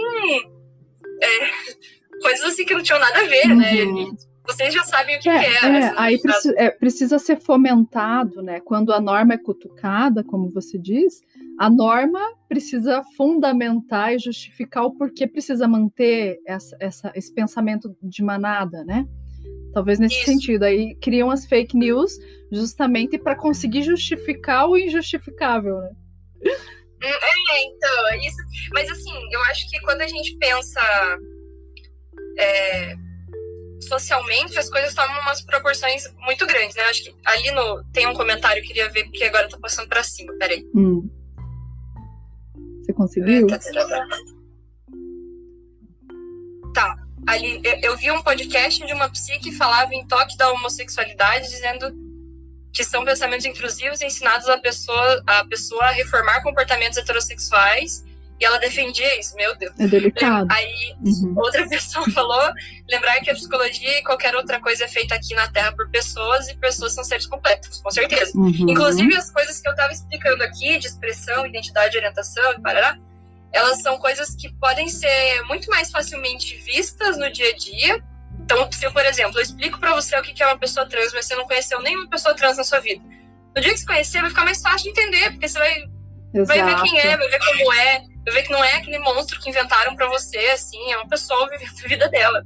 é, 1.23 1.51
coisas 2.21 2.51
assim 2.51 2.65
que 2.65 2.73
não 2.73 2.83
tinham 2.83 2.99
nada 2.99 3.19
a 3.19 3.23
ver, 3.23 3.47
né? 3.47 3.83
uhum. 3.83 4.11
né? 4.11 4.17
E 4.27 4.30
vocês 4.45 4.73
já 4.73 4.83
sabem 4.83 5.17
o 5.17 5.19
que 5.19 5.29
é. 5.29 5.39
que 5.39 5.45
é, 5.45 5.79
é 5.79 5.93
aí 5.97 6.19
preci 6.19 6.53
é, 6.57 6.69
precisa 6.71 7.19
ser 7.19 7.39
fomentado, 7.39 8.41
né? 8.41 8.59
Quando 8.59 8.91
a 8.91 8.99
norma 8.99 9.35
é 9.35 9.37
cutucada, 9.37 10.23
como 10.23 10.49
você 10.49 10.77
diz, 10.77 11.21
a 11.59 11.69
norma 11.69 12.19
precisa 12.49 13.03
fundamentar 13.15 14.13
e 14.13 14.19
justificar 14.19 14.83
o 14.85 14.95
porquê 14.95 15.27
precisa 15.27 15.67
manter 15.67 16.39
essa, 16.45 16.75
essa, 16.79 17.11
esse 17.15 17.33
pensamento 17.33 17.95
de 18.01 18.23
manada, 18.23 18.83
né? 18.83 19.05
Talvez 19.73 19.99
nesse 19.99 20.15
Isso. 20.15 20.25
sentido. 20.25 20.63
Aí 20.63 20.95
criam 20.95 21.29
as 21.29 21.45
fake 21.45 21.77
news 21.77 22.11
justamente 22.51 23.17
para 23.17 23.35
conseguir 23.35 23.83
justificar 23.83 24.67
o 24.67 24.77
injustificável, 24.77 25.77
né? 25.77 25.91
Hum, 26.43 27.07
é, 27.07 27.63
então, 27.63 28.07
é 28.09 28.17
isso. 28.17 28.37
Mas 28.73 28.89
assim, 28.89 29.13
eu 29.31 29.41
acho 29.43 29.69
que 29.69 29.79
quando 29.81 30.01
a 30.01 30.07
gente 30.07 30.35
pensa 30.37 30.81
é, 32.37 32.95
socialmente, 33.81 34.57
as 34.57 34.69
coisas 34.69 34.93
tomam 34.93 35.19
umas 35.21 35.41
proporções 35.41 36.03
muito 36.19 36.45
grandes, 36.45 36.75
né? 36.75 36.83
Acho 36.83 37.03
que 37.03 37.15
ali 37.25 37.51
no. 37.51 37.83
Tem 37.91 38.07
um 38.07 38.13
comentário, 38.13 38.61
eu 38.61 38.67
queria 38.67 38.89
ver, 38.89 39.05
porque 39.05 39.23
agora 39.23 39.49
tô 39.49 39.59
passando 39.59 39.87
pra 39.87 40.03
cima, 40.03 40.33
peraí. 40.37 40.65
Hum. 40.75 41.09
Você 42.81 42.93
conseguiu? 42.93 43.47
É, 43.47 43.57
tá, 43.57 43.59
tá. 46.73 46.97
Ali, 47.27 47.61
eu, 47.63 47.91
eu 47.91 47.97
vi 47.97 48.11
um 48.11 48.21
podcast 48.21 48.85
de 48.85 48.93
uma 48.93 49.09
psi 49.09 49.39
que 49.39 49.51
falava 49.51 49.93
em 49.93 50.05
toque 50.07 50.35
da 50.37 50.51
homossexualidade, 50.51 51.49
dizendo 51.49 51.93
que 52.73 52.83
são 52.83 53.03
pensamentos 53.03 53.45
intrusivos 53.45 54.01
ensinados 54.01 54.47
à 54.47 54.57
pessoa, 54.57 55.23
à 55.27 55.45
pessoa 55.45 55.83
a 55.85 55.91
reformar 55.91 56.41
comportamentos 56.41 56.97
heterossexuais 56.97 58.03
e 58.41 58.45
ela 58.45 58.57
defendia 58.57 59.19
isso, 59.19 59.35
meu 59.35 59.55
Deus. 59.55 59.71
É 59.79 59.85
delicado. 59.85 60.47
Aí 60.51 60.95
uhum. 60.99 61.35
outra 61.37 61.65
pessoa 61.69 62.09
falou, 62.09 62.51
lembrar 62.89 63.19
que 63.19 63.29
a 63.29 63.35
psicologia 63.35 63.99
e 63.99 64.03
qualquer 64.03 64.35
outra 64.35 64.59
coisa 64.59 64.85
é 64.85 64.87
feita 64.87 65.13
aqui 65.13 65.35
na 65.35 65.47
Terra 65.47 65.71
por 65.73 65.87
pessoas 65.91 66.49
e 66.49 66.55
pessoas 66.55 66.93
são 66.93 67.03
seres 67.03 67.27
completos, 67.27 67.79
com 67.79 67.91
certeza. 67.91 68.35
Uhum. 68.35 68.65
Inclusive 68.67 69.15
as 69.15 69.29
coisas 69.29 69.61
que 69.61 69.67
eu 69.67 69.71
estava 69.71 69.93
explicando 69.93 70.43
aqui, 70.43 70.79
de 70.79 70.87
expressão, 70.87 71.45
identidade, 71.45 71.95
orientação 71.95 72.53
e 72.53 72.59
parará, 72.59 72.97
elas 73.53 73.79
são 73.83 73.99
coisas 73.99 74.33
que 74.33 74.51
podem 74.55 74.89
ser 74.89 75.43
muito 75.43 75.69
mais 75.69 75.91
facilmente 75.91 76.55
vistas 76.65 77.19
no 77.19 77.31
dia 77.31 77.49
a 77.49 77.55
dia. 77.55 78.03
Então, 78.39 78.71
se 78.71 78.83
eu, 78.83 78.91
por 78.91 79.05
exemplo, 79.05 79.37
eu 79.37 79.43
explico 79.43 79.79
para 79.79 79.93
você 79.93 80.17
o 80.17 80.23
que 80.23 80.41
é 80.41 80.47
uma 80.47 80.57
pessoa 80.57 80.87
trans, 80.87 81.13
mas 81.13 81.27
você 81.27 81.35
não 81.35 81.45
conheceu 81.45 81.79
nenhuma 81.79 82.09
pessoa 82.09 82.33
trans 82.33 82.57
na 82.57 82.63
sua 82.63 82.79
vida. 82.79 83.03
No 83.55 83.61
dia 83.61 83.71
que 83.71 83.77
você 83.77 83.85
conhecer, 83.85 84.21
vai 84.21 84.31
ficar 84.31 84.45
mais 84.45 84.61
fácil 84.61 84.91
de 84.91 84.99
entender, 84.99 85.29
porque 85.29 85.47
você 85.47 85.59
vai, 85.59 85.83
vai 86.43 86.63
ver 86.63 86.81
quem 86.81 86.99
é, 87.01 87.17
vai 87.17 87.29
ver 87.29 87.39
como 87.39 87.73
é, 87.73 88.10
vai 88.25 88.33
ver 88.33 88.43
que 88.43 88.51
não 88.51 88.63
é 88.63 88.75
aquele 88.75 88.99
monstro 88.99 89.39
que 89.39 89.49
inventaram 89.49 89.95
para 89.95 90.07
você, 90.07 90.37
assim, 90.53 90.91
é 90.91 90.97
uma 90.97 91.07
pessoa 91.07 91.49
vivendo 91.49 91.79
a 91.83 91.87
vida 91.87 92.09
dela. 92.09 92.43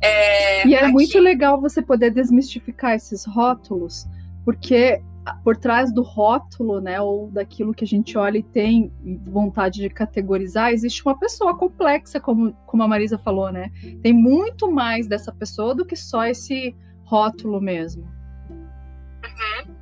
É, 0.00 0.66
e 0.66 0.74
é 0.74 0.82
aqui... 0.82 0.92
muito 0.92 1.18
legal 1.18 1.60
você 1.60 1.82
poder 1.82 2.10
desmistificar 2.10 2.94
esses 2.94 3.24
rótulos, 3.24 4.06
porque 4.44 5.02
por 5.44 5.56
trás 5.56 5.92
do 5.92 6.02
rótulo, 6.02 6.80
né, 6.80 7.00
ou 7.00 7.30
daquilo 7.30 7.74
que 7.74 7.84
a 7.84 7.86
gente 7.86 8.16
olha 8.16 8.38
e 8.38 8.42
tem 8.42 8.92
vontade 9.26 9.80
de 9.80 9.90
categorizar, 9.90 10.72
existe 10.72 11.02
uma 11.04 11.18
pessoa 11.18 11.56
complexa, 11.56 12.20
como, 12.20 12.52
como 12.66 12.82
a 12.82 12.88
Marisa 12.88 13.18
falou, 13.18 13.52
né? 13.52 13.70
Tem 14.02 14.12
muito 14.12 14.70
mais 14.70 15.06
dessa 15.06 15.32
pessoa 15.32 15.74
do 15.74 15.84
que 15.84 15.96
só 15.96 16.24
esse 16.24 16.74
rótulo 17.04 17.60
mesmo. 17.60 18.04
Uhum. 18.50 19.74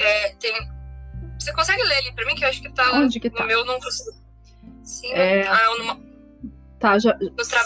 É, 0.00 0.28
tem... 0.34 0.73
Você 1.44 1.52
consegue 1.52 1.82
ler 1.82 1.96
ali 1.96 2.12
para 2.12 2.24
mim 2.24 2.34
que 2.34 2.42
eu 2.42 2.48
acho 2.48 2.62
que 2.62 2.70
tá 2.70 2.90
Onde 2.94 3.20
que 3.20 3.28
no 3.28 3.36
tá? 3.36 3.44
meu 3.44 3.66
não 3.66 3.78
consigo. 3.78 4.16
Sim, 4.82 5.12
é... 5.12 5.46
ah, 5.46 5.76
numa... 5.78 6.00
tá, 6.78 6.98
já... 6.98 7.14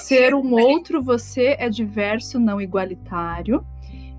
ser 0.01 0.35
um 0.35 0.53
outro 0.53 1.01
você 1.01 1.55
é 1.59 1.71
diverso, 1.71 2.41
não 2.41 2.61
igualitário. 2.61 3.65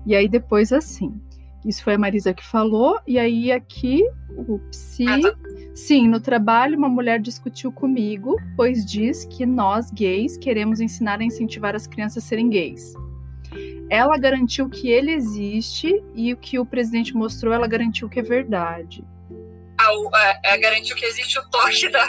E 0.06 0.16
aí 0.16 0.28
depois 0.28 0.72
assim, 0.72 1.20
isso 1.62 1.84
foi 1.84 1.94
a 1.94 1.98
Marisa 1.98 2.32
que 2.32 2.42
falou. 2.44 2.98
E 3.06 3.18
aí 3.18 3.52
aqui, 3.52 4.02
o 4.30 4.58
psi. 4.70 5.06
Ah, 5.06 5.20
tá. 5.20 5.34
Sim, 5.74 6.08
no 6.08 6.20
trabalho, 6.20 6.78
uma 6.78 6.88
mulher 6.88 7.20
discutiu 7.20 7.70
comigo, 7.70 8.36
pois 8.56 8.84
diz 8.84 9.26
que 9.26 9.44
nós, 9.44 9.90
gays, 9.90 10.38
queremos 10.38 10.80
ensinar 10.80 11.20
a 11.20 11.24
incentivar 11.24 11.76
as 11.76 11.86
crianças 11.86 12.24
a 12.24 12.26
serem 12.26 12.48
gays. 12.48 12.94
Ela 13.90 14.16
garantiu 14.16 14.70
que 14.70 14.88
ele 14.88 15.10
existe 15.10 16.02
e 16.14 16.32
o 16.32 16.36
que 16.36 16.58
o 16.58 16.64
presidente 16.64 17.14
mostrou, 17.14 17.52
ela 17.52 17.66
garantiu 17.66 18.08
que 18.08 18.20
é 18.20 18.22
verdade. 18.22 19.04
Ah, 20.12 20.40
é, 20.44 20.58
garantiu 20.58 20.96
que 20.96 21.04
existe 21.04 21.38
o 21.38 21.50
toque 21.50 21.88
da. 21.88 22.08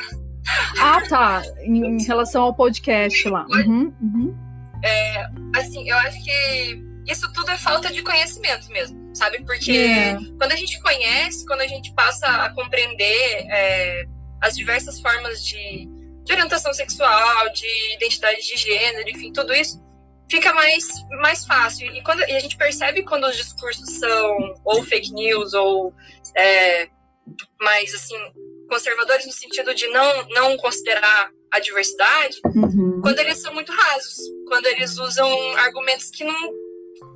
Ah, 0.80 1.02
tá. 1.08 1.44
Em, 1.62 1.98
em 1.98 2.04
relação 2.04 2.44
ao 2.44 2.54
podcast 2.54 3.30
lá. 3.30 3.46
Uhum, 3.50 3.94
uhum. 4.02 4.38
É, 4.84 5.28
assim, 5.56 5.88
eu 5.90 5.98
acho 5.98 6.24
que 6.24 6.84
isso 7.08 7.32
tudo 7.34 7.52
é 7.52 7.58
falta 7.58 7.92
de 7.92 8.02
conhecimento 8.02 8.68
mesmo 8.70 9.02
sabe? 9.14 9.44
Porque 9.44 9.72
é. 9.72 10.16
quando 10.38 10.52
a 10.52 10.56
gente 10.56 10.80
conhece, 10.82 11.46
quando 11.46 11.62
a 11.62 11.68
gente 11.68 11.94
passa 11.94 12.28
a 12.28 12.50
compreender 12.54 13.46
é, 13.50 14.06
as 14.42 14.56
diversas 14.56 15.00
formas 15.00 15.44
de, 15.44 15.88
de, 16.24 16.34
orientação 16.34 16.74
sexual, 16.74 17.50
de 17.54 17.96
identidade 17.96 18.42
de 18.42 18.58
gênero, 18.58 19.10
enfim, 19.10 19.32
tudo 19.32 19.54
isso 19.54 19.82
fica 20.30 20.54
mais, 20.54 20.86
mais 21.22 21.46
fácil. 21.46 21.94
E, 21.94 22.02
quando, 22.02 22.22
e 22.22 22.36
a 22.36 22.40
gente 22.40 22.58
percebe 22.58 23.04
quando 23.04 23.26
os 23.26 23.36
discursos 23.36 24.00
são 24.00 24.56
ou 24.64 24.84
fake 24.84 25.14
news 25.14 25.54
ou 25.54 25.94
é, 26.36 26.88
mais, 27.60 27.94
assim, 27.94 28.16
conservadores 28.68 29.26
no 29.26 29.32
sentido 29.32 29.74
de 29.76 29.88
não, 29.88 30.28
não 30.30 30.58
considerar 30.58 31.32
a 31.52 31.60
diversidade, 31.60 32.40
uhum. 32.46 33.02
quando 33.02 33.20
eles 33.20 33.38
são 33.38 33.54
muito 33.54 33.72
rasos, 33.72 34.18
quando 34.48 34.66
eles 34.68 34.98
usam 34.98 35.30
argumentos 35.58 36.10
que 36.10 36.24
não 36.24 36.62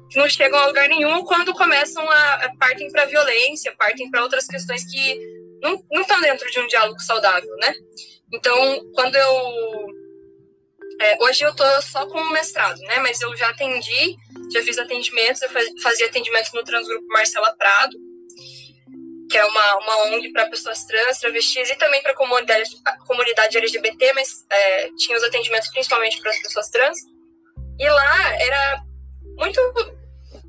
que 0.08 0.20
não 0.20 0.30
chegam 0.30 0.60
a 0.60 0.68
lugar 0.68 0.88
nenhum 0.88 1.24
quando 1.24 1.52
começam 1.54 2.08
a, 2.08 2.34
a 2.36 2.56
partem 2.58 2.92
para 2.92 3.06
violência, 3.06 3.74
partem 3.76 4.10
para 4.12 4.22
outras 4.22 4.46
questões 4.46 4.84
que 4.84 5.20
não 5.62 6.02
estão 6.02 6.22
dentro 6.22 6.50
de 6.52 6.60
um 6.60 6.68
diálogo 6.68 7.00
saudável, 7.00 7.56
né? 7.58 7.74
Então, 8.32 8.92
quando 8.94 9.16
eu 9.16 9.88
é, 11.02 11.24
hoje 11.24 11.44
eu 11.44 11.56
tô 11.56 11.64
só 11.82 12.06
com 12.08 12.20
o 12.20 12.32
mestrado, 12.32 12.78
né? 12.82 13.00
Mas 13.00 13.20
eu 13.22 13.36
já 13.36 13.50
atendi, 13.50 14.16
já 14.54 14.62
fiz 14.62 14.78
atendimentos, 14.78 15.42
eu 15.42 15.50
fazia 15.82 16.08
atendimentos 16.08 16.52
no 16.54 16.64
Transgrupo 16.64 17.08
Marcela 17.08 17.56
Prado, 17.58 17.98
que 19.30 19.38
é 19.38 19.46
uma, 19.46 19.76
uma 19.78 20.04
ONG 20.06 20.32
para 20.32 20.50
pessoas 20.50 20.86
trans, 20.86 21.20
travestis 21.20 21.70
e 21.70 21.76
também 21.76 22.02
para 22.02 22.14
comunidade, 22.14 22.70
comunidade 23.08 23.58
LGBT, 23.58 24.14
mas 24.14 24.46
é, 24.50 24.90
tinha 24.98 25.18
os 25.18 25.24
atendimentos 25.24 25.70
principalmente 25.70 26.22
para 26.22 26.32
as 26.32 26.40
pessoas 26.40 26.70
trans. 26.70 26.98
E 27.80 27.90
lá 27.90 28.42
era 28.42 28.84
muito 29.38 29.60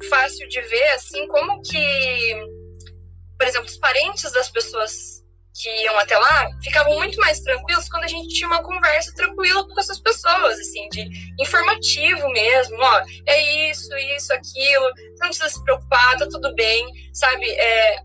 fácil 0.08 0.48
de 0.48 0.60
ver, 0.60 0.88
assim, 0.90 1.26
como 1.28 1.60
que, 1.62 2.34
por 3.38 3.46
exemplo, 3.46 3.66
os 3.66 3.78
parentes 3.78 4.30
das 4.32 4.50
pessoas 4.50 5.24
que 5.60 5.70
iam 5.84 5.98
até 5.98 6.18
lá 6.18 6.50
ficavam 6.62 6.94
muito 6.96 7.18
mais 7.18 7.40
tranquilos 7.40 7.88
quando 7.88 8.04
a 8.04 8.08
gente 8.08 8.28
tinha 8.28 8.46
uma 8.46 8.62
conversa 8.62 9.12
tranquila 9.14 9.66
com 9.66 9.80
essas 9.80 9.98
pessoas, 9.98 10.58
assim, 10.58 10.86
de 10.90 11.08
informativo 11.40 12.28
mesmo, 12.28 12.76
ó, 12.78 13.02
é 13.26 13.70
isso, 13.70 13.96
isso, 14.16 14.32
aquilo, 14.34 14.84
não 15.18 15.28
precisa 15.28 15.48
se 15.48 15.64
preocupar, 15.64 16.18
tá 16.18 16.26
tudo 16.28 16.54
bem, 16.54 16.86
sabe? 17.14 17.48
É, 17.50 18.02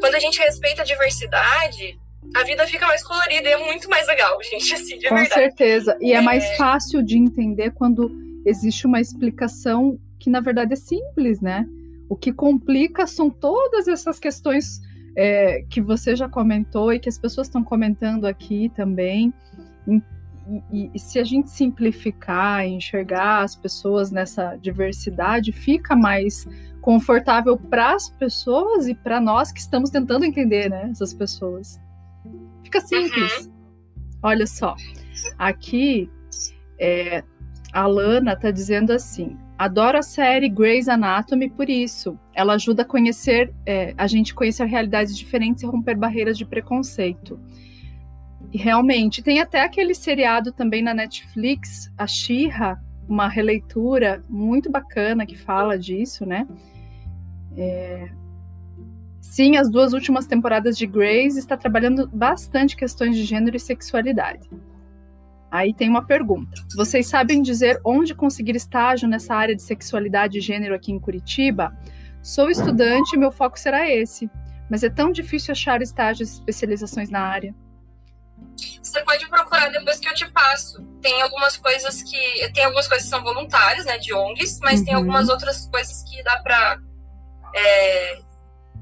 quando 0.00 0.14
a 0.14 0.18
gente 0.18 0.38
respeita 0.38 0.82
a 0.82 0.84
diversidade, 0.84 1.98
a 2.34 2.42
vida 2.44 2.66
fica 2.66 2.86
mais 2.86 3.02
colorida 3.02 3.48
e 3.48 3.52
é 3.52 3.64
muito 3.64 3.88
mais 3.88 4.06
legal, 4.06 4.38
gente, 4.42 4.72
assim, 4.74 4.98
de 4.98 5.08
com 5.08 5.14
verdade. 5.14 5.28
Com 5.28 5.34
certeza. 5.34 5.96
E 6.00 6.12
é... 6.12 6.16
é 6.16 6.20
mais 6.20 6.56
fácil 6.56 7.02
de 7.02 7.18
entender 7.18 7.70
quando 7.72 8.10
existe 8.44 8.86
uma 8.86 9.00
explicação 9.00 9.98
que 10.18 10.30
na 10.30 10.40
verdade 10.40 10.72
é 10.72 10.76
simples, 10.76 11.40
né? 11.40 11.66
O 12.08 12.16
que 12.16 12.32
complica 12.32 13.06
são 13.06 13.30
todas 13.30 13.88
essas 13.88 14.18
questões 14.18 14.80
é, 15.16 15.62
que 15.70 15.80
você 15.80 16.16
já 16.16 16.28
comentou 16.28 16.92
e 16.92 16.98
que 16.98 17.08
as 17.08 17.18
pessoas 17.18 17.46
estão 17.46 17.62
comentando 17.62 18.26
aqui 18.26 18.70
também. 18.74 19.32
E, 19.86 20.02
e, 20.72 20.90
e, 20.94 20.98
se 20.98 21.18
a 21.18 21.24
gente 21.24 21.50
simplificar, 21.50 22.66
enxergar 22.66 23.42
as 23.42 23.56
pessoas 23.56 24.10
nessa 24.10 24.56
diversidade, 24.56 25.52
fica 25.52 25.96
mais 25.96 26.46
confortável 26.84 27.56
para 27.56 27.94
as 27.94 28.10
pessoas 28.10 28.86
e 28.86 28.94
para 28.94 29.18
nós 29.18 29.50
que 29.50 29.58
estamos 29.58 29.88
tentando 29.88 30.22
entender, 30.26 30.68
né, 30.68 30.90
essas 30.90 31.14
pessoas. 31.14 31.80
Fica 32.62 32.78
simples. 32.78 33.46
Uhum. 33.46 33.52
Olha 34.22 34.46
só, 34.46 34.76
aqui 35.38 36.10
é, 36.78 37.24
a 37.72 37.86
Lana 37.86 38.34
está 38.34 38.50
dizendo 38.50 38.92
assim: 38.92 39.34
Adoro 39.56 39.96
a 39.96 40.02
série 40.02 40.46
Grey's 40.50 40.86
Anatomy 40.86 41.48
por 41.48 41.70
isso. 41.70 42.18
Ela 42.34 42.52
ajuda 42.52 42.82
a 42.82 42.84
conhecer, 42.84 43.50
é, 43.64 43.94
a 43.96 44.06
gente 44.06 44.34
conhecer 44.34 44.66
realidades 44.66 45.16
diferentes 45.16 45.62
e 45.62 45.66
romper 45.66 45.96
barreiras 45.96 46.36
de 46.36 46.44
preconceito. 46.44 47.40
E 48.52 48.58
realmente, 48.58 49.22
tem 49.22 49.40
até 49.40 49.62
aquele 49.62 49.94
seriado 49.94 50.52
também 50.52 50.82
na 50.82 50.92
Netflix, 50.92 51.90
a 51.96 52.06
Shira, 52.06 52.78
uma 53.08 53.26
releitura 53.26 54.22
muito 54.28 54.70
bacana 54.70 55.24
que 55.24 55.36
fala 55.36 55.78
disso, 55.78 56.26
né? 56.26 56.46
É... 57.56 58.08
Sim, 59.20 59.56
as 59.56 59.70
duas 59.70 59.92
últimas 59.92 60.26
temporadas 60.26 60.76
de 60.76 60.86
Grey's 60.86 61.36
está 61.36 61.56
trabalhando 61.56 62.08
bastante 62.08 62.76
questões 62.76 63.16
de 63.16 63.24
gênero 63.24 63.56
e 63.56 63.60
sexualidade. 63.60 64.48
Aí 65.50 65.72
tem 65.72 65.88
uma 65.88 66.04
pergunta. 66.04 66.60
Vocês 66.76 67.06
sabem 67.06 67.40
dizer 67.40 67.80
onde 67.84 68.14
conseguir 68.14 68.56
estágio 68.56 69.08
nessa 69.08 69.34
área 69.34 69.54
de 69.54 69.62
sexualidade 69.62 70.38
e 70.38 70.40
gênero 70.40 70.74
aqui 70.74 70.92
em 70.92 70.98
Curitiba? 70.98 71.76
Sou 72.22 72.50
estudante 72.50 73.14
e 73.14 73.18
meu 73.18 73.30
foco 73.30 73.58
será 73.58 73.88
esse, 73.88 74.30
mas 74.68 74.82
é 74.82 74.90
tão 74.90 75.12
difícil 75.12 75.52
achar 75.52 75.80
estágios 75.80 76.30
e 76.30 76.34
especializações 76.34 77.08
na 77.08 77.20
área. 77.20 77.54
Você 78.82 79.00
pode 79.02 79.28
procurar 79.28 79.68
depois 79.70 79.98
que 79.98 80.08
eu 80.08 80.14
te 80.14 80.30
passo. 80.30 80.82
Tem 81.00 81.22
algumas 81.22 81.56
coisas 81.56 82.02
que. 82.02 82.52
Tem 82.52 82.64
algumas 82.64 82.86
coisas 82.86 83.04
que 83.06 83.10
são 83.10 83.22
voluntárias, 83.22 83.84
né, 83.84 83.98
de 83.98 84.12
ONGs, 84.14 84.60
mas 84.60 84.80
uhum. 84.80 84.84
tem 84.86 84.94
algumas 84.94 85.28
outras 85.28 85.66
coisas 85.66 86.02
que 86.02 86.22
dá 86.22 86.38
para 86.38 86.80
é, 87.54 88.18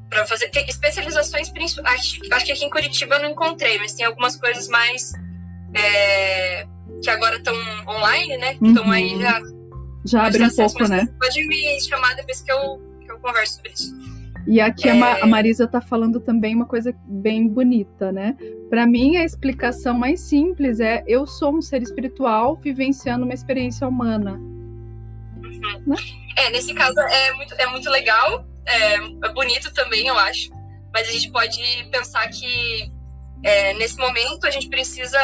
para 0.08 0.26
fazer. 0.26 0.48
Tem 0.50 0.64
especializações, 0.66 1.52
acho, 1.84 2.20
acho 2.32 2.44
que 2.44 2.52
aqui 2.52 2.64
em 2.64 2.70
Curitiba 2.70 3.16
eu 3.16 3.22
não 3.22 3.30
encontrei, 3.30 3.78
mas 3.78 3.94
tem 3.94 4.06
algumas 4.06 4.36
coisas 4.36 4.68
mais 4.68 5.12
é, 5.74 6.66
que 7.02 7.10
agora 7.10 7.36
estão 7.36 7.54
online, 7.86 8.36
né? 8.36 8.58
Uhum. 8.60 8.70
Então 8.70 8.90
aí 8.90 9.20
já. 9.20 9.40
Já 10.04 10.26
abre 10.26 10.44
um 10.44 10.50
pouco, 10.50 10.88
né? 10.88 11.08
Pode 11.20 11.46
me 11.46 11.80
chamar 11.80 12.14
depois 12.16 12.40
que 12.40 12.50
eu, 12.50 12.82
que 13.04 13.12
eu 13.12 13.18
converso 13.20 13.54
sobre 13.54 13.70
isso. 13.70 14.02
E 14.46 14.60
aqui 14.60 14.88
é... 14.88 15.22
a 15.22 15.26
Marisa 15.26 15.64
está 15.64 15.80
falando 15.80 16.18
também 16.18 16.54
uma 16.56 16.66
coisa 16.66 16.92
bem 17.06 17.46
bonita, 17.46 18.10
né? 18.10 18.36
Para 18.68 18.86
mim, 18.86 19.16
a 19.16 19.24
explicação 19.24 19.94
mais 19.96 20.20
simples 20.20 20.80
é: 20.80 21.04
eu 21.06 21.26
sou 21.26 21.56
um 21.56 21.62
ser 21.62 21.82
espiritual 21.82 22.56
vivenciando 22.56 23.24
uma 23.24 23.34
experiência 23.34 23.86
humana. 23.86 24.32
Uhum. 24.32 25.82
Né? 25.86 25.96
É, 26.36 26.50
nesse 26.50 26.74
caso 26.74 26.98
é 26.98 27.32
muito, 27.34 27.54
é 27.54 27.66
muito 27.66 27.88
legal, 27.90 28.44
é, 28.66 28.94
é 28.94 29.32
bonito 29.32 29.72
também, 29.72 30.06
eu 30.06 30.18
acho. 30.18 30.50
Mas 30.92 31.08
a 31.08 31.12
gente 31.12 31.30
pode 31.30 31.58
pensar 31.90 32.28
que 32.28 32.90
é, 33.42 33.74
nesse 33.74 33.96
momento, 33.96 34.46
a 34.46 34.50
gente 34.50 34.68
precisa 34.68 35.18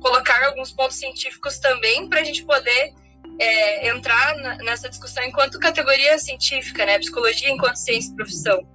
colocar 0.00 0.44
alguns 0.46 0.72
pontos 0.72 0.98
científicos 0.98 1.58
também 1.58 2.08
para 2.08 2.20
a 2.20 2.24
gente 2.24 2.44
poder 2.44 2.92
é, 3.38 3.88
entrar 3.88 4.36
na, 4.36 4.56
nessa 4.58 4.88
discussão 4.88 5.24
enquanto 5.24 5.58
categoria 5.58 6.18
científica, 6.18 6.86
né? 6.86 6.98
Psicologia 6.98 7.50
enquanto 7.50 7.76
ciência 7.76 8.12
e 8.12 8.16
profissão. 8.16 8.66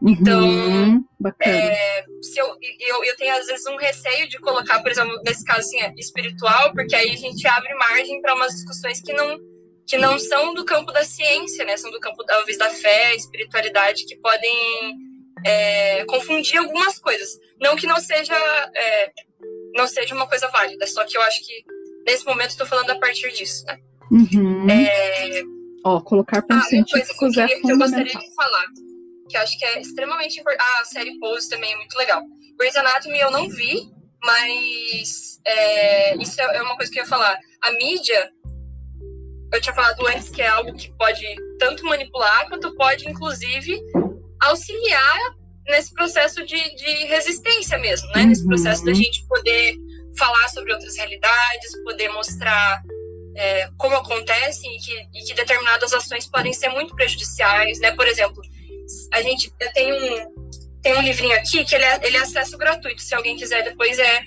Então, 0.00 0.40
Uhum, 0.40 1.04
é, 1.40 2.04
se 2.22 2.38
eu, 2.38 2.46
eu, 2.46 3.04
eu 3.04 3.16
tenho 3.16 3.36
às 3.36 3.46
vezes 3.46 3.66
um 3.66 3.76
receio 3.76 4.28
de 4.28 4.38
colocar, 4.38 4.80
por 4.80 4.92
exemplo, 4.92 5.12
nesse 5.24 5.44
caso 5.44 5.60
assim, 5.60 5.80
é 5.80 5.92
espiritual, 5.96 6.72
porque 6.72 6.94
aí 6.94 7.10
a 7.10 7.16
gente 7.16 7.46
abre 7.48 7.74
margem 7.74 8.20
para 8.22 8.34
umas 8.34 8.52
discussões 8.52 9.00
que 9.00 9.12
não, 9.12 9.36
que 9.88 9.96
não 9.96 10.18
são 10.18 10.52
do 10.52 10.64
campo 10.66 10.92
da 10.92 11.02
ciência, 11.02 11.64
né? 11.64 11.76
São 11.78 11.90
do 11.90 11.98
campo, 11.98 12.22
talvez, 12.24 12.58
da 12.58 12.68
fé, 12.68 13.16
espiritualidade, 13.16 14.04
que 14.04 14.16
podem 14.16 14.94
é, 15.44 16.04
confundir 16.04 16.58
algumas 16.58 16.98
coisas. 16.98 17.30
Não 17.58 17.74
que 17.74 17.86
não 17.86 17.98
seja, 17.98 18.34
é, 18.76 19.10
não 19.74 19.88
seja 19.88 20.14
uma 20.14 20.28
coisa 20.28 20.46
válida, 20.48 20.86
só 20.86 21.04
que 21.04 21.16
eu 21.16 21.22
acho 21.22 21.44
que 21.44 21.64
nesse 22.06 22.24
momento 22.26 22.50
estou 22.50 22.66
falando 22.66 22.90
a 22.90 22.98
partir 22.98 23.32
disso, 23.32 23.64
né? 23.64 23.78
Uhum. 24.10 24.68
É, 24.70 25.42
Ó, 25.84 26.00
colocar 26.00 26.38
ah, 26.38 26.42
pontos 26.42 26.72
uma 26.72 26.84
coisa 26.84 26.84
que 26.84 27.24
eu, 27.24 27.24
científicos 27.24 27.38
é 27.38 27.46
queria, 27.46 27.62
que 27.62 27.72
eu 27.72 27.78
gostaria 27.78 28.18
de 28.18 28.34
falar, 28.34 28.64
que 29.28 29.36
eu 29.36 29.40
acho 29.40 29.58
que 29.58 29.64
é 29.64 29.80
extremamente 29.80 30.40
importante. 30.40 30.66
Ah, 30.68 30.80
a 30.82 30.84
série 30.84 31.18
Pose 31.18 31.48
também 31.48 31.72
é 31.72 31.76
muito 31.76 31.96
legal. 31.96 32.22
Grey's 32.58 32.76
Anatomy 32.76 33.18
eu 33.20 33.30
não 33.30 33.48
vi, 33.48 33.90
mas 34.22 35.40
é, 35.46 36.16
isso 36.16 36.40
é 36.40 36.56
é 36.56 36.62
uma 36.62 36.76
coisa 36.76 36.92
que 36.92 36.98
eu 36.98 37.04
ia 37.04 37.08
falar. 37.08 37.38
A 37.62 37.72
mídia, 37.72 38.32
eu 39.52 39.60
tinha 39.60 39.74
falado 39.74 40.06
antes 40.08 40.30
que 40.30 40.42
é 40.42 40.48
algo 40.48 40.72
que 40.74 40.90
pode 40.96 41.24
tanto 41.58 41.84
manipular, 41.84 42.48
quanto 42.48 42.74
pode, 42.74 43.08
inclusive, 43.08 43.80
auxiliar 44.40 45.18
nesse 45.66 45.92
processo 45.92 46.44
de, 46.44 46.56
de 46.76 47.04
resistência 47.06 47.78
mesmo, 47.78 48.08
né? 48.12 48.24
Nesse 48.24 48.42
Uhum. 48.42 48.48
processo 48.48 48.84
da 48.84 48.92
gente 48.92 49.26
poder 49.26 49.74
falar 50.16 50.48
sobre 50.48 50.72
outras 50.72 50.96
realidades, 50.96 51.82
poder 51.84 52.08
mostrar 52.10 52.82
é, 53.36 53.68
como 53.76 53.94
acontecem 53.96 54.74
e 54.74 54.78
que, 54.80 55.08
e 55.14 55.24
que 55.26 55.34
determinadas 55.34 55.92
ações 55.92 56.26
podem 56.26 56.52
ser 56.52 56.70
muito 56.70 56.94
prejudiciais, 56.94 57.78
né? 57.80 57.92
Por 57.92 58.06
exemplo, 58.06 58.42
a 59.12 59.22
gente 59.22 59.52
eu 59.60 59.72
tenho 59.72 59.94
um 59.94 60.48
tem 60.80 60.94
um 60.96 61.02
livrinho 61.02 61.34
aqui 61.34 61.64
que 61.64 61.74
ele 61.74 61.84
é, 61.84 62.00
ele 62.06 62.16
é 62.16 62.20
acesso 62.20 62.56
gratuito, 62.56 63.02
se 63.02 63.14
alguém 63.14 63.36
quiser 63.36 63.62
depois 63.64 63.98
é 63.98 64.20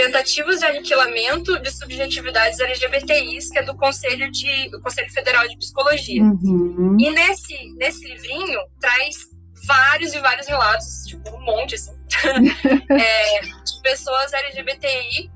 Tentativas 0.00 0.60
de 0.60 0.64
Aniquilamento 0.64 1.58
de 1.60 1.70
Subjetividades 1.70 2.58
LGBTIs, 2.58 3.50
que 3.50 3.58
é 3.58 3.62
do 3.62 3.76
Conselho 3.76 4.30
de 4.30 4.70
do 4.70 4.80
Conselho 4.80 5.12
Federal 5.12 5.46
de 5.46 5.58
Psicologia. 5.58 6.22
Uhum. 6.22 6.96
E 6.98 7.10
nesse 7.10 7.54
nesse 7.76 8.08
livrinho 8.08 8.60
traz 8.80 9.28
vários 9.66 10.14
e 10.14 10.18
vários 10.20 10.46
relatos, 10.46 11.04
tipo 11.06 11.36
um 11.36 11.44
monte 11.44 11.74
assim, 11.74 11.92
é, 12.90 13.40
de 13.40 13.82
pessoas 13.82 14.32
LGBTI 14.32 15.30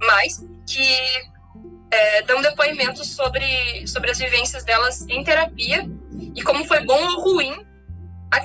mais 0.00 0.44
que 0.68 0.98
é, 1.92 2.22
dão 2.22 2.42
depoimentos 2.42 3.14
sobre, 3.14 3.86
sobre 3.86 4.10
as 4.10 4.18
vivências 4.18 4.64
delas 4.64 5.06
em 5.08 5.22
terapia 5.22 5.88
e 6.34 6.42
como 6.42 6.64
foi 6.64 6.84
bom 6.84 7.00
ou 7.00 7.20
ruim 7.20 7.64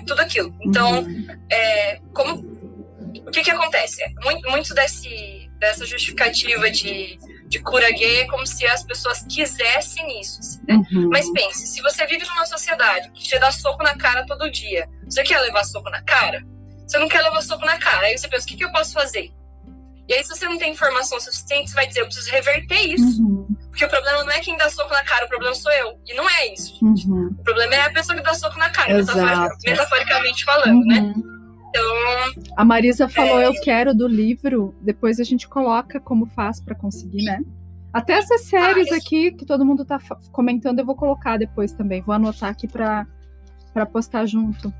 tudo 0.05 0.22
aquilo. 0.22 0.53
Então, 0.62 1.05
é, 1.51 1.99
como, 2.14 2.49
o 3.30 3.32
que 3.32 3.44
que 3.44 3.52
acontece? 3.52 4.04
Muito, 4.24 4.50
muito 4.50 4.74
desse, 4.74 5.50
dessa 5.60 5.86
justificativa 5.86 6.70
de, 6.72 7.18
de 7.48 7.60
cura 7.60 7.90
gay 7.92 8.22
é 8.22 8.28
como 8.28 8.46
se 8.46 8.66
as 8.66 8.84
pessoas 8.84 9.24
quisessem 9.30 10.20
isso. 10.20 10.40
assim, 10.40 10.60
né? 10.68 10.76
Uhum. 10.92 11.10
Mas 11.10 11.32
pense, 11.32 11.68
se 11.68 11.82
você 11.82 12.06
vive 12.08 12.26
numa 12.26 12.46
sociedade 12.46 13.12
que 13.12 13.24
te 13.24 13.38
dá 13.40 13.52
soco 13.52 13.84
na 13.84 13.96
cara 13.96 14.26
todo 14.26 14.50
dia, 14.50 14.88
você 15.06 15.24
quer 15.24 15.40
levar 15.42 15.64
soco 15.64 15.90
na 15.90 16.02
cara? 16.02 16.44
Você 16.88 16.98
não 16.98 17.08
quer 17.08 17.22
levar 17.22 17.42
soco 17.42 17.64
na 17.66 17.78
cara. 17.78 18.08
Aí 18.08 18.18
você 18.18 18.28
pensa, 18.28 18.46
o 18.46 18.48
que, 18.48 18.58
que 18.58 18.66
eu 18.66 18.72
posso 18.72 18.94
fazer? 18.94 19.32
E 20.08 20.14
aí, 20.14 20.24
se 20.24 20.30
você 20.30 20.46
não 20.46 20.58
tem 20.58 20.72
informação 20.72 21.20
suficiente, 21.20 21.70
você 21.70 21.76
vai 21.76 21.86
dizer, 21.86 22.02
eu 22.02 22.06
preciso 22.08 22.32
reverter 22.32 22.82
isso. 22.82 23.22
Uhum. 23.22 23.48
Porque 23.70 23.86
o 23.86 23.90
problema 23.90 24.24
não 24.24 24.32
é 24.32 24.40
quem 24.40 24.58
dá 24.58 24.68
soco 24.68 24.92
na 24.92 25.04
cara, 25.04 25.26
o 25.26 25.30
problema 25.30 25.54
sou 25.54 25.72
eu. 25.72 26.00
E 26.08 26.16
não 26.16 26.28
é 26.28 26.52
isso. 26.52 26.74
gente. 26.80 27.08
Uhum. 27.08 27.28
O 27.38 27.44
problema 27.44 27.76
é 27.76 27.82
a 27.82 27.94
pessoa 27.94 28.18
que 28.18 28.24
dá 28.24 28.34
soco 28.34 28.58
na 28.58 28.72
cara, 28.72 28.92
metaforicamente 29.64 30.44
falando, 30.44 30.84
né? 30.84 31.14
Então, 31.70 32.44
A 32.58 32.66
Marisa 32.66 33.08
falou, 33.08 33.40
É. 33.40 33.48
eu 33.48 33.54
quero 33.62 33.94
do 33.94 34.08
livro. 34.08 34.76
Depois 34.82 35.20
a 35.20 35.24
gente 35.24 35.48
coloca 35.48 36.00
como 36.00 36.26
faz 36.28 36.60
pra 36.60 36.76
conseguir, 36.76 37.24
né? 37.24 37.40
Até 37.94 38.14
essas 38.14 38.42
séries 38.46 38.92
Ah, 38.92 38.98
aqui 38.98 39.32
que 39.32 39.46
todo 39.46 39.66
mundo 39.66 39.84
tá 39.86 40.00
comentando, 40.32 40.80
eu 40.80 40.86
vou 40.86 40.96
colocar 40.96 41.38
depois 41.38 41.72
também. 41.72 42.02
Vou 42.02 42.14
anotar 42.14 42.50
aqui 42.50 42.68
pra, 42.68 43.08
pra 43.74 43.86
postar 43.86 44.26
junto. 44.26 44.74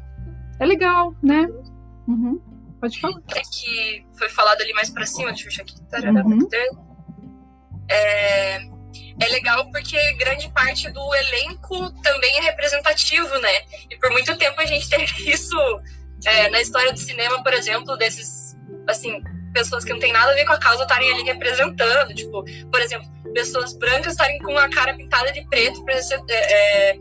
É 0.60 0.66
legal, 0.66 1.16
né? 1.24 1.48
Uhum. 2.08 2.40
Pode 2.80 3.00
falar. 3.00 3.20
é 3.36 3.42
que 3.42 4.06
foi 4.18 4.30
falado 4.30 4.62
ali 4.62 4.74
mais 4.74 4.90
pra 4.90 5.06
cima, 5.06 5.30
deixa 5.32 5.50
eu 5.50 5.56
ver 5.56 5.62
aqui. 5.62 6.18
Uhum. 6.28 6.48
É, 7.90 8.58
é 9.20 9.28
legal 9.32 9.70
porque 9.72 9.98
grande 10.14 10.50
parte 10.52 10.90
do 10.92 11.02
elenco 11.16 11.92
também 12.02 12.38
é 12.38 12.42
representativo, 12.42 13.38
né? 13.40 13.50
E 13.90 13.98
por 13.98 14.12
muito 14.12 14.36
tempo 14.38 14.60
a 14.62 14.66
gente 14.66 14.88
teve 14.90 15.06
isso 15.30 15.58
é, 16.26 16.50
na 16.50 16.62
história 16.62 16.92
do 16.94 17.00
cinema, 17.00 17.42
por 17.44 17.54
exemplo, 17.54 17.96
desses, 17.98 18.56
assim, 18.88 19.22
pessoas 19.54 19.84
que 19.84 19.92
não 19.92 20.00
tem 20.00 20.12
nada 20.14 20.32
a 20.32 20.36
ver 20.36 20.46
com 20.46 20.54
a 20.54 20.58
causa 20.60 20.84
estarem 20.84 21.12
ali 21.12 21.24
representando. 21.24 22.14
Tipo, 22.14 22.44
por 22.72 22.82
exemplo, 22.82 23.08
pessoas 23.34 23.74
brancas 23.78 24.14
estarem 24.14 24.40
com 24.40 24.58
a 24.58 24.70
cara 24.70 24.94
pintada 24.96 25.32
de 25.32 25.44
preto 25.48 25.84
pra, 25.84 26.02
ser- 26.02 26.22
é, 26.30 26.92
é, 26.92 26.98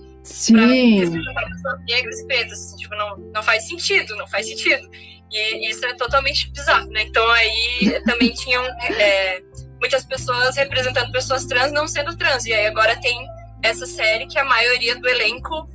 representar 1.01 1.45
pessoas 1.51 1.81
negras 1.89 2.21
e 2.21 2.27
pretas. 2.27 2.53
Assim, 2.53 2.77
tipo, 2.77 2.95
não, 2.95 3.17
não 3.35 3.43
faz 3.43 3.67
sentido, 3.67 4.17
não 4.17 4.27
faz 4.27 4.47
sentido. 4.49 4.89
E 5.31 5.69
isso 5.71 5.85
é 5.85 5.95
totalmente 5.95 6.51
bizarro, 6.51 6.89
né? 6.91 7.03
Então 7.03 7.29
aí 7.31 8.01
também 8.07 8.33
tinham 8.33 8.65
é, 8.65 9.43
muitas 9.79 10.05
pessoas 10.05 10.57
representando 10.57 11.13
pessoas 11.13 11.45
trans 11.45 11.71
não 11.71 11.87
sendo 11.87 12.17
trans. 12.17 12.47
E 12.47 12.53
aí 12.53 12.67
agora 12.67 12.97
tem 13.01 13.27
essa 13.63 13.85
série 13.87 14.27
que 14.27 14.39
a 14.39 14.45
maioria 14.45 14.97
do 14.97 15.07
elenco 15.09 15.69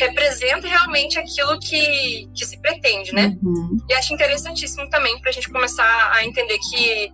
representa 0.00 0.66
realmente 0.68 1.18
aquilo 1.18 1.58
que, 1.58 2.28
que 2.34 2.44
se 2.46 2.60
pretende, 2.60 3.12
né? 3.14 3.36
Uhum. 3.42 3.76
E 3.88 3.94
acho 3.94 4.14
interessantíssimo 4.14 4.88
também 4.90 5.18
para 5.20 5.30
a 5.30 5.32
gente 5.32 5.50
começar 5.50 6.12
a 6.12 6.24
entender 6.24 6.58
que 6.70 7.12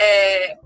é, 0.00 0.56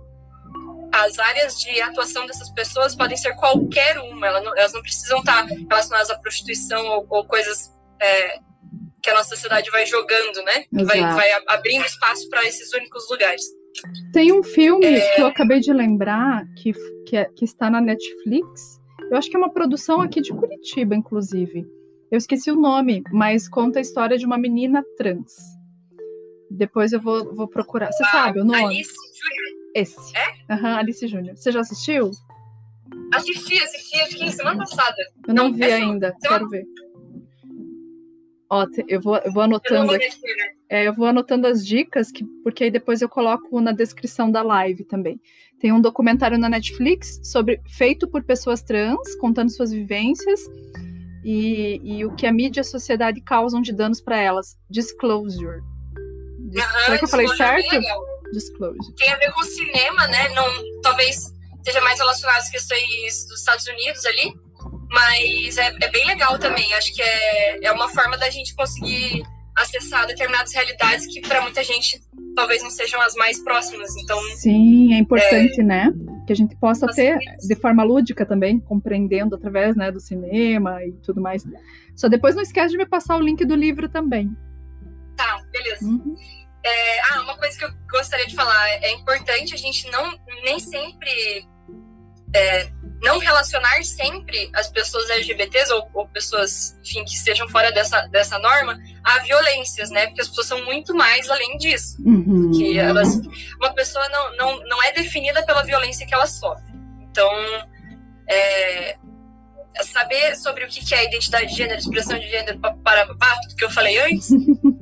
as 0.93 1.19
áreas 1.19 1.59
de 1.61 1.81
atuação 1.81 2.27
dessas 2.27 2.51
pessoas 2.51 2.95
podem 2.95 3.17
ser 3.17 3.35
qualquer 3.37 3.99
uma, 3.99 4.27
elas 4.27 4.45
não, 4.45 4.57
elas 4.57 4.73
não 4.73 4.83
precisam 4.83 5.19
estar 5.21 5.45
relacionadas 5.47 6.11
à 6.11 6.19
prostituição 6.19 6.85
ou, 6.87 7.07
ou 7.09 7.25
coisas 7.27 7.73
é, 8.01 8.39
que 9.03 9.11
a 9.11 9.15
nossa 9.15 9.31
sociedade 9.31 9.71
vai 9.71 9.87
jogando, 9.87 10.43
né? 10.45 10.65
Vai, 10.85 11.01
vai 11.01 11.31
abrindo 11.49 11.85
espaço 11.85 12.29
para 12.29 12.45
esses 12.47 12.73
únicos 12.73 13.09
lugares. 13.11 13.43
Tem 14.13 14.33
um 14.33 14.43
filme 14.43 14.85
É. 14.87 15.15
que 15.15 15.23
eu 15.23 15.27
acabei 15.27 15.59
de 15.61 15.73
lembrar 15.73 16.45
que, 16.63 16.73
que, 17.09 17.17
é- 17.17 17.25
que 17.37 17.45
está 17.45 17.71
na 17.71 17.81
Netflix. 17.81 18.81
Eu 19.13 19.19
acho 19.19 19.29
que 19.29 19.37
é 19.37 19.39
uma 19.39 19.51
produção 19.53 20.01
aqui 20.01 20.21
de 20.23 20.33
Curitiba, 20.33 20.95
inclusive. 20.95 21.67
Eu 22.11 22.17
esqueci 22.17 22.51
o 22.51 22.57
nome, 22.57 23.03
mas 23.13 23.47
conta 23.49 23.79
a 23.79 23.83
história 23.83 24.17
de 24.17 24.25
uma 24.25 24.39
menina 24.39 24.83
trans. 24.97 25.35
Depois 26.51 26.93
eu 26.93 27.01
vou, 27.01 27.35
vou 27.35 27.47
procurar. 27.47 27.93
Você 27.93 28.05
sabe 28.07 28.41
o 28.41 28.45
nome? 28.45 28.65
Alice 28.65 28.91
Júnior. 28.91 29.63
Esse. 29.75 30.13
Aham, 30.51 30.77
Alice 30.77 31.07
Júnior. 31.07 31.37
Você 31.37 31.53
já 31.53 31.61
assistiu? 31.61 32.11
Assisti, 33.15 33.59
assisti, 33.63 34.01
acho 34.01 34.17
que 34.19 34.33
semana 34.33 34.59
passada. 34.59 34.97
Eu 35.29 35.35
não, 35.35 35.49
Não, 35.49 35.53
vi 35.55 35.63
essa- 35.65 35.75
ainda. 35.77 36.07
essa- 36.09 36.29
Quero 36.29 36.49
ver. 36.49 36.65
Ó, 38.51 38.67
eu 38.89 39.01
vou, 39.01 39.17
eu 39.19 39.33
vou 39.33 39.43
Eu 39.43 39.47
anotando 39.47 39.87
vou 39.87 39.95
aqui. 39.97 40.07
né? 40.09 40.53
É, 40.73 40.89
eu 40.89 40.95
vou 40.95 41.05
anotando 41.07 41.47
as 41.47 41.67
dicas, 41.67 42.11
que, 42.11 42.25
porque 42.43 42.65
aí 42.65 42.71
depois 42.71 43.03
eu 43.03 43.09
coloco 43.09 43.61
na 43.61 43.73
descrição 43.73 44.31
da 44.31 44.43
live 44.43 44.85
também. 44.85 45.21
Tem 45.61 45.71
um 45.71 45.81
documentário 45.83 46.39
na 46.39 46.49
Netflix 46.49 47.21
sobre 47.23 47.61
feito 47.69 48.09
por 48.09 48.23
pessoas 48.25 48.63
trans, 48.63 49.15
contando 49.17 49.51
suas 49.51 49.71
vivências 49.71 50.41
e, 51.23 51.79
e 51.85 52.05
o 52.07 52.15
que 52.17 52.27
a 52.27 52.33
mídia 52.33 52.61
e 52.61 52.63
a 52.63 52.65
sociedade 52.65 53.21
causam 53.21 53.61
de 53.61 53.71
danos 53.71 54.01
para 54.01 54.17
elas. 54.19 54.57
Disclosure. 54.71 55.61
Dis- 56.51 56.63
Aham, 56.65 56.81
Será 56.87 56.99
que 56.99 57.05
eu 57.05 57.09
falei 57.09 57.27
é 57.27 57.37
certo? 57.37 57.71
legal. 57.71 58.05
Disclosure. 58.33 58.95
tem 58.97 59.13
a 59.13 59.17
ver 59.19 59.31
com 59.33 59.43
cinema, 59.43 60.07
né? 60.07 60.29
Não, 60.31 60.81
talvez 60.81 61.35
seja 61.63 61.83
mais 61.83 61.99
relacionado 61.99 62.39
às 62.39 62.49
questões 62.51 63.27
dos 63.29 63.41
Estados 63.41 63.67
Unidos 63.67 64.07
ali, 64.07 64.33
mas 64.91 65.59
é, 65.59 65.67
é 65.83 65.91
bem 65.91 66.07
legal 66.07 66.39
também. 66.39 66.73
Acho 66.73 66.95
que 66.95 67.03
é, 67.03 67.67
é 67.67 67.73
uma 67.73 67.91
forma 67.91 68.17
da 68.17 68.31
gente 68.31 68.55
conseguir 68.57 69.23
acessar 69.57 70.07
determinadas 70.07 70.53
realidades 70.53 71.07
que 71.07 71.21
para 71.21 71.43
muita 71.43 71.63
gente 71.63 72.01
talvez 72.35 72.63
não 72.63 72.71
sejam 72.71 73.01
as 73.01 73.15
mais 73.15 73.43
próximas. 73.43 73.95
Então, 73.97 74.19
Sim, 74.37 74.95
é 74.95 74.99
importante, 74.99 75.63
né? 75.63 75.93
Que 76.27 76.33
a 76.33 76.37
gente 76.37 76.57
possa 76.57 76.87
ter 76.87 77.19
de 77.19 77.55
forma 77.57 77.83
lúdica 77.83 78.25
também, 78.25 78.59
compreendendo 78.59 79.35
através 79.35 79.77
né, 79.77 79.91
do 79.91 80.01
cinema 80.01 80.83
e 80.85 80.93
tudo 81.03 81.21
mais. 81.21 81.45
Só 81.95 82.09
depois 82.09 82.35
não 82.35 82.43
esquece 82.43 82.71
de 82.71 82.79
me 82.79 82.87
passar 82.87 83.17
o 83.17 83.21
link 83.21 83.45
do 83.45 83.55
livro 83.55 83.89
também. 83.89 84.31
tá, 85.17 85.43
beleza. 85.51 85.85
Uhum. 85.85 86.17
É, 86.65 87.01
ah, 87.11 87.23
uma 87.23 87.37
coisa 87.37 87.59
que 87.59 87.65
eu 87.65 87.71
gostaria 87.91 88.27
de 88.27 88.37
falar 88.37 88.69
é 88.69 88.93
importante 88.93 89.53
a 89.53 89.59
gente 89.59 89.91
não 89.91 90.17
nem 90.45 90.61
sempre 90.61 91.45
é, 92.35 92.71
não 93.03 93.19
relacionar 93.19 93.83
sempre 93.83 94.49
as 94.55 94.69
pessoas 94.69 95.11
LGBTs 95.11 95.73
ou, 95.73 95.89
ou 95.93 96.09
pessoas 96.09 96.79
enfim 96.81 97.05
que 97.05 97.15
estejam 97.15 97.49
fora 97.49 97.73
dessa, 97.73 98.07
dessa 98.07 98.39
norma 98.39 98.79
a 99.03 99.19
violências, 99.19 99.91
né? 99.91 100.07
Porque 100.07 100.21
as 100.21 100.29
pessoas 100.29 100.47
são 100.47 100.65
muito 100.65 100.95
mais 100.95 101.29
além 101.29 101.57
disso. 101.59 101.97
Uhum. 102.05 102.53
Que 102.53 102.79
elas, 102.79 103.21
uma 103.57 103.73
pessoa 103.75 104.09
não, 104.09 104.37
não, 104.37 104.69
não 104.69 104.83
é 104.83 104.93
definida 104.93 105.45
pela 105.45 105.65
violência 105.65 106.07
que 106.07 106.15
ela 106.15 106.27
sofre. 106.27 106.73
Então, 107.11 107.29
é, 108.29 108.97
saber 109.83 110.37
sobre 110.37 110.65
o 110.65 110.69
que 110.69 110.95
é 110.95 111.05
identidade 111.05 111.49
de 111.49 111.57
gênero, 111.57 111.79
expressão 111.79 112.19
de 112.19 112.29
gênero, 112.29 112.59
para 112.61 113.07
papá, 113.07 113.37
tudo 113.43 113.57
que 113.57 113.65
eu 113.65 113.71
falei 113.71 113.99
antes. 113.99 114.31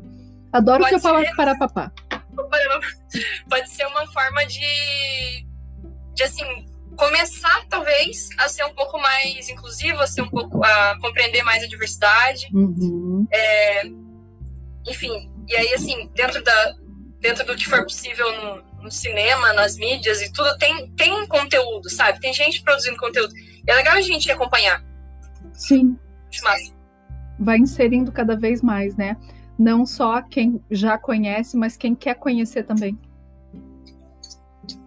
Adoro 0.53 0.83
pode 0.83 1.01
seu 1.01 1.19
ser... 1.19 1.37
para 1.37 1.57
papá. 1.57 1.93
Pode 3.51 3.71
ser 3.71 3.87
uma 3.87 4.07
forma 4.13 4.47
de, 4.47 5.47
de 6.15 6.23
assim, 6.23 6.45
começar 7.01 7.65
talvez 7.71 8.29
a 8.37 8.47
ser 8.47 8.63
um 8.65 8.75
pouco 8.75 9.01
mais 9.01 9.49
inclusivo, 9.49 10.01
a 10.01 10.07
ser 10.07 10.21
um 10.21 10.29
pouco 10.29 10.63
a 10.63 10.99
compreender 11.01 11.43
mais 11.43 11.65
a 11.65 11.67
diversidade. 11.67 12.47
Uhum. 12.53 13.27
É, 13.33 13.87
enfim, 14.87 15.33
e 15.49 15.57
aí 15.57 15.73
assim, 15.73 16.11
dentro 16.15 16.45
da 16.45 16.77
dentro 17.19 17.47
do 17.47 17.57
que 17.57 17.67
for 17.67 17.83
possível 17.85 18.27
no, 18.37 18.83
no, 18.83 18.91
cinema, 18.91 19.53
nas 19.55 19.77
mídias 19.77 20.21
e 20.21 20.31
tudo, 20.33 20.57
tem, 20.59 20.91
tem 20.93 21.27
conteúdo, 21.27 21.89
sabe? 21.91 22.21
Tem 22.21 22.33
gente 22.33 22.63
produzindo 22.63 22.97
conteúdo. 22.97 23.33
É 23.67 23.75
legal 23.75 23.95
a 23.95 24.01
gente 24.01 24.31
acompanhar. 24.31 24.83
Sim. 25.53 25.99
Massa. 26.43 26.73
Vai 27.39 27.59
inserindo 27.59 28.11
cada 28.11 28.37
vez 28.37 28.63
mais, 28.63 28.97
né? 28.97 29.19
Não 29.59 29.85
só 29.85 30.23
quem 30.23 30.65
já 30.71 30.97
conhece, 30.97 31.59
mas 31.59 31.77
quem 31.77 31.95
quer 31.95 32.15
conhecer 32.15 32.63
também. 32.63 32.99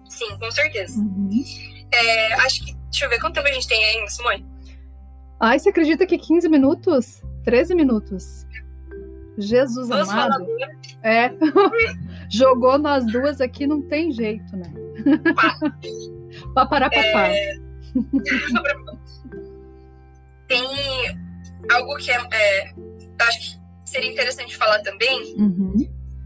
Sim, 0.09 0.37
com 0.39 0.49
certeza. 0.49 0.99
Uhum. 0.99 1.29
É, 1.93 2.33
acho 2.41 2.65
que. 2.65 2.73
Deixa 2.73 3.05
eu 3.05 3.09
ver 3.09 3.19
quanto 3.19 3.35
tempo 3.35 3.47
a 3.47 3.51
gente 3.51 3.67
tem 3.67 3.83
aí, 3.83 4.09
Simone? 4.09 4.45
Ai, 5.39 5.57
você 5.57 5.69
acredita 5.69 6.05
que 6.05 6.17
15 6.17 6.47
minutos? 6.47 7.21
13 7.43 7.75
minutos. 7.75 8.45
Jesus 9.37 9.89
Vamos 9.89 10.09
amado. 10.09 10.45
É. 11.01 11.31
Jogou 12.29 12.77
nós 12.77 13.05
duas 13.05 13.41
aqui, 13.41 13.65
não 13.65 13.81
tem 13.81 14.11
jeito, 14.11 14.55
né? 14.55 14.71
Papará 16.53 16.89
papá. 16.89 17.27
É... 17.29 17.55
tem 20.47 20.63
algo 21.71 21.95
que 21.97 22.11
é, 22.11 22.17
é, 22.31 22.73
acho 23.21 23.39
que 23.39 23.59
seria 23.85 24.11
interessante 24.11 24.55
falar 24.55 24.79
também, 24.79 25.35
uhum. 25.37 25.75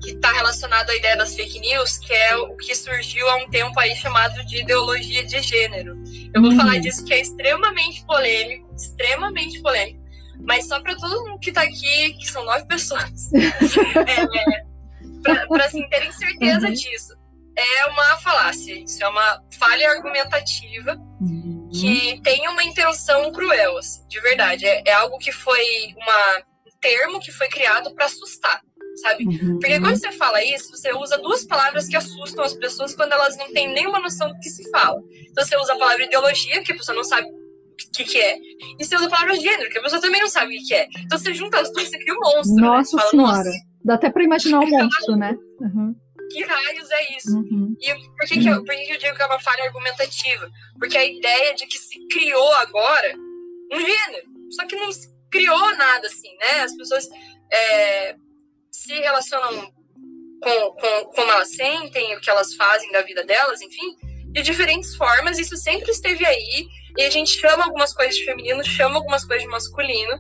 Que 0.08 0.14
está 0.14 0.32
relacionado 0.32 0.90
à 0.90 0.96
ideia 0.96 1.18
das 1.18 1.36
fake 1.36 1.60
news, 1.60 1.98
que 1.98 2.14
é 2.14 2.38
o 2.38 2.56
que 2.56 2.74
surgiu 2.74 3.30
há 3.30 3.36
um 3.36 3.50
tempo 3.50 3.78
aí 3.78 3.94
chamado 3.94 4.42
de 4.46 4.62
ideologia 4.62 5.26
de 5.26 5.42
gênero. 5.42 6.02
Eu 6.34 6.42
vou 6.42 6.52
uhum. 6.52 6.58
falar 6.58 6.80
disso 6.80 7.04
que 7.04 7.14
é 7.14 7.20
extremamente 7.20 8.06
polêmico, 8.06 8.74
extremamente 8.74 9.62
polêmico, 9.62 10.00
mas 10.40 10.66
só 10.66 10.80
para 10.80 10.96
todo 10.96 11.26
mundo 11.26 11.40
que 11.40 11.50
está 11.50 11.64
aqui, 11.64 12.14
que 12.14 12.26
são 12.26 12.46
nove 12.46 12.66
pessoas, 12.68 13.34
é, 13.36 15.46
para 15.46 15.66
assim, 15.66 15.86
terem 15.90 16.12
certeza 16.14 16.68
uhum. 16.68 16.74
disso. 16.74 17.14
É 17.58 17.86
uma 17.88 18.18
falácia, 18.20 18.80
isso 18.80 19.04
é 19.04 19.10
uma 19.10 19.44
falha 19.60 19.90
argumentativa 19.90 20.96
uhum. 21.20 21.70
que 21.74 22.22
tem 22.24 22.48
uma 22.48 22.64
intenção 22.64 23.30
cruel, 23.34 23.78
assim, 23.78 24.08
de 24.08 24.22
verdade. 24.22 24.66
É, 24.66 24.84
é 24.86 24.94
algo 24.94 25.18
que 25.18 25.34
foi 25.34 25.94
uma, 25.98 26.38
um 26.66 26.72
termo 26.80 27.20
que 27.20 27.34
foi 27.34 27.50
criado 27.50 27.94
para 27.94 28.06
assustar, 28.06 28.62
sabe? 28.98 29.26
Uhum. 29.26 29.60
Porque 29.60 29.80
quando 29.80 29.96
você 29.96 30.12
fala 30.12 30.44
isso, 30.44 30.72
você 30.72 30.94
usa 30.94 31.18
duas 31.18 31.46
palavras 31.46 31.88
que 31.88 31.96
assustam 31.96 32.44
as 32.44 32.54
pessoas 32.54 32.96
quando 32.96 33.14
elas 33.14 33.38
não 33.38 33.52
têm 33.52 33.72
nenhuma 33.74 34.00
noção 34.00 34.28
do 34.30 34.40
que 34.40 34.50
se 34.50 34.70
fala. 34.70 35.00
Então 35.30 35.46
você 35.46 35.58
usa 35.58 35.74
a 35.74 35.78
palavra 35.78 36.06
ideologia, 36.06 36.64
que 36.64 36.72
a 36.72 36.76
pessoa 36.76 36.96
não 36.96 37.04
sabe 37.04 37.28
o 37.28 37.92
que, 37.94 38.04
que 38.04 38.18
é. 38.18 38.38
E 38.80 38.86
você 38.86 38.96
usa 38.96 39.06
a 39.06 39.10
palavra 39.10 39.36
gênero, 39.36 39.70
que 39.70 39.78
a 39.78 39.82
pessoa 39.82 40.02
também 40.02 40.22
não 40.22 40.30
sabe 40.30 40.56
o 40.56 40.60
que, 40.60 40.66
que 40.66 40.74
é. 40.74 40.88
Então 41.06 41.18
você 41.18 41.34
junta 41.34 41.60
as 41.60 41.72
duas, 41.72 41.90
você 41.90 41.98
cria 41.98 42.14
um 42.14 42.20
monstro. 42.20 42.56
Né? 42.56 42.62
Nossa 42.62 42.96
né? 42.96 43.02
fala, 43.02 43.12
senhora. 43.12 43.38
Nossa, 43.38 43.68
Dá 43.86 43.94
até 43.94 44.10
para 44.10 44.24
imaginar 44.24 44.60
um 44.60 44.68
monstro, 44.70 45.16
né? 45.16 45.36
Uhum. 45.62 45.96
Que 46.30 46.44
raios 46.44 46.92
é 46.92 47.18
isso? 47.18 47.38
Uhum. 47.38 47.74
E 47.80 47.94
por 47.94 48.28
que, 48.28 48.40
que, 48.42 48.48
eu, 48.50 48.64
por 48.64 48.76
que, 48.76 48.86
que 48.86 48.94
eu 48.94 49.00
digo 49.00 49.16
que 49.16 49.22
é 49.22 49.26
uma 49.26 49.40
falha 49.40 49.64
argumentativa? 49.64 50.50
Porque 50.78 50.98
a 50.98 51.06
ideia 51.06 51.56
de 51.56 51.66
que 51.66 51.78
se 51.78 52.06
criou 52.08 52.54
agora 52.56 53.16
um 53.72 53.80
gênero. 53.80 54.28
Só 54.52 54.66
que 54.66 54.76
não 54.76 54.92
se 54.92 55.08
criou 55.32 55.78
nada 55.78 56.08
assim, 56.08 56.36
né? 56.38 56.62
As 56.64 56.76
pessoas 56.76 57.08
é, 57.52 58.16
se 58.78 58.94
relacionam 58.94 59.72
com, 60.42 60.72
com 60.74 61.06
como 61.16 61.32
elas 61.32 61.56
sentem, 61.56 62.16
o 62.16 62.22
que 62.22 62.30
elas 62.30 62.54
fazem 62.54 62.92
da 62.92 63.02
vida 63.02 63.24
delas, 63.24 63.60
enfim, 63.62 63.96
de 64.32 64.44
diferentes 64.44 64.96
formas. 64.96 65.40
Isso 65.40 65.58
sempre 65.58 65.90
esteve 65.90 66.24
aí. 66.24 66.68
E 66.96 67.04
a 67.04 67.10
gente 67.10 67.32
chama 67.32 67.66
algumas 67.66 67.92
coisas 67.94 68.16
de 68.16 68.24
feminino, 68.24 68.64
chama 68.64 68.96
algumas 68.96 69.26
coisas 69.26 69.44
de 69.44 69.50
masculino. 69.50 70.20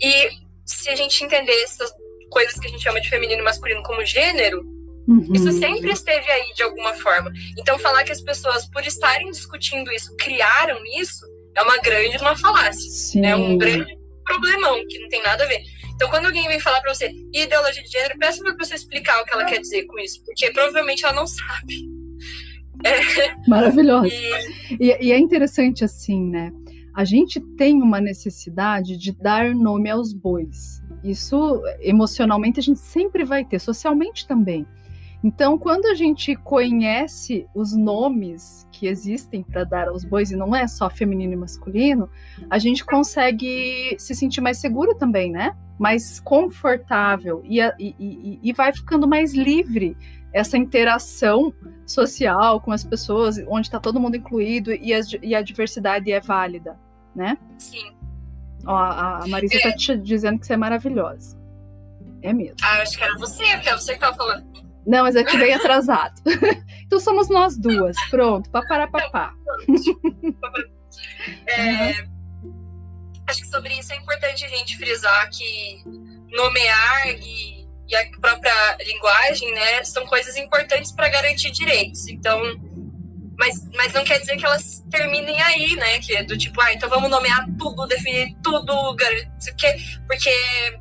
E 0.00 0.30
se 0.64 0.88
a 0.88 0.96
gente 0.96 1.22
entender 1.22 1.52
essas 1.62 1.92
coisas 2.30 2.58
que 2.58 2.66
a 2.66 2.70
gente 2.70 2.82
chama 2.82 3.00
de 3.00 3.10
feminino 3.10 3.42
e 3.42 3.44
masculino 3.44 3.82
como 3.82 4.04
gênero, 4.04 4.62
uhum. 5.06 5.30
isso 5.34 5.52
sempre 5.52 5.90
esteve 5.90 6.30
aí 6.30 6.52
de 6.54 6.62
alguma 6.62 6.94
forma. 6.94 7.30
Então, 7.58 7.78
falar 7.78 8.04
que 8.04 8.12
as 8.12 8.22
pessoas, 8.22 8.66
por 8.70 8.86
estarem 8.86 9.30
discutindo 9.30 9.92
isso, 9.92 10.14
criaram 10.16 10.78
isso, 10.98 11.26
é 11.54 11.62
uma 11.62 11.76
grande 11.78 12.16
uma 12.18 12.36
falácia. 12.36 12.90
Sim. 12.90 13.26
É 13.26 13.36
um 13.36 13.58
grande 13.58 13.98
problemão 14.24 14.86
que 14.86 14.98
não 14.98 15.08
tem 15.08 15.22
nada 15.22 15.44
a 15.44 15.46
ver. 15.46 15.62
Então, 15.98 16.10
quando 16.10 16.26
alguém 16.26 16.46
vem 16.46 16.60
falar 16.60 16.80
para 16.80 16.94
você 16.94 17.12
ideologia 17.34 17.82
de 17.82 17.90
gênero, 17.90 18.16
peça 18.20 18.40
para 18.40 18.54
você 18.56 18.76
explicar 18.76 19.20
o 19.20 19.24
que 19.24 19.34
ela 19.34 19.44
quer 19.44 19.60
dizer 19.60 19.84
com 19.84 19.98
isso, 19.98 20.24
porque 20.24 20.48
provavelmente 20.52 21.04
ela 21.04 21.12
não 21.12 21.26
sabe. 21.26 21.74
É. 22.86 23.34
Maravilhoso. 23.48 24.06
E... 24.06 24.76
E, 24.78 25.06
e 25.06 25.12
é 25.12 25.18
interessante 25.18 25.82
assim, 25.82 26.24
né? 26.30 26.52
A 26.94 27.04
gente 27.04 27.40
tem 27.56 27.82
uma 27.82 28.00
necessidade 28.00 28.96
de 28.96 29.10
dar 29.10 29.52
nome 29.52 29.90
aos 29.90 30.12
bois. 30.12 30.80
Isso 31.02 31.60
emocionalmente 31.80 32.60
a 32.60 32.62
gente 32.62 32.78
sempre 32.78 33.24
vai 33.24 33.44
ter, 33.44 33.58
socialmente 33.58 34.24
também. 34.24 34.64
Então, 35.24 35.58
quando 35.58 35.86
a 35.86 35.96
gente 35.96 36.36
conhece 36.36 37.44
os 37.56 37.74
nomes 37.74 38.67
que 38.78 38.86
existem 38.86 39.42
para 39.42 39.64
dar 39.64 39.88
aos 39.88 40.04
bois, 40.04 40.30
e 40.30 40.36
não 40.36 40.54
é 40.54 40.68
só 40.68 40.88
feminino 40.88 41.32
e 41.32 41.36
masculino, 41.36 42.08
a 42.48 42.58
gente 42.58 42.84
consegue 42.84 43.96
se 43.98 44.14
sentir 44.14 44.40
mais 44.40 44.58
seguro 44.58 44.94
também, 44.94 45.32
né? 45.32 45.56
Mais 45.78 46.20
confortável 46.20 47.42
e, 47.44 47.60
e, 47.78 48.38
e 48.40 48.52
vai 48.52 48.72
ficando 48.72 49.08
mais 49.08 49.34
livre 49.34 49.96
essa 50.32 50.56
interação 50.56 51.52
social 51.84 52.60
com 52.60 52.70
as 52.70 52.84
pessoas, 52.84 53.38
onde 53.48 53.66
está 53.66 53.80
todo 53.80 53.98
mundo 53.98 54.16
incluído 54.16 54.72
e 54.72 54.94
a, 54.94 55.00
e 55.22 55.34
a 55.34 55.42
diversidade 55.42 56.12
é 56.12 56.20
válida, 56.20 56.78
né? 57.16 57.36
Sim. 57.58 57.92
Ó, 58.64 58.76
a 58.76 59.24
Marisa 59.26 59.56
é. 59.56 59.60
tá 59.60 59.72
te 59.72 59.96
dizendo 59.96 60.38
que 60.38 60.46
você 60.46 60.52
é 60.52 60.56
maravilhosa. 60.56 61.36
É 62.22 62.32
mesmo. 62.32 62.56
Ah, 62.62 62.82
acho 62.82 62.96
que 62.96 63.04
era 63.04 63.16
você, 63.16 63.44
porque 63.54 63.68
é 63.68 63.76
você 63.76 63.94
que 63.94 64.00
tava 64.00 64.16
falando. 64.16 64.67
Não, 64.88 65.02
mas 65.02 65.14
é 65.16 65.22
que 65.22 65.36
veio 65.36 65.54
atrasado. 65.56 66.18
então 66.86 66.98
somos 66.98 67.28
nós 67.28 67.58
duas. 67.58 67.94
Pronto, 68.08 68.50
papará 68.50 68.88
papá. 68.88 69.34
É, 71.46 71.90
acho 73.28 73.40
que 73.42 73.46
sobre 73.46 73.72
isso 73.78 73.92
é 73.92 73.96
importante 73.96 74.44
a 74.44 74.48
gente 74.48 74.76
frisar 74.76 75.28
que 75.30 75.82
nomear 76.30 77.06
e, 77.06 77.68
e 77.86 77.94
a 77.94 78.10
própria 78.20 78.76
linguagem, 78.84 79.52
né, 79.54 79.84
são 79.84 80.04
coisas 80.06 80.36
importantes 80.36 80.90
para 80.90 81.08
garantir 81.08 81.50
direitos. 81.52 82.08
Então, 82.08 82.40
mas, 83.38 83.68
mas 83.76 83.92
não 83.92 84.02
quer 84.02 84.18
dizer 84.18 84.36
que 84.36 84.44
elas 84.44 84.82
terminem 84.90 85.40
aí, 85.40 85.76
né? 85.76 86.00
Que 86.00 86.16
é 86.16 86.24
do 86.24 86.36
tipo, 86.36 86.60
ah, 86.60 86.72
então 86.72 86.88
vamos 86.88 87.08
nomear 87.08 87.46
tudo, 87.56 87.86
definir 87.86 88.34
tudo, 88.42 88.96
porque, 88.96 89.76
porque 90.08 90.78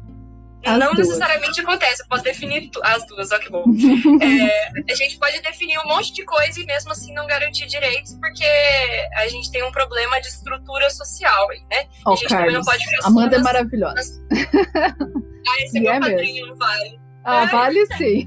as 0.74 0.80
não 0.80 0.94
duas. 0.94 1.08
necessariamente 1.08 1.62
acontece. 1.62 2.02
Eu 2.02 2.08
posso 2.08 2.24
definir 2.24 2.70
as 2.84 3.08
duas, 3.08 3.32
ó 3.32 3.40
que 3.40 3.50
bom. 3.50 3.64
é, 4.22 4.92
a 4.92 4.96
gente 4.96 5.18
pode 5.18 5.42
definir 5.42 5.78
um 5.80 5.88
monte 5.88 6.14
de 6.14 6.24
coisa 6.24 6.60
e 6.60 6.66
mesmo 6.66 6.92
assim 6.92 7.14
não 7.14 7.26
garantir 7.28 7.66
direitos, 7.68 8.14
porque 8.16 8.46
a 9.16 9.28
gente 9.28 9.52
tem 9.52 9.64
um 9.64 9.72
problema 9.72 10.20
de 10.20 10.28
estrutura 10.28 10.90
social 10.90 11.50
aí, 11.50 11.62
né? 11.70 11.88
Oh, 12.06 12.12
a 12.12 12.16
gente 12.16 12.28
Carlos, 12.28 12.46
também 12.46 12.54
não 12.54 12.64
pode 12.64 12.86
ficar 12.86 13.08
Amanda 13.08 13.36
é 13.36 13.40
maravilhosa. 13.40 13.96
Nas... 13.96 14.22
Ah, 15.50 15.64
esse 15.64 15.78
é 15.78 15.82
meu 15.82 16.00
padrinho, 16.00 16.48
não 16.48 16.56
vale. 16.58 17.00
Ah, 17.24 17.44
é. 17.44 17.48
vale 17.48 17.86
sim. 17.98 18.26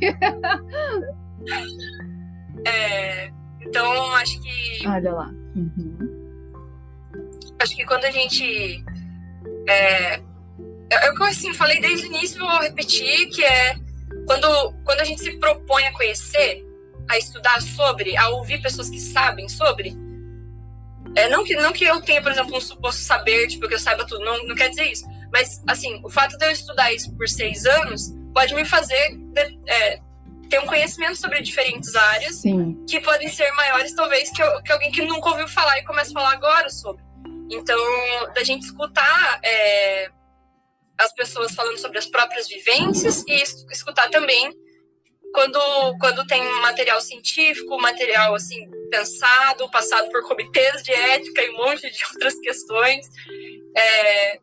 é, 2.66 3.30
então, 3.60 4.14
acho 4.14 4.40
que. 4.40 4.88
Olha 4.88 5.12
lá. 5.12 5.26
Uhum. 5.54 6.20
Acho 7.60 7.76
que 7.76 7.84
quando 7.84 8.04
a 8.04 8.10
gente. 8.10 8.84
É, 9.68 10.20
é, 10.90 11.10
o 11.10 11.14
que 11.14 11.22
eu 11.22 11.26
assim, 11.26 11.54
falei 11.54 11.80
desde 11.80 12.06
o 12.06 12.14
início, 12.14 12.38
vou 12.38 12.60
repetir, 12.60 13.28
que 13.30 13.44
é 13.44 13.76
quando, 14.26 14.72
quando 14.84 15.00
a 15.00 15.04
gente 15.04 15.22
se 15.22 15.38
propõe 15.38 15.86
a 15.86 15.92
conhecer, 15.92 16.64
a 17.08 17.18
estudar 17.18 17.60
sobre, 17.62 18.16
a 18.16 18.28
ouvir 18.28 18.60
pessoas 18.60 18.90
que 18.90 19.00
sabem 19.00 19.48
sobre. 19.48 19.96
É, 21.16 21.28
não, 21.28 21.42
que, 21.44 21.56
não 21.56 21.72
que 21.72 21.84
eu 21.84 22.00
tenha, 22.00 22.22
por 22.22 22.30
exemplo, 22.30 22.56
um 22.56 22.60
suposto 22.60 23.00
saber, 23.00 23.48
tipo, 23.48 23.66
que 23.66 23.74
eu 23.74 23.78
saiba 23.78 24.06
tudo, 24.06 24.24
não, 24.24 24.46
não 24.46 24.54
quer 24.54 24.70
dizer 24.70 24.86
isso. 24.90 25.04
Mas, 25.32 25.62
assim, 25.66 26.00
o 26.04 26.10
fato 26.10 26.36
de 26.36 26.44
eu 26.44 26.50
estudar 26.50 26.92
isso 26.92 27.12
por 27.16 27.28
seis 27.28 27.64
anos 27.66 28.12
pode 28.32 28.54
me 28.54 28.64
fazer 28.64 29.18
é, 29.66 30.00
ter 30.48 30.58
um 30.60 30.66
conhecimento 30.66 31.16
sobre 31.16 31.40
diferentes 31.40 31.94
áreas 31.94 32.36
Sim. 32.36 32.84
que 32.86 33.00
podem 33.00 33.28
ser 33.28 33.50
maiores, 33.52 33.94
talvez, 33.94 34.30
que, 34.30 34.42
que, 34.62 34.72
alguém 34.72 34.90
que 34.90 35.02
nunca 35.02 35.30
ouviu 35.30 35.48
falar 35.48 35.78
e 35.78 35.84
comece 35.84 36.10
a 36.10 36.14
falar 36.14 36.32
agora 36.32 36.68
sobre. 36.68 37.02
Então, 37.50 37.78
da 38.34 38.44
gente 38.44 38.64
escutar 38.64 39.40
é, 39.42 40.10
as 41.00 41.12
pessoas 41.14 41.54
falando 41.54 41.78
sobre 41.78 41.98
as 41.98 42.06
próprias 42.06 42.46
vivências 42.46 43.24
e 43.26 43.42
escutar 43.72 44.08
também 44.10 44.54
quando, 45.32 45.58
quando 45.98 46.26
tem 46.26 46.42
material 46.60 47.00
científico, 47.00 47.80
material 47.80 48.34
assim 48.34 48.68
pensado, 48.90 49.70
passado 49.70 50.10
por 50.10 50.22
comitês 50.22 50.82
de 50.82 50.92
ética 50.92 51.42
e 51.42 51.50
um 51.50 51.56
monte 51.56 51.90
de 51.90 52.04
outras 52.12 52.34
questões. 52.40 53.06
É, 53.76 54.40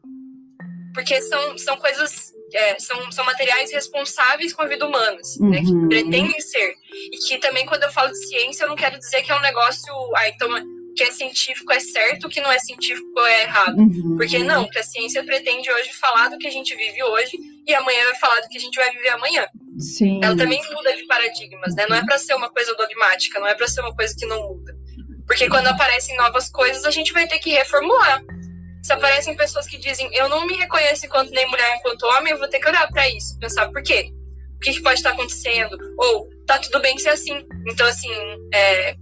porque 0.93 1.21
são, 1.21 1.57
são 1.57 1.77
coisas, 1.77 2.33
é, 2.53 2.79
são, 2.79 3.11
são 3.11 3.23
materiais 3.23 3.71
responsáveis 3.71 4.53
com 4.53 4.63
a 4.63 4.67
vida 4.67 4.87
humana, 4.87 5.19
uhum. 5.39 5.49
né, 5.49 5.59
que 5.59 5.71
uhum. 5.71 5.87
pretendem 5.89 6.41
ser. 6.41 6.73
E 7.11 7.17
que 7.17 7.37
também, 7.37 7.65
quando 7.65 7.83
eu 7.83 7.91
falo 7.91 8.11
de 8.11 8.27
ciência, 8.27 8.63
eu 8.63 8.69
não 8.69 8.75
quero 8.75 8.97
dizer 8.97 9.21
que 9.21 9.31
é 9.31 9.35
um 9.35 9.41
negócio. 9.41 9.93
Ah, 10.15 10.27
então, 10.29 10.49
que 10.97 11.03
é 11.03 11.11
científico 11.11 11.71
é 11.71 11.79
certo, 11.79 12.25
o 12.25 12.29
que 12.29 12.41
não 12.41 12.51
é 12.51 12.57
científico 12.57 13.19
é 13.19 13.43
errado. 13.43 13.77
Uhum. 13.77 14.17
Porque 14.17 14.39
não, 14.39 14.67
que 14.67 14.79
a 14.79 14.83
ciência 14.83 15.23
pretende 15.23 15.71
hoje 15.71 15.93
falar 15.93 16.27
do 16.29 16.39
que 16.39 16.47
a 16.47 16.51
gente 16.51 16.75
vive 16.75 17.03
hoje 17.03 17.37
e 17.67 17.73
amanhã 17.75 18.03
vai 18.05 18.15
falar 18.15 18.39
do 18.41 18.49
que 18.49 18.57
a 18.57 18.61
gente 18.61 18.75
vai 18.75 18.89
viver 18.91 19.09
amanhã. 19.09 19.45
Sim. 19.77 20.19
Ela 20.23 20.35
também 20.35 20.59
muda 20.73 20.95
de 20.95 21.05
paradigmas, 21.05 21.75
né? 21.75 21.85
Não 21.87 21.95
é 21.95 22.03
para 22.03 22.17
ser 22.17 22.33
uma 22.33 22.49
coisa 22.49 22.73
dogmática, 22.73 23.39
não 23.39 23.47
é 23.47 23.53
para 23.53 23.67
ser 23.67 23.81
uma 23.81 23.95
coisa 23.95 24.15
que 24.17 24.25
não 24.25 24.41
muda. 24.49 24.75
Porque 25.27 25.47
quando 25.47 25.67
aparecem 25.67 26.17
novas 26.17 26.49
coisas, 26.49 26.83
a 26.83 26.89
gente 26.89 27.13
vai 27.13 27.27
ter 27.27 27.37
que 27.37 27.51
reformular. 27.51 28.23
Se 28.81 28.93
aparecem 28.93 29.35
pessoas 29.35 29.67
que 29.67 29.77
dizem, 29.77 30.09
eu 30.13 30.27
não 30.27 30.47
me 30.47 30.55
reconheço 30.55 31.05
enquanto 31.05 31.29
nem 31.29 31.47
mulher, 31.47 31.75
enquanto 31.75 32.07
homem, 32.07 32.33
eu 32.33 32.39
vou 32.39 32.47
ter 32.47 32.59
que 32.59 32.67
olhar 32.67 32.87
para 32.87 33.07
isso, 33.09 33.37
pensar 33.37 33.69
por 33.69 33.83
quê? 33.83 34.09
O 34.55 34.59
que, 34.59 34.73
que 34.73 34.81
pode 34.81 34.95
estar 34.95 35.11
acontecendo? 35.11 35.77
Ou 35.99 36.27
tá 36.47 36.57
tudo 36.57 36.81
bem 36.81 36.97
ser 36.97 37.09
assim. 37.09 37.45
Então, 37.67 37.85
assim, 37.85 38.09
é, 38.53 38.95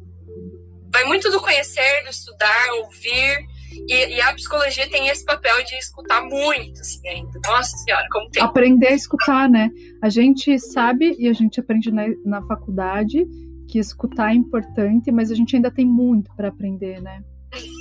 vai 0.95 1.03
muito 1.03 1.29
do 1.29 1.41
conhecer, 1.41 2.03
do 2.03 2.09
estudar, 2.09 2.71
ouvir. 2.83 3.45
E, 3.87 4.15
e, 4.15 4.21
a 4.21 4.33
psicologia 4.33 4.89
tem 4.89 5.09
esse 5.09 5.25
papel 5.25 5.61
de 5.65 5.75
escutar 5.75 6.21
muito, 6.21 6.79
assim. 6.79 7.27
Nossa 7.45 7.75
senhora, 7.77 8.07
como 8.09 8.29
tem. 8.29 8.41
Aprender 8.41 8.87
a 8.87 8.93
escutar, 8.93 9.49
né? 9.49 9.69
A 10.01 10.07
gente 10.07 10.57
sabe 10.57 11.13
e 11.19 11.27
a 11.27 11.33
gente 11.33 11.59
aprende 11.59 11.91
na, 11.91 12.03
na 12.23 12.41
faculdade 12.43 13.27
que 13.67 13.77
escutar 13.77 14.31
é 14.31 14.35
importante, 14.35 15.11
mas 15.11 15.29
a 15.29 15.35
gente 15.35 15.57
ainda 15.57 15.69
tem 15.69 15.85
muito 15.85 16.33
para 16.35 16.47
aprender, 16.47 17.01
né? 17.01 17.21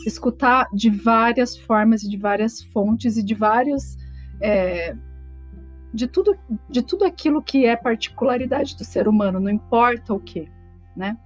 Escutar 0.04 0.68
de 0.72 0.90
várias 0.90 1.56
formas 1.56 2.02
e 2.02 2.10
de 2.10 2.16
várias 2.16 2.60
fontes 2.64 3.16
e 3.16 3.22
de 3.22 3.34
vários. 3.34 3.96
É, 4.40 4.96
de 5.92 6.08
tudo, 6.08 6.36
de 6.68 6.82
tudo 6.82 7.04
aquilo 7.04 7.40
que 7.40 7.64
é 7.66 7.76
particularidade 7.76 8.76
do 8.76 8.84
ser 8.84 9.06
humano, 9.06 9.38
não 9.38 9.48
importa 9.48 10.12
o 10.12 10.18
que, 10.18 10.50
né? 10.96 11.16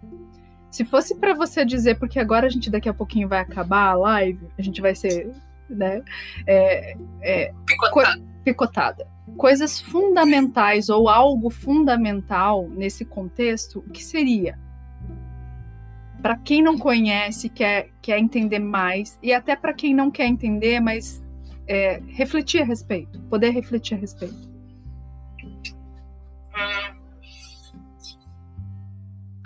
Se 0.70 0.84
fosse 0.84 1.14
para 1.14 1.34
você 1.34 1.64
dizer, 1.64 1.98
porque 1.98 2.18
agora 2.18 2.46
a 2.46 2.50
gente 2.50 2.70
daqui 2.70 2.88
a 2.88 2.94
pouquinho 2.94 3.28
vai 3.28 3.40
acabar 3.40 3.90
a 3.90 3.94
live, 3.94 4.48
a 4.58 4.62
gente 4.62 4.80
vai 4.80 4.94
ser, 4.94 5.30
né? 5.68 6.02
É, 6.46 6.96
é, 7.22 7.52
picotada. 7.66 8.18
Co 8.18 8.28
picotada. 8.44 9.06
Coisas 9.36 9.80
fundamentais 9.80 10.88
ou 10.88 11.08
algo 11.08 11.50
fundamental 11.50 12.68
nesse 12.70 13.04
contexto, 13.04 13.80
o 13.80 13.90
que 13.90 14.02
seria? 14.02 14.58
Para 16.22 16.36
quem 16.36 16.62
não 16.62 16.78
conhece, 16.78 17.48
quer, 17.48 17.90
quer 18.00 18.18
entender 18.18 18.58
mais, 18.58 19.18
e 19.22 19.32
até 19.32 19.54
para 19.54 19.72
quem 19.72 19.94
não 19.94 20.10
quer 20.10 20.26
entender, 20.26 20.80
mas 20.80 21.24
é, 21.66 22.00
refletir 22.08 22.62
a 22.62 22.64
respeito, 22.64 23.20
poder 23.24 23.50
refletir 23.50 23.94
a 23.94 23.98
respeito. 23.98 24.47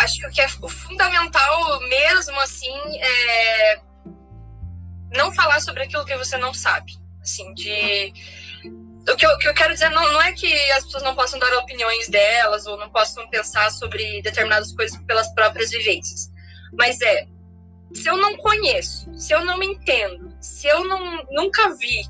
Acho 0.02 0.18
que 0.18 0.26
o 0.26 0.30
que 0.30 0.40
é 0.40 0.46
o 0.60 0.68
fundamental 0.68 1.80
mesmo, 1.88 2.38
assim, 2.40 2.72
é 3.00 3.80
não 5.12 5.32
falar 5.32 5.60
sobre 5.60 5.82
aquilo 5.82 6.04
que 6.04 6.16
você 6.16 6.36
não 6.36 6.52
sabe. 6.52 6.92
Assim, 7.20 7.52
de. 7.54 8.12
O 9.08 9.16
que 9.16 9.26
eu, 9.26 9.36
que 9.38 9.48
eu 9.48 9.54
quero 9.54 9.72
dizer 9.72 9.90
não, 9.90 10.12
não 10.12 10.22
é 10.22 10.32
que 10.32 10.52
as 10.72 10.84
pessoas 10.84 11.02
não 11.02 11.14
possam 11.14 11.38
dar 11.38 11.52
opiniões 11.58 12.08
delas 12.08 12.66
ou 12.66 12.76
não 12.78 12.88
possam 12.88 13.28
pensar 13.28 13.70
sobre 13.70 14.22
determinadas 14.22 14.72
coisas 14.72 14.96
pelas 15.04 15.32
próprias 15.34 15.70
vivências. 15.70 16.30
Mas 16.72 17.00
é, 17.00 17.26
se 17.92 18.08
eu 18.08 18.16
não 18.16 18.36
conheço, 18.36 19.12
se 19.18 19.34
eu 19.34 19.44
não 19.44 19.60
entendo, 19.60 20.32
se 20.40 20.68
eu 20.68 20.84
não, 20.84 21.24
nunca 21.30 21.74
vi, 21.74 22.04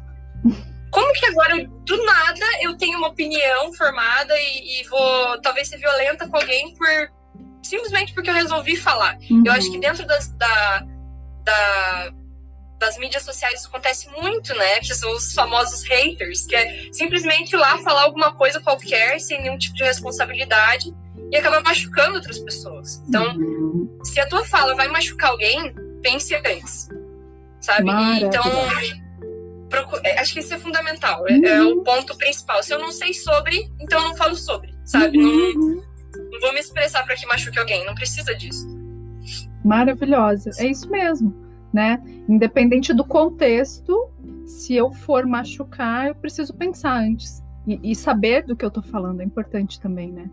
como 0.90 1.12
que 1.14 1.24
agora, 1.24 1.64
do 1.64 2.04
nada, 2.04 2.44
eu 2.60 2.76
tenho 2.76 2.98
uma 2.98 3.08
opinião 3.08 3.72
formada 3.72 4.38
e, 4.38 4.80
e 4.80 4.84
vou 4.84 5.40
talvez 5.40 5.68
ser 5.68 5.78
violenta 5.78 6.28
com 6.28 6.36
alguém 6.36 6.74
por 6.74 7.10
simplesmente 7.62 8.12
porque 8.12 8.30
eu 8.30 8.34
resolvi 8.34 8.76
falar. 8.76 9.16
Uhum. 9.30 9.42
Eu 9.46 9.52
acho 9.52 9.70
que 9.70 9.78
dentro 9.78 10.06
das, 10.06 10.28
da, 10.36 10.86
da, 11.44 12.12
das 12.78 12.98
mídias 12.98 13.22
sociais 13.22 13.60
isso 13.60 13.68
acontece 13.68 14.08
muito, 14.10 14.54
né? 14.54 14.80
Que 14.80 14.94
são 14.94 15.14
os 15.14 15.32
famosos 15.32 15.82
haters, 15.84 16.44
que 16.46 16.56
é 16.56 16.88
simplesmente 16.92 17.52
ir 17.52 17.56
lá 17.56 17.78
falar 17.78 18.02
alguma 18.02 18.32
coisa 18.32 18.60
qualquer, 18.60 19.20
sem 19.20 19.40
nenhum 19.40 19.56
tipo 19.56 19.76
de 19.76 19.84
responsabilidade, 19.84 20.92
e 21.30 21.36
acaba 21.36 21.60
machucando 21.60 22.16
outras 22.16 22.38
pessoas. 22.38 23.02
Então, 23.08 23.36
uhum. 23.36 23.98
se 24.04 24.20
a 24.20 24.26
tua 24.26 24.44
fala 24.44 24.74
vai 24.74 24.88
machucar 24.88 25.30
alguém, 25.30 25.74
pense 26.02 26.34
antes. 26.34 26.88
Sabe? 27.60 27.88
Então, 28.20 28.42
é, 30.04 30.18
acho 30.18 30.34
que 30.34 30.40
isso 30.40 30.52
é 30.52 30.58
fundamental. 30.58 31.22
Uhum. 31.22 31.46
É, 31.46 31.48
é, 31.48 31.62
o 31.62 31.76
uhum. 31.76 31.84
ponto 31.84 32.16
principal. 32.16 32.62
Se 32.62 32.74
eu 32.74 32.78
não 32.78 32.90
sei 32.90 33.14
sobre, 33.14 33.70
então 33.80 34.02
eu 34.02 34.08
não 34.08 34.16
falo 34.16 34.36
sobre, 34.36 34.74
sabe? 34.84 35.18
Uhum. 35.18 35.76
Não, 35.76 35.82
não 36.32 36.40
vou 36.40 36.52
me 36.54 36.60
expressar 36.60 37.04
para 37.04 37.14
que 37.14 37.26
machuque 37.26 37.58
alguém, 37.58 37.84
não 37.84 37.94
precisa 37.94 38.34
disso. 38.34 38.66
Maravilhosa, 39.62 40.50
é 40.58 40.66
isso 40.66 40.90
mesmo, 40.90 41.32
né? 41.72 42.02
Independente 42.26 42.94
do 42.94 43.04
contexto, 43.04 44.10
se 44.46 44.74
eu 44.74 44.90
for 44.90 45.26
machucar, 45.26 46.08
eu 46.08 46.14
preciso 46.14 46.54
pensar 46.54 46.94
antes. 46.94 47.42
E, 47.66 47.92
e 47.92 47.94
saber 47.94 48.44
do 48.44 48.56
que 48.56 48.64
eu 48.64 48.70
tô 48.70 48.82
falando 48.82 49.20
é 49.20 49.24
importante 49.24 49.78
também, 49.78 50.10
né? 50.10 50.28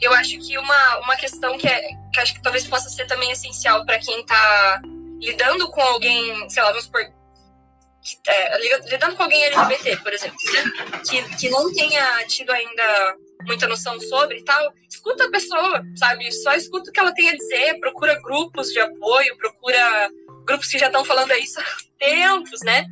Eu 0.00 0.12
acho 0.14 0.38
que 0.38 0.56
uma, 0.56 0.98
uma 1.00 1.16
questão 1.16 1.58
que, 1.58 1.66
é, 1.66 1.80
que 2.12 2.20
acho 2.20 2.34
que 2.34 2.42
talvez 2.42 2.66
possa 2.66 2.88
ser 2.88 3.06
também 3.06 3.30
essencial 3.30 3.84
para 3.84 3.98
quem 3.98 4.20
está 4.20 4.80
lidando 5.20 5.70
com 5.70 5.80
alguém, 5.80 6.48
sei 6.48 6.62
lá, 6.62 6.70
vamos 6.70 6.84
supor, 6.84 7.02
é, 8.26 8.58
lidando 8.90 9.16
com 9.16 9.22
alguém 9.22 9.44
LGBT, 9.44 9.96
por 9.98 10.12
exemplo, 10.12 10.38
né? 10.52 11.00
que, 11.08 11.36
que 11.36 11.50
não 11.50 11.72
tenha 11.72 12.26
tido 12.26 12.50
ainda 12.50 13.16
muita 13.46 13.66
noção 13.66 14.00
sobre 14.00 14.38
e 14.38 14.44
tal, 14.44 14.72
escuta 14.88 15.24
a 15.24 15.30
pessoa, 15.30 15.82
sabe? 15.96 16.30
Só 16.32 16.52
escuta 16.54 16.90
o 16.90 16.92
que 16.92 17.00
ela 17.00 17.14
tem 17.14 17.28
a 17.30 17.36
dizer, 17.36 17.78
procura 17.80 18.20
grupos 18.22 18.68
de 18.68 18.80
apoio, 18.80 19.36
procura 19.36 20.10
grupos 20.44 20.68
que 20.68 20.78
já 20.78 20.86
estão 20.86 21.04
falando 21.04 21.32
isso 21.32 21.60
há 21.60 21.64
tempos, 21.98 22.60
né? 22.62 22.86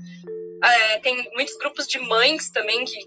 É, 0.65 0.99
tem 0.99 1.29
muitos 1.35 1.57
grupos 1.59 1.87
de 1.87 1.99
mães 1.99 2.51
também 2.51 2.85
que 2.85 3.01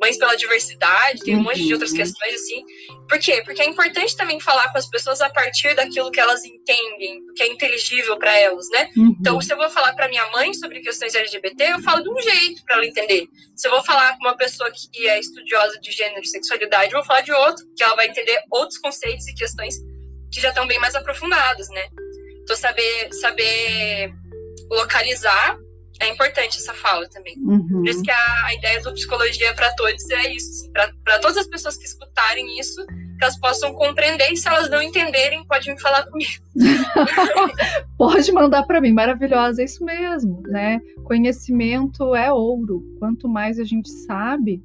Mães 0.00 0.16
pela 0.16 0.34
Diversidade, 0.34 1.20
tem 1.20 1.36
um 1.36 1.42
monte 1.42 1.62
de 1.62 1.72
outras 1.72 1.90
uhum. 1.90 1.98
questões 1.98 2.34
assim. 2.34 2.64
Por 3.08 3.18
quê? 3.18 3.42
Porque 3.44 3.60
é 3.60 3.66
importante 3.66 4.16
também 4.16 4.40
falar 4.40 4.72
com 4.72 4.78
as 4.78 4.88
pessoas 4.88 5.20
a 5.20 5.28
partir 5.28 5.74
daquilo 5.74 6.10
que 6.10 6.18
elas 6.18 6.42
entendem, 6.44 7.20
que 7.36 7.42
é 7.42 7.48
inteligível 7.48 8.18
para 8.18 8.36
elas, 8.38 8.66
né? 8.70 8.90
Uhum. 8.96 9.14
Então, 9.20 9.40
se 9.40 9.52
eu 9.52 9.56
vou 9.56 9.68
falar 9.68 9.92
para 9.94 10.08
minha 10.08 10.26
mãe 10.30 10.54
sobre 10.54 10.80
questões 10.80 11.14
LGBT, 11.14 11.72
eu 11.72 11.82
falo 11.82 12.02
de 12.02 12.08
um 12.08 12.20
jeito 12.20 12.64
para 12.64 12.76
ela 12.76 12.86
entender. 12.86 13.26
Se 13.54 13.68
eu 13.68 13.72
vou 13.72 13.84
falar 13.84 14.16
com 14.16 14.24
uma 14.24 14.36
pessoa 14.36 14.70
que 14.70 15.06
é 15.06 15.18
estudiosa 15.18 15.78
de 15.80 15.92
gênero 15.92 16.22
e 16.22 16.26
sexualidade, 16.26 16.92
eu 16.92 16.98
vou 16.98 17.06
falar 17.06 17.20
de 17.20 17.32
outro, 17.32 17.64
que 17.76 17.82
ela 17.82 17.94
vai 17.94 18.08
entender 18.08 18.40
outros 18.50 18.78
conceitos 18.78 19.28
e 19.28 19.34
questões 19.34 19.74
que 20.32 20.40
já 20.40 20.48
estão 20.48 20.66
bem 20.66 20.78
mais 20.78 20.94
aprofundados, 20.94 21.68
né? 21.68 21.82
Então, 22.42 22.56
saber, 22.56 23.12
saber 23.12 24.12
localizar 24.70 25.58
é 26.00 26.08
importante 26.08 26.58
essa 26.58 26.72
fala 26.72 27.06
também. 27.08 27.36
Uhum. 27.38 27.68
Por 27.68 27.88
isso 27.88 28.02
que 28.02 28.10
a, 28.10 28.46
a 28.46 28.54
ideia 28.54 28.80
do 28.80 28.92
Psicologia 28.94 29.54
para 29.54 29.70
Todos 29.74 30.10
é 30.10 30.32
isso. 30.34 30.50
Assim, 30.50 30.72
para 30.72 31.18
todas 31.20 31.36
as 31.36 31.46
pessoas 31.46 31.76
que 31.76 31.84
escutarem 31.84 32.58
isso, 32.58 32.84
que 32.86 33.22
elas 33.22 33.38
possam 33.38 33.74
compreender 33.74 34.32
e 34.32 34.36
se 34.36 34.48
elas 34.48 34.70
não 34.70 34.82
entenderem, 34.82 35.44
pode 35.44 35.70
me 35.70 35.78
falar 35.78 36.04
comigo. 36.06 36.42
pode 37.98 38.32
mandar 38.32 38.62
para 38.62 38.80
mim, 38.80 38.92
maravilhosa, 38.92 39.60
é 39.60 39.66
isso 39.66 39.84
mesmo, 39.84 40.42
né? 40.46 40.80
Conhecimento 41.04 42.14
é 42.14 42.32
ouro. 42.32 42.82
Quanto 42.98 43.28
mais 43.28 43.58
a 43.58 43.64
gente 43.64 43.90
sabe, 43.90 44.64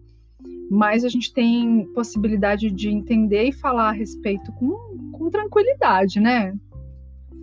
mais 0.71 1.03
a 1.03 1.09
gente 1.09 1.33
tem 1.33 1.85
possibilidade 1.93 2.71
de 2.71 2.89
entender 2.89 3.43
e 3.43 3.53
falar 3.53 3.89
a 3.89 3.93
respeito 3.93 4.53
com, 4.53 5.11
com 5.11 5.29
tranquilidade, 5.29 6.21
né? 6.21 6.53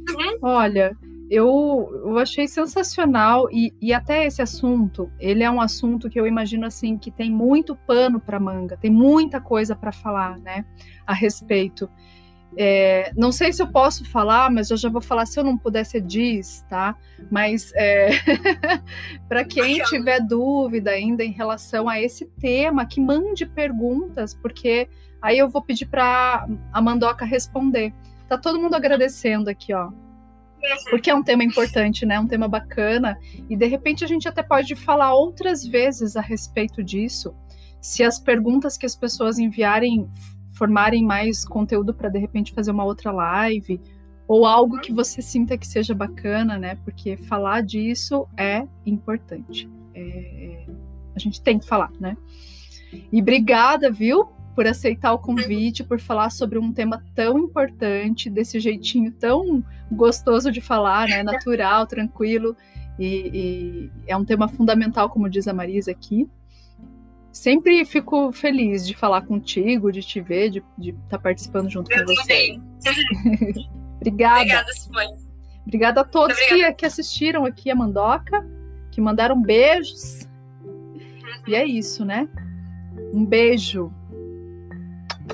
Uhum. 0.09 0.38
Olha, 0.43 0.97
eu, 1.33 1.91
eu 2.05 2.18
achei 2.18 2.47
sensacional 2.47 3.49
e, 3.51 3.72
e 3.80 3.95
até 3.95 4.26
esse 4.26 4.43
assunto, 4.43 5.11
ele 5.18 5.43
é 5.43 5.51
um 5.51 5.62
assunto 5.62 6.11
que 6.11 6.20
eu 6.20 6.26
imagino 6.26 6.66
assim 6.66 6.99
que 6.99 7.11
tem 7.11 7.30
muito 7.30 7.74
pano 7.74 8.20
para 8.20 8.39
manga, 8.39 8.76
tem 8.76 8.91
muita 8.91 9.41
coisa 9.41 9.74
para 9.74 9.93
falar, 9.93 10.39
né, 10.39 10.66
a 11.07 11.14
respeito. 11.14 11.89
É, 12.55 13.12
não 13.16 13.33
sei 13.33 13.51
se 13.51 13.62
eu 13.62 13.66
posso 13.66 14.05
falar, 14.11 14.51
mas 14.51 14.70
eu 14.70 14.76
já 14.76 14.91
vou 14.91 15.01
falar 15.01 15.24
se 15.24 15.41
eu 15.41 15.43
não 15.43 15.57
puder 15.57 15.87
ser 15.87 16.03
diz, 16.03 16.66
tá? 16.68 16.95
Mas 17.30 17.72
é, 17.76 18.11
para 19.26 19.43
quem 19.43 19.83
tiver 19.85 20.20
dúvida 20.20 20.91
ainda 20.91 21.24
em 21.24 21.30
relação 21.30 21.89
a 21.89 21.99
esse 21.99 22.26
tema, 22.39 22.85
que 22.85 23.01
mande 23.01 23.47
perguntas, 23.47 24.35
porque 24.35 24.87
aí 25.22 25.39
eu 25.39 25.49
vou 25.49 25.62
pedir 25.62 25.87
para 25.87 26.47
a 26.70 26.83
Mandoca 26.83 27.24
responder. 27.24 27.95
Tá 28.28 28.37
todo 28.37 28.61
mundo 28.61 28.74
agradecendo 28.74 29.49
aqui, 29.49 29.72
ó 29.72 29.91
porque 30.91 31.11
é 31.11 31.15
um 31.15 31.23
tema 31.23 31.45
importante, 31.45 32.07
né? 32.07 32.19
Um 32.19 32.27
tema 32.27 32.49
bacana 32.49 33.19
e 33.49 33.57
de 33.57 33.67
repente 33.67 34.05
a 34.05 34.07
gente 34.07 34.29
até 34.29 34.43
pode 34.43 34.75
falar 34.75 35.15
outras 35.15 35.65
vezes 35.67 36.17
a 36.17 36.21
respeito 36.21 36.83
disso, 36.83 37.35
se 37.81 38.03
as 38.03 38.19
perguntas 38.19 38.77
que 38.77 38.87
as 38.87 38.95
pessoas 38.95 39.39
enviarem 39.39 40.09
formarem 40.55 41.05
mais 41.05 41.45
conteúdo 41.45 41.93
para 41.93 42.09
de 42.09 42.19
repente 42.19 42.53
fazer 42.53 42.71
uma 42.71 42.85
outra 42.85 43.11
live 43.11 43.81
ou 44.29 44.47
algo 44.47 44.81
que 44.81 44.93
você 44.93 45.21
sinta 45.21 45.59
que 45.59 45.67
seja 45.67 45.95
bacana, 45.95 46.57
né? 46.59 46.77
Porque 46.85 47.17
falar 47.17 47.63
disso 47.63 48.27
é 48.37 48.67
importante. 48.87 49.69
É, 49.95 50.67
a 51.15 51.19
gente 51.19 51.43
tem 51.43 51.59
que 51.59 51.67
falar, 51.67 51.91
né? 51.99 52.17
E 53.11 53.21
obrigada, 53.21 53.91
viu, 53.91 54.29
por 54.55 54.66
aceitar 54.66 55.12
o 55.12 55.18
convite, 55.18 55.82
por 55.84 55.98
falar 55.98 56.30
sobre 56.30 56.59
um 56.59 56.72
tema 56.72 57.03
tão 57.14 57.38
importante, 57.38 58.28
desse 58.28 58.61
jeitinho 58.61 59.11
tão 59.12 59.64
gostoso 59.90 60.50
de 60.50 60.61
falar, 60.61 61.09
né? 61.09 61.22
Natural, 61.22 61.86
tranquilo. 61.86 62.57
E, 62.98 63.30
e 63.34 63.90
é 64.07 64.16
um 64.16 64.24
tema 64.24 64.48
fundamental, 64.48 65.09
como 65.09 65.28
diz 65.28 65.48
a 65.48 65.53
Marisa 65.53 65.90
aqui. 65.90 66.28
Sempre 67.32 67.84
fico 67.86 68.30
feliz 68.30 68.86
de 68.86 68.94
falar 68.94 69.22
contigo, 69.22 69.90
de 69.90 70.03
te 70.03 70.20
ver, 70.20 70.50
de 70.50 70.59
estar 70.78 70.94
tá 71.09 71.18
participando 71.18 71.70
junto 71.70 71.90
Eu 71.90 72.05
com 72.05 72.14
você. 72.14 72.61
Obrigada. 73.96 74.40
Obrigada, 74.40 74.72
Simone. 74.72 75.22
Obrigada 75.66 76.00
a 76.00 76.05
todos 76.05 76.38
que, 76.38 76.72
que, 76.72 76.84
assistiram 76.84 77.44
aqui 77.46 77.70
a 77.70 77.74
Mandoca, 77.74 78.44
que 78.90 79.00
mandaram 79.00 79.40
beijos. 79.40 80.28
Uhum. 80.64 81.22
E 81.46 81.55
é 81.55 81.64
isso, 81.64 82.05
né? 82.05 82.28
Um 83.14 83.24
beijo. 83.24 83.92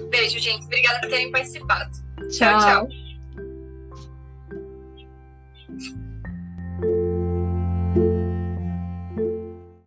Beijo, 0.00 0.38
gente. 0.38 0.64
Obrigada 0.64 1.00
por 1.00 1.10
terem 1.10 1.30
participado. 1.30 1.90
tchau. 2.30 2.58
tchau. 2.58 2.60
tchau. 2.60 3.07